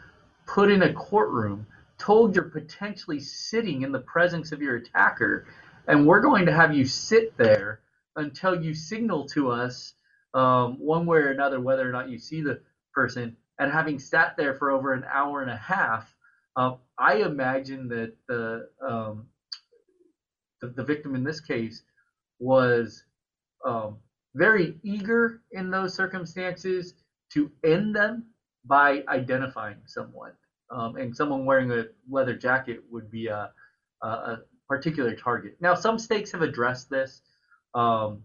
put 0.47 0.71
in 0.71 0.81
a 0.81 0.93
courtroom, 0.93 1.67
told 1.99 2.35
you're 2.35 2.45
potentially 2.45 3.19
sitting 3.19 3.83
in 3.83 3.91
the 3.91 3.99
presence 3.99 4.51
of 4.51 4.63
your 4.63 4.77
attacker, 4.77 5.45
and 5.87 6.07
we're 6.07 6.21
going 6.21 6.47
to 6.47 6.53
have 6.53 6.73
you 6.73 6.85
sit 6.85 7.37
there 7.37 7.81
until 8.15 8.59
you 8.59 8.73
signal 8.73 9.27
to 9.27 9.51
us 9.51 9.93
um, 10.33 10.77
one 10.79 11.05
way 11.05 11.19
or 11.19 11.31
another 11.31 11.59
whether 11.59 11.87
or 11.87 11.91
not 11.91 12.09
you 12.09 12.17
see 12.17 12.41
the 12.41 12.61
person. 12.93 13.35
And 13.59 13.71
having 13.71 13.99
sat 13.99 14.35
there 14.35 14.55
for 14.55 14.71
over 14.71 14.93
an 14.93 15.05
hour 15.11 15.41
and 15.41 15.51
a 15.51 15.57
half, 15.57 16.13
uh, 16.55 16.75
I 16.97 17.17
imagine 17.17 17.87
that 17.89 18.13
the, 18.27 18.67
um, 18.85 19.27
the, 20.61 20.69
the 20.69 20.83
victim 20.83 21.15
in 21.15 21.23
this 21.23 21.39
case 21.39 21.83
was 22.39 23.03
um, 23.65 23.97
very 24.35 24.77
eager 24.83 25.41
in 25.51 25.69
those 25.69 25.93
circumstances 25.93 26.95
to 27.33 27.51
end 27.63 27.95
them 27.95 28.25
by 28.65 29.03
identifying 29.07 29.77
someone. 29.85 30.31
Um, 30.71 30.95
and 30.95 31.15
someone 31.15 31.45
wearing 31.45 31.71
a 31.71 31.85
leather 32.09 32.35
jacket 32.35 32.81
would 32.89 33.11
be 33.11 33.27
a, 33.27 33.51
a, 34.01 34.07
a, 34.07 34.39
particular 34.67 35.13
target. 35.15 35.57
Now, 35.59 35.75
some 35.75 35.99
states 35.99 36.31
have 36.31 36.41
addressed 36.41 36.89
this. 36.89 37.21
Um, 37.75 38.23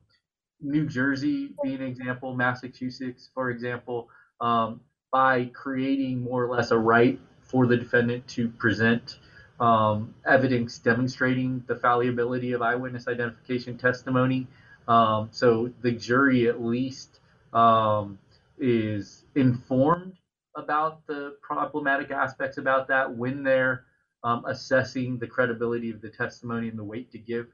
New 0.61 0.87
Jersey 0.87 1.55
being 1.63 1.77
an 1.77 1.87
example, 1.87 2.35
Massachusetts, 2.35 3.31
for 3.35 3.51
example, 3.51 4.09
um, 4.41 4.81
by 5.13 5.47
creating 5.47 6.23
more 6.23 6.45
or 6.45 6.55
less 6.55 6.71
a 6.71 6.79
right 6.79 7.19
for 7.41 7.67
the 7.67 7.77
defendant 7.77 8.27
to 8.29 8.49
present 8.49 9.19
um, 9.61 10.15
evidence 10.27 10.79
demonstrating 10.79 11.65
the 11.67 11.75
fallibility 11.77 12.53
of 12.53 12.63
eyewitness 12.63 13.09
identification 13.09 13.77
testimony. 13.77 14.47
Um, 14.87 15.29
so 15.33 15.71
the 15.83 15.93
jury 15.93 16.49
at 16.49 16.63
least 16.63 17.21
um, 17.53 18.19
is 18.59 19.25
informed 19.35 20.15
about 20.57 21.07
the 21.07 21.37
problematic 21.43 22.11
aspects 22.11 22.59
about 22.59 22.89
that 22.89 23.17
when 23.17 23.43
they're 23.43 23.85
um, 24.25 24.45
assessing 24.47 25.19
the 25.19 25.27
credibility 25.27 25.91
of 25.91 26.01
the 26.01 26.09
testimony 26.09 26.69
and 26.69 26.79
the 26.79 26.85
weight 26.85 27.11
to 27.13 27.19
give 27.19 27.47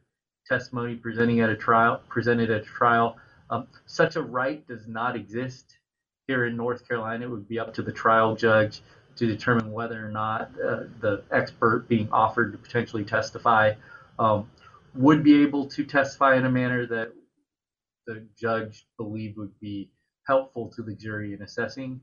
testimony 0.46 0.96
presenting 0.96 1.40
at 1.40 1.50
a 1.50 1.56
trial 1.56 2.00
presented 2.08 2.50
at 2.50 2.62
a 2.62 2.64
trial. 2.64 3.16
Um, 3.50 3.68
such 3.86 4.16
a 4.16 4.22
right 4.22 4.66
does 4.66 4.86
not 4.86 5.16
exist 5.16 5.76
here 6.26 6.46
in 6.46 6.56
North 6.56 6.86
Carolina. 6.88 7.26
It 7.26 7.30
would 7.30 7.48
be 7.48 7.58
up 7.58 7.74
to 7.74 7.82
the 7.82 7.92
trial 7.92 8.34
judge 8.34 8.82
to 9.16 9.26
determine 9.26 9.70
whether 9.70 10.04
or 10.04 10.10
not 10.10 10.50
uh, 10.62 10.84
the 11.00 11.22
expert 11.30 11.88
being 11.88 12.08
offered 12.10 12.52
to 12.52 12.58
potentially 12.58 13.04
testify 13.04 13.74
um, 14.18 14.50
would 14.94 15.22
be 15.22 15.42
able 15.42 15.66
to 15.68 15.84
testify 15.84 16.36
in 16.36 16.44
a 16.44 16.50
manner 16.50 16.86
that 16.86 17.12
the 18.06 18.26
judge 18.38 18.86
believed 18.96 19.36
would 19.36 19.58
be 19.60 19.90
helpful 20.26 20.72
to 20.74 20.82
the 20.82 20.94
jury 20.94 21.34
in 21.34 21.42
assessing 21.42 22.00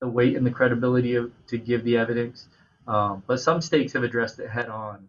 the 0.00 0.08
weight 0.08 0.36
and 0.36 0.46
the 0.46 0.50
credibility 0.50 1.14
of 1.14 1.32
to 1.48 1.58
give 1.58 1.84
the 1.84 1.96
evidence. 1.96 2.46
Um, 2.86 3.22
but 3.26 3.40
some 3.40 3.60
states 3.60 3.92
have 3.94 4.04
addressed 4.04 4.38
it 4.38 4.48
head 4.48 4.68
on 4.68 5.08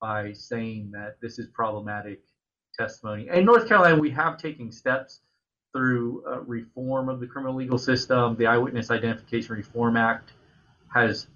by 0.00 0.32
saying 0.32 0.90
that 0.92 1.16
this 1.20 1.38
is 1.38 1.48
problematic 1.48 2.20
testimony. 2.78 3.28
In 3.32 3.44
North 3.44 3.68
Carolina, 3.68 3.96
we 3.98 4.10
have 4.10 4.38
taken 4.38 4.70
steps 4.70 5.20
through 5.72 6.24
uh, 6.26 6.40
reform 6.40 7.08
of 7.08 7.20
the 7.20 7.26
criminal 7.26 7.54
legal 7.54 7.78
system. 7.78 8.36
The 8.36 8.46
Eyewitness 8.46 8.90
Identification 8.90 9.56
Reform 9.56 9.96
Act 9.96 10.32
has 10.94 11.26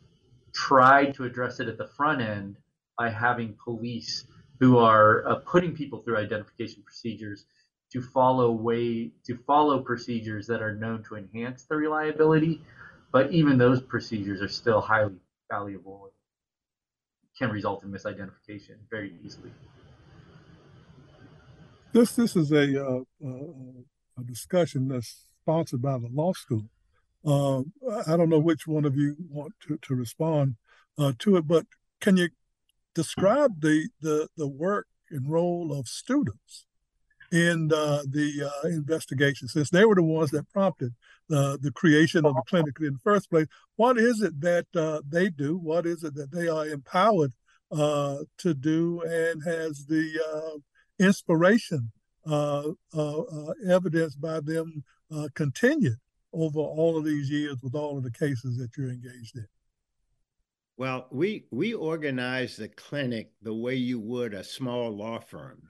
tried 0.55 1.15
to 1.15 1.25
address 1.25 1.61
it 1.61 1.69
at 1.69 1.79
the 1.79 1.89
front 1.97 2.21
end 2.21 2.57
by 2.99 3.11
having 3.11 3.57
police 3.65 4.25
who 4.61 4.79
are 4.79 5.27
uh, 5.27 5.35
putting 5.37 5.75
people 5.75 6.01
through 6.03 6.17
identification 6.17 6.83
procedures 6.83 7.45
to 7.93 8.01
follow 8.01 8.51
way 8.51 9.11
to 9.27 9.37
follow 9.47 9.81
procedures 9.81 10.47
that 10.47 10.63
are 10.63 10.75
known 10.75 11.03
to 11.05 11.17
enhance 11.17 11.65
the 11.65 11.77
reliability 11.77 12.61
but 13.13 13.31
even 13.33 13.59
those 13.59 13.83
procedures 13.83 14.41
are 14.41 14.49
still 14.49 14.81
highly 14.81 15.15
valuable 15.51 16.11
can 17.39 17.51
result 17.51 17.83
in 17.85 17.91
misidentification 17.91 18.77
very 18.91 19.15
easily. 19.25 19.51
This 21.93 22.17
this 22.17 22.37
is 22.37 22.53
a, 22.53 22.85
uh, 22.85 23.01
uh, 23.25 23.29
a 24.19 24.25
discussion 24.25 24.89
that's 24.89 25.27
sponsored 25.43 25.83
by 25.83 25.99
the 25.99 26.09
law 26.13 26.33
school. 26.33 26.65
Uh, 27.25 27.61
I 28.07 28.17
don't 28.17 28.29
know 28.29 28.39
which 28.39 28.67
one 28.67 28.85
of 28.85 28.97
you 28.97 29.17
want 29.31 29.53
to, 29.69 29.79
to 29.83 29.95
respond 29.95 30.57
uh, 30.99 31.13
to 31.21 31.37
it, 31.37 31.47
but 31.47 31.67
can 32.01 32.17
you 32.17 32.31
describe 32.95 33.61
the, 33.61 33.89
the, 34.01 34.29
the 34.37 34.49
work 34.49 34.87
and 35.11 35.31
role 35.31 35.73
of 35.79 35.87
students 35.87 36.67
in 37.33 37.73
uh, 37.73 38.03
the 38.07 38.51
uh, 38.51 38.69
investigation, 38.69 39.49
since 39.49 39.71
they 39.71 39.87
were 39.87 39.95
the 39.95 40.03
ones 40.03 40.31
that 40.31 40.49
prompted 40.53 40.93
uh, 41.31 41.57
the 41.61 41.73
creation 41.73 42.27
of 42.27 42.35
the 42.35 42.43
clinic 42.47 42.77
in 42.81 42.93
the 42.93 42.99
first 43.03 43.31
place. 43.31 43.47
What 43.77 43.99
is 43.99 44.21
it 44.21 44.39
that 44.43 44.67
uh, 44.77 45.01
they 45.09 45.31
do? 45.31 45.57
What 45.57 45.87
is 45.87 46.05
it 46.05 46.15
that 46.15 46.31
they 46.31 46.47
are 46.49 46.67
empowered 46.67 47.33
uh, 47.71 48.19
to 48.39 48.55
do 48.55 49.01
and 49.03 49.43
has 49.45 49.87
the 49.87 50.21
uh, 50.31 50.59
inspiration 51.03 51.91
evidenced 53.67 54.21
by 54.21 54.41
them 54.41 54.85
continued 55.35 55.97
over 56.35 56.61
all 56.61 56.99
of 56.99 57.05
these 57.05 57.31
years 57.31 57.57
with 57.63 57.75
all 57.75 57.97
of 57.97 58.05
the 58.05 58.11
cases 58.11 58.59
that 58.59 58.77
you're 58.77 58.91
engaged 58.91 59.37
in? 59.37 59.47
Well, 60.77 61.07
we 61.11 61.47
we 61.51 61.75
organize 61.75 62.57
the 62.57 62.69
clinic 62.69 63.31
the 63.41 63.55
way 63.55 63.77
you 63.77 64.01
would 64.01 64.35
a 64.35 64.45
small 64.45 64.91
law 64.91 65.21
firm, 65.21 65.63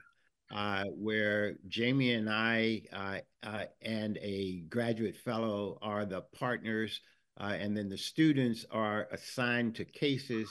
uh, 0.53 0.83
where 0.95 1.55
Jamie 1.67 2.13
and 2.13 2.29
I 2.29 2.83
uh, 2.93 3.17
uh, 3.41 3.65
and 3.81 4.17
a 4.21 4.61
graduate 4.69 5.17
fellow 5.17 5.79
are 5.81 6.05
the 6.05 6.21
partners, 6.37 7.01
uh, 7.39 7.55
and 7.59 7.75
then 7.75 7.89
the 7.89 7.97
students 7.97 8.63
are 8.69 9.07
assigned 9.11 9.75
to 9.75 9.85
cases 9.85 10.47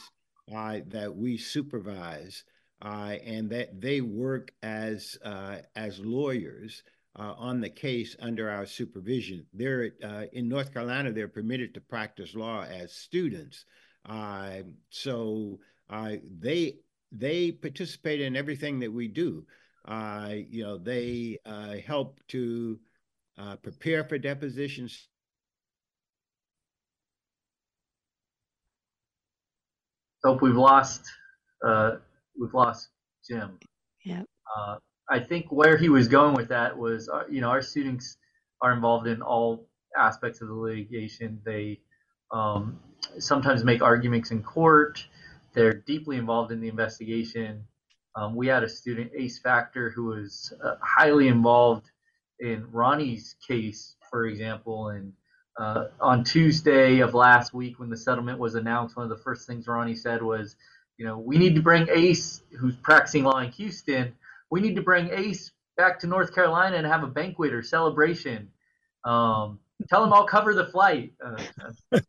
uh, 0.55 0.81
that 0.89 1.15
we 1.15 1.37
supervise, 1.37 2.43
uh, 2.85 3.15
and 3.25 3.49
that 3.51 3.81
they 3.81 4.01
work 4.01 4.53
as 4.63 5.17
as 5.77 6.01
lawyers 6.01 6.83
on 7.15 7.61
the 7.61 7.71
case 7.71 8.17
under 8.19 8.51
our 8.51 8.67
supervision. 8.67 9.47
They're 9.55 9.93
in 10.33 10.49
North 10.49 10.73
Carolina. 10.73 11.13
They're 11.13 11.29
permitted 11.29 11.75
to 11.75 11.81
practice 11.81 12.35
law 12.35 12.65
as 12.65 12.93
students, 12.93 13.65
so 14.91 15.61
they 16.41 16.79
they 17.13 17.53
participate 17.53 18.21
in 18.21 18.35
everything 18.35 18.81
that 18.81 18.93
we 18.93 19.07
do. 19.07 19.47
Uh, 19.85 20.35
you 20.51 20.63
know, 20.63 20.79
they 20.79 21.39
uh, 21.45 21.77
help 21.87 22.21
to 22.29 22.79
prepare 23.63 24.05
for 24.05 24.19
depositions. 24.19 25.09
Hope 30.25 30.41
we've 30.41 30.55
lost 30.55 31.03
we've 32.39 32.55
lost 32.55 32.89
Jim. 33.29 33.59
Yeah. 34.05 34.23
I 35.11 35.21
think 35.21 35.53
where 35.53 35.77
he 35.77 35.91
was 35.91 36.09
going 36.09 36.35
with 36.35 36.49
that 36.49 36.77
was, 36.79 37.09
uh, 37.09 37.25
you 37.31 37.43
know, 37.43 37.49
our 37.51 37.61
students 37.61 38.17
are 38.63 38.73
involved 38.73 39.07
in 39.07 39.21
all 39.21 39.69
aspects 39.97 40.41
of 40.41 40.49
the 40.49 40.55
litigation. 40.55 41.41
They 41.45 41.81
um, 42.33 42.81
sometimes 43.19 43.63
make 43.63 43.83
arguments 43.83 44.31
in 44.31 44.43
court. 44.43 45.07
They're 45.53 45.75
deeply 45.75 46.17
involved 46.17 46.51
in 46.51 46.61
the 46.61 46.69
investigation. 46.69 47.67
Um, 48.15 48.35
we 48.35 48.47
had 48.47 48.63
a 48.63 48.69
student, 48.69 49.13
Ace 49.17 49.39
Factor, 49.39 49.91
who 49.91 50.05
was 50.05 50.53
uh, 50.63 50.75
highly 50.81 51.29
involved 51.29 51.91
in 52.41 52.67
Ronnie's 52.71 53.37
case, 53.47 53.97
for 54.11 54.27
example. 54.27 54.89
And 54.89 55.13
uh, 55.59 55.87
on 56.01 56.25
Tuesday 56.25 57.01
of 57.01 57.15
last 57.15 57.55
week, 57.55 57.79
when 57.79 57.91
the 57.91 57.97
settlement 57.97 58.39
was 58.39 58.55
announced, 58.55 58.97
one 58.97 59.05
of 59.05 59.11
the 59.11 59.23
first 59.23 59.47
things 59.47 59.67
Ronnie 59.67 59.95
said 59.95 60.23
was, 60.23 60.57
you 60.99 61.07
know, 61.07 61.19
we 61.19 61.39
need 61.39 61.55
to 61.55 61.63
bring 61.63 61.89
Ace, 61.91 62.43
who's 62.59 62.77
practicing 62.77 63.25
law 63.25 63.39
in 63.39 63.51
Houston, 63.53 64.13
we 64.51 64.61
need 64.61 64.77
to 64.77 64.83
bring 64.83 65.09
Ace 65.11 65.51
back 65.77 65.99
to 66.01 66.07
North 66.07 66.35
Carolina 66.35 66.77
and 66.77 66.87
have 66.87 67.03
a 67.03 67.07
banquet 67.07 67.55
or 67.55 67.63
celebration. 67.63 68.51
Um, 69.05 69.59
tell 69.89 70.05
him 70.05 70.13
I'll 70.13 70.27
cover 70.27 70.55
the 70.55 70.67
flight. 70.67 71.13
Uh, 71.25 71.43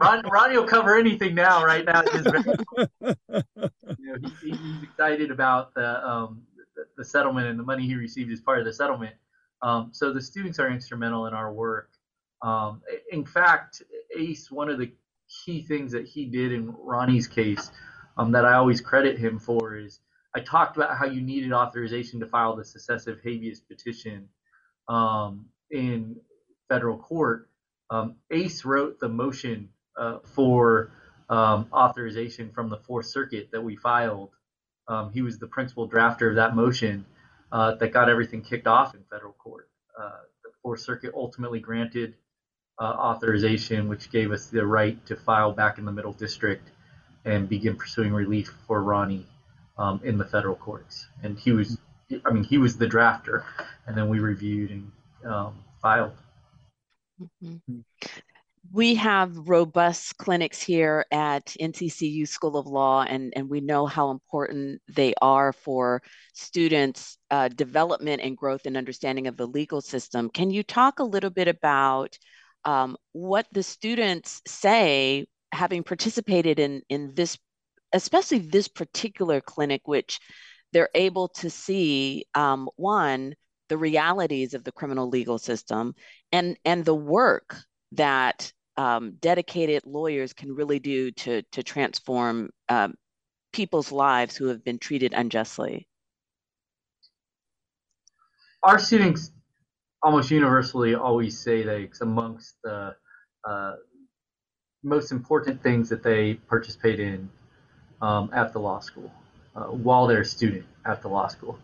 Ron, 0.00 0.22
Ronnie 0.26 0.56
will 0.56 0.66
cover 0.66 0.96
anything 0.96 1.34
now. 1.34 1.62
Right 1.64 1.84
now, 1.84 2.02
know, 4.08 4.28
he, 4.42 4.50
he's 4.50 4.82
excited 4.82 5.30
about 5.30 5.74
the, 5.74 6.06
um, 6.06 6.42
the, 6.76 6.84
the 6.96 7.04
settlement 7.04 7.46
and 7.46 7.58
the 7.58 7.62
money 7.62 7.86
he 7.86 7.94
received 7.94 8.32
as 8.32 8.40
part 8.40 8.58
of 8.58 8.64
the 8.64 8.72
settlement. 8.72 9.14
Um, 9.62 9.90
so 9.92 10.12
the 10.12 10.22
students 10.22 10.58
are 10.58 10.70
instrumental 10.70 11.26
in 11.26 11.34
our 11.34 11.52
work. 11.52 11.90
Um, 12.42 12.82
in 13.10 13.24
fact, 13.24 13.82
Ace, 14.16 14.50
one 14.50 14.68
of 14.68 14.78
the 14.78 14.92
key 15.44 15.62
things 15.62 15.92
that 15.92 16.06
he 16.06 16.24
did 16.26 16.52
in 16.52 16.74
Ronnie's 16.78 17.26
case 17.26 17.70
um, 18.16 18.32
that 18.32 18.44
I 18.44 18.54
always 18.54 18.80
credit 18.80 19.18
him 19.18 19.38
for 19.38 19.76
is 19.76 20.00
I 20.34 20.40
talked 20.40 20.76
about 20.76 20.96
how 20.96 21.06
you 21.06 21.20
needed 21.20 21.52
authorization 21.52 22.20
to 22.20 22.26
file 22.26 22.54
the 22.56 22.64
successive 22.64 23.18
habeas 23.22 23.60
petition. 23.60 24.28
Um, 24.88 25.46
in 25.70 26.16
federal 26.68 26.98
court, 26.98 27.50
um, 27.90 28.16
Ace 28.30 28.64
wrote 28.64 29.00
the 29.00 29.08
motion 29.08 29.68
uh, 29.98 30.18
for 30.24 30.92
um, 31.28 31.66
authorization 31.72 32.50
from 32.50 32.68
the 32.70 32.78
Fourth 32.78 33.06
Circuit 33.06 33.50
that 33.52 33.62
we 33.62 33.76
filed. 33.76 34.30
Um, 34.86 35.12
he 35.12 35.22
was 35.22 35.38
the 35.38 35.46
principal 35.46 35.88
drafter 35.88 36.30
of 36.30 36.36
that 36.36 36.56
motion 36.56 37.04
uh, 37.52 37.74
that 37.76 37.92
got 37.92 38.08
everything 38.08 38.42
kicked 38.42 38.66
off 38.66 38.94
in 38.94 39.00
federal 39.10 39.32
court. 39.34 39.68
Uh, 39.98 40.10
the 40.42 40.50
Fourth 40.62 40.80
Circuit 40.80 41.12
ultimately 41.14 41.60
granted 41.60 42.14
uh, 42.80 42.84
authorization, 42.84 43.88
which 43.88 44.10
gave 44.10 44.32
us 44.32 44.46
the 44.46 44.64
right 44.64 45.04
to 45.06 45.16
file 45.16 45.52
back 45.52 45.78
in 45.78 45.84
the 45.84 45.92
Middle 45.92 46.12
District 46.12 46.70
and 47.24 47.48
begin 47.48 47.76
pursuing 47.76 48.12
relief 48.12 48.54
for 48.66 48.82
Ronnie 48.82 49.26
um, 49.76 50.00
in 50.04 50.18
the 50.18 50.24
federal 50.24 50.54
courts. 50.54 51.06
And 51.22 51.38
he 51.38 51.52
was, 51.52 51.76
I 52.24 52.32
mean, 52.32 52.44
he 52.44 52.58
was 52.58 52.76
the 52.76 52.86
drafter, 52.86 53.44
and 53.86 53.96
then 53.96 54.08
we 54.08 54.20
reviewed 54.20 54.70
and 54.70 54.92
um, 55.24 55.58
filed. 55.82 56.12
Mm-hmm. 57.42 57.80
We 58.72 58.96
have 58.96 59.48
robust 59.48 60.18
clinics 60.18 60.62
here 60.62 61.06
at 61.10 61.46
NCCU 61.58 62.28
School 62.28 62.58
of 62.58 62.66
Law, 62.66 63.02
and, 63.02 63.32
and 63.34 63.48
we 63.48 63.60
know 63.62 63.86
how 63.86 64.10
important 64.10 64.82
they 64.88 65.14
are 65.22 65.54
for 65.54 66.02
students' 66.34 67.16
uh, 67.30 67.48
development 67.48 68.20
and 68.22 68.36
growth 68.36 68.66
and 68.66 68.76
understanding 68.76 69.26
of 69.26 69.38
the 69.38 69.46
legal 69.46 69.80
system. 69.80 70.28
Can 70.28 70.50
you 70.50 70.62
talk 70.62 70.98
a 70.98 71.04
little 71.04 71.30
bit 71.30 71.48
about 71.48 72.18
um, 72.64 72.96
what 73.12 73.46
the 73.52 73.62
students 73.62 74.42
say, 74.46 75.26
having 75.52 75.82
participated 75.82 76.58
in, 76.58 76.82
in 76.90 77.14
this, 77.14 77.38
especially 77.94 78.38
this 78.38 78.68
particular 78.68 79.40
clinic, 79.40 79.82
which 79.86 80.20
they're 80.72 80.90
able 80.94 81.28
to 81.28 81.48
see 81.48 82.26
um, 82.34 82.68
one, 82.76 83.34
the 83.70 83.78
realities 83.78 84.52
of 84.52 84.64
the 84.64 84.72
criminal 84.72 85.08
legal 85.08 85.38
system 85.38 85.94
and 86.32 86.58
and 86.64 86.84
the 86.84 86.94
work 86.94 87.56
that 87.92 88.52
um, 88.78 89.16
dedicated 89.20 89.82
lawyers 89.84 90.32
can 90.32 90.54
really 90.54 90.78
do 90.78 91.10
to 91.10 91.42
to 91.52 91.62
transform 91.62 92.50
um, 92.68 92.94
people's 93.52 93.90
lives 93.92 94.36
who 94.36 94.46
have 94.46 94.64
been 94.64 94.78
treated 94.78 95.12
unjustly. 95.12 95.86
Our 98.62 98.78
students 98.78 99.32
almost 100.02 100.30
universally 100.30 100.94
always 100.94 101.38
say 101.38 101.64
that 101.64 101.90
amongst 102.00 102.54
the 102.62 102.94
uh, 103.44 103.74
most 104.84 105.10
important 105.10 105.62
things 105.62 105.88
that 105.88 106.02
they 106.02 106.34
participate 106.34 107.00
in 107.00 107.28
um, 108.00 108.30
at 108.32 108.52
the 108.52 108.60
law 108.60 108.78
school 108.78 109.10
uh, 109.56 109.64
while 109.64 110.06
they're 110.06 110.20
a 110.20 110.24
student 110.24 110.64
at 110.86 111.02
the 111.02 111.08
law 111.08 111.26
school. 111.26 111.58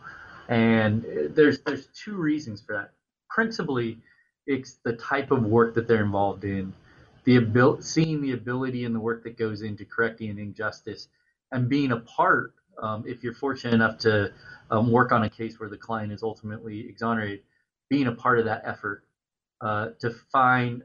And 0.49 1.05
there's 1.31 1.61
there's 1.61 1.87
two 1.95 2.17
reasons 2.17 2.61
for 2.61 2.75
that. 2.75 2.91
Principally, 3.31 3.99
it's 4.47 4.79
the 4.85 4.95
type 4.95 5.31
of 5.31 5.45
work 5.45 5.75
that 5.75 5.89
they're 5.89 6.05
involved 6.05 6.45
in, 6.45 6.73
the 7.25 7.37
ability, 7.37 7.83
seeing 7.83 8.21
the 8.21 8.33
ability 8.33 8.85
and 8.85 8.95
the 8.95 9.01
work 9.01 9.25
that 9.25 9.39
goes 9.39 9.63
into 9.63 9.85
correcting 9.85 10.31
an 10.31 10.39
injustice, 10.39 11.09
and 11.53 11.69
being 11.69 11.93
a 11.93 12.01
part. 12.01 12.55
Um, 12.83 13.05
if 13.07 13.23
you're 13.23 13.35
fortunate 13.35 13.73
enough 13.73 13.99
to 13.99 14.33
um, 14.71 14.91
work 14.91 15.13
on 15.13 15.23
a 15.23 15.31
case 15.31 15.61
where 15.61 15.69
the 15.69 15.77
client 15.77 16.13
is 16.13 16.25
ultimately 16.25 16.89
exonerated, 16.89 17.43
being 17.89 18.09
a 18.09 18.13
part 18.13 18.41
of 18.41 18.47
that 18.47 18.63
effort 18.65 19.05
uh, 19.61 19.91
to 20.01 20.11
find. 20.33 20.83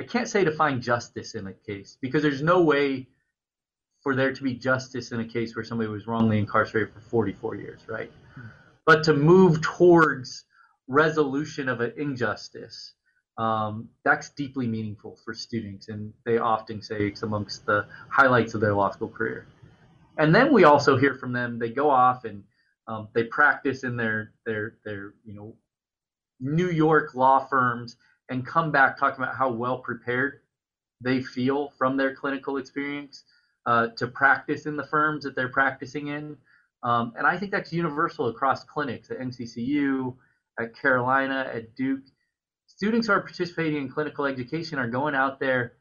I 0.00 0.04
can't 0.04 0.28
say 0.28 0.44
to 0.44 0.52
find 0.52 0.82
justice 0.82 1.34
in 1.34 1.46
a 1.46 1.52
case 1.52 1.98
because 2.00 2.22
there's 2.22 2.42
no 2.42 2.62
way 2.62 3.06
for 4.02 4.14
there 4.14 4.32
to 4.32 4.42
be 4.42 4.54
justice 4.54 5.12
in 5.12 5.20
a 5.20 5.24
case 5.24 5.54
where 5.54 5.64
somebody 5.64 5.90
was 5.90 6.06
wrongly 6.06 6.38
incarcerated 6.38 6.92
for 6.94 7.00
44 7.00 7.56
years, 7.56 7.80
right? 7.86 8.10
Hmm. 8.34 8.40
But 8.86 9.04
to 9.04 9.14
move 9.14 9.60
towards 9.60 10.44
resolution 10.88 11.68
of 11.68 11.80
an 11.80 11.92
injustice, 11.96 12.94
um, 13.40 13.88
that's 14.04 14.28
deeply 14.28 14.66
meaningful 14.66 15.16
for 15.24 15.32
students, 15.32 15.88
and 15.88 16.12
they 16.26 16.36
often 16.36 16.82
say 16.82 17.06
it's 17.06 17.22
amongst 17.22 17.64
the 17.64 17.86
highlights 18.10 18.52
of 18.52 18.60
their 18.60 18.74
law 18.74 18.90
school 18.90 19.08
career. 19.08 19.46
And 20.18 20.34
then 20.34 20.52
we 20.52 20.64
also 20.64 20.98
hear 20.98 21.14
from 21.14 21.32
them; 21.32 21.58
they 21.58 21.70
go 21.70 21.88
off 21.88 22.26
and 22.26 22.44
um, 22.86 23.08
they 23.14 23.24
practice 23.24 23.82
in 23.82 23.96
their 23.96 24.32
their 24.44 24.74
their 24.84 25.14
you 25.24 25.32
know 25.32 25.56
New 26.38 26.68
York 26.68 27.14
law 27.14 27.38
firms 27.46 27.96
and 28.28 28.46
come 28.46 28.70
back 28.70 28.98
talking 28.98 29.24
about 29.24 29.34
how 29.34 29.50
well 29.50 29.78
prepared 29.78 30.40
they 31.00 31.22
feel 31.22 31.70
from 31.78 31.96
their 31.96 32.14
clinical 32.14 32.58
experience 32.58 33.24
uh, 33.64 33.86
to 33.96 34.06
practice 34.06 34.66
in 34.66 34.76
the 34.76 34.84
firms 34.84 35.24
that 35.24 35.34
they're 35.34 35.48
practicing 35.48 36.08
in. 36.08 36.36
Um, 36.82 37.14
and 37.16 37.26
I 37.26 37.38
think 37.38 37.52
that's 37.52 37.72
universal 37.72 38.28
across 38.28 38.64
clinics 38.64 39.10
at 39.10 39.18
NCCU, 39.18 40.14
at 40.58 40.74
Carolina, 40.74 41.50
at 41.54 41.74
Duke. 41.74 42.02
Students 42.80 43.08
who 43.08 43.12
are 43.12 43.20
participating 43.20 43.76
in 43.76 43.90
clinical 43.90 44.24
education 44.24 44.78
are 44.78 44.88
going 44.88 45.14
out 45.14 45.38
there 45.38 45.74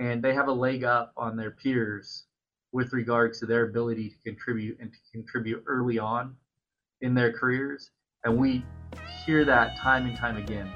and 0.00 0.20
they 0.20 0.34
have 0.34 0.48
a 0.48 0.52
leg 0.52 0.82
up 0.82 1.12
on 1.16 1.36
their 1.36 1.52
peers 1.52 2.24
with 2.72 2.92
regards 2.92 3.38
to 3.38 3.46
their 3.46 3.68
ability 3.68 4.08
to 4.08 4.16
contribute 4.28 4.76
and 4.80 4.92
to 4.92 4.98
contribute 5.12 5.62
early 5.68 6.00
on 6.00 6.34
in 7.02 7.14
their 7.14 7.32
careers. 7.32 7.92
And 8.24 8.36
we 8.36 8.64
hear 9.24 9.44
that 9.44 9.78
time 9.78 10.06
and 10.06 10.18
time 10.18 10.38
again 10.38 10.68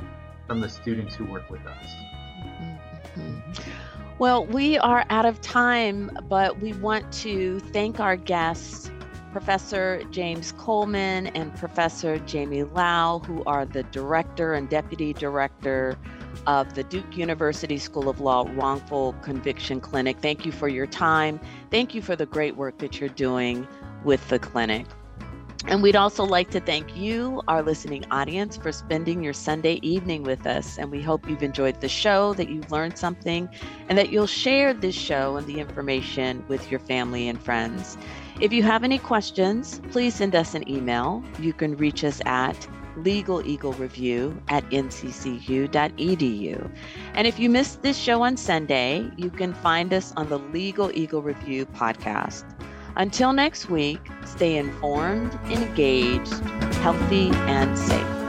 from 0.46 0.60
the 0.60 0.68
students 0.68 1.16
who 1.16 1.24
work 1.24 1.50
with 1.50 1.66
us. 1.66 1.86
Mm-hmm. 3.16 3.72
Well, 4.20 4.46
we 4.46 4.78
are 4.78 5.04
out 5.10 5.26
of 5.26 5.40
time, 5.40 6.16
but 6.28 6.60
we 6.60 6.72
want 6.74 7.12
to 7.14 7.58
thank 7.58 7.98
our 7.98 8.14
guests, 8.14 8.92
Professor 9.34 10.00
James 10.12 10.52
Coleman 10.52 11.26
and 11.26 11.52
Professor 11.56 12.20
Jamie 12.20 12.62
Lau, 12.62 13.18
who 13.18 13.42
are 13.46 13.66
the 13.66 13.82
director 13.82 14.54
and 14.54 14.68
deputy 14.68 15.12
director 15.12 15.98
of 16.46 16.74
the 16.74 16.84
Duke 16.84 17.16
University 17.16 17.76
School 17.76 18.08
of 18.08 18.20
Law 18.20 18.48
Wrongful 18.52 19.12
Conviction 19.22 19.80
Clinic. 19.80 20.18
Thank 20.20 20.46
you 20.46 20.52
for 20.52 20.68
your 20.68 20.86
time. 20.86 21.40
Thank 21.72 21.96
you 21.96 22.00
for 22.00 22.14
the 22.14 22.26
great 22.26 22.54
work 22.56 22.78
that 22.78 23.00
you're 23.00 23.08
doing 23.08 23.66
with 24.04 24.28
the 24.28 24.38
clinic. 24.38 24.86
And 25.66 25.82
we'd 25.82 25.96
also 25.96 26.24
like 26.24 26.50
to 26.50 26.60
thank 26.60 26.96
you, 26.96 27.42
our 27.48 27.62
listening 27.62 28.04
audience, 28.10 28.56
for 28.56 28.70
spending 28.70 29.22
your 29.22 29.32
Sunday 29.32 29.80
evening 29.82 30.22
with 30.22 30.46
us. 30.46 30.78
And 30.78 30.90
we 30.90 31.00
hope 31.00 31.28
you've 31.28 31.42
enjoyed 31.42 31.80
the 31.80 31.88
show, 31.88 32.34
that 32.34 32.50
you've 32.50 32.70
learned 32.70 32.98
something, 32.98 33.48
and 33.88 33.96
that 33.96 34.10
you'll 34.10 34.26
share 34.26 34.74
this 34.74 34.94
show 34.94 35.36
and 35.36 35.46
the 35.46 35.60
information 35.60 36.44
with 36.48 36.70
your 36.70 36.80
family 36.80 37.28
and 37.28 37.42
friends. 37.42 37.96
If 38.40 38.52
you 38.52 38.62
have 38.62 38.84
any 38.84 38.98
questions, 38.98 39.80
please 39.90 40.16
send 40.16 40.34
us 40.34 40.54
an 40.54 40.68
email. 40.68 41.22
You 41.40 41.52
can 41.52 41.76
reach 41.76 42.04
us 42.04 42.20
at 42.26 42.68
Legal 42.96 43.46
Eagle 43.46 43.72
Review 43.72 44.40
at 44.48 44.68
nccu.edu. 44.70 45.70
And 47.14 47.26
if 47.26 47.38
you 47.38 47.50
missed 47.50 47.82
this 47.82 47.96
show 47.96 48.22
on 48.22 48.36
Sunday, 48.36 49.10
you 49.16 49.30
can 49.30 49.54
find 49.54 49.92
us 49.92 50.12
on 50.16 50.28
the 50.28 50.38
Legal 50.38 50.90
Eagle 50.94 51.22
Review 51.22 51.66
podcast. 51.66 52.44
Until 52.96 53.32
next 53.32 53.68
week, 53.68 54.00
stay 54.24 54.56
informed, 54.56 55.34
engaged, 55.50 56.32
healthy, 56.76 57.30
and 57.30 57.76
safe. 57.76 58.23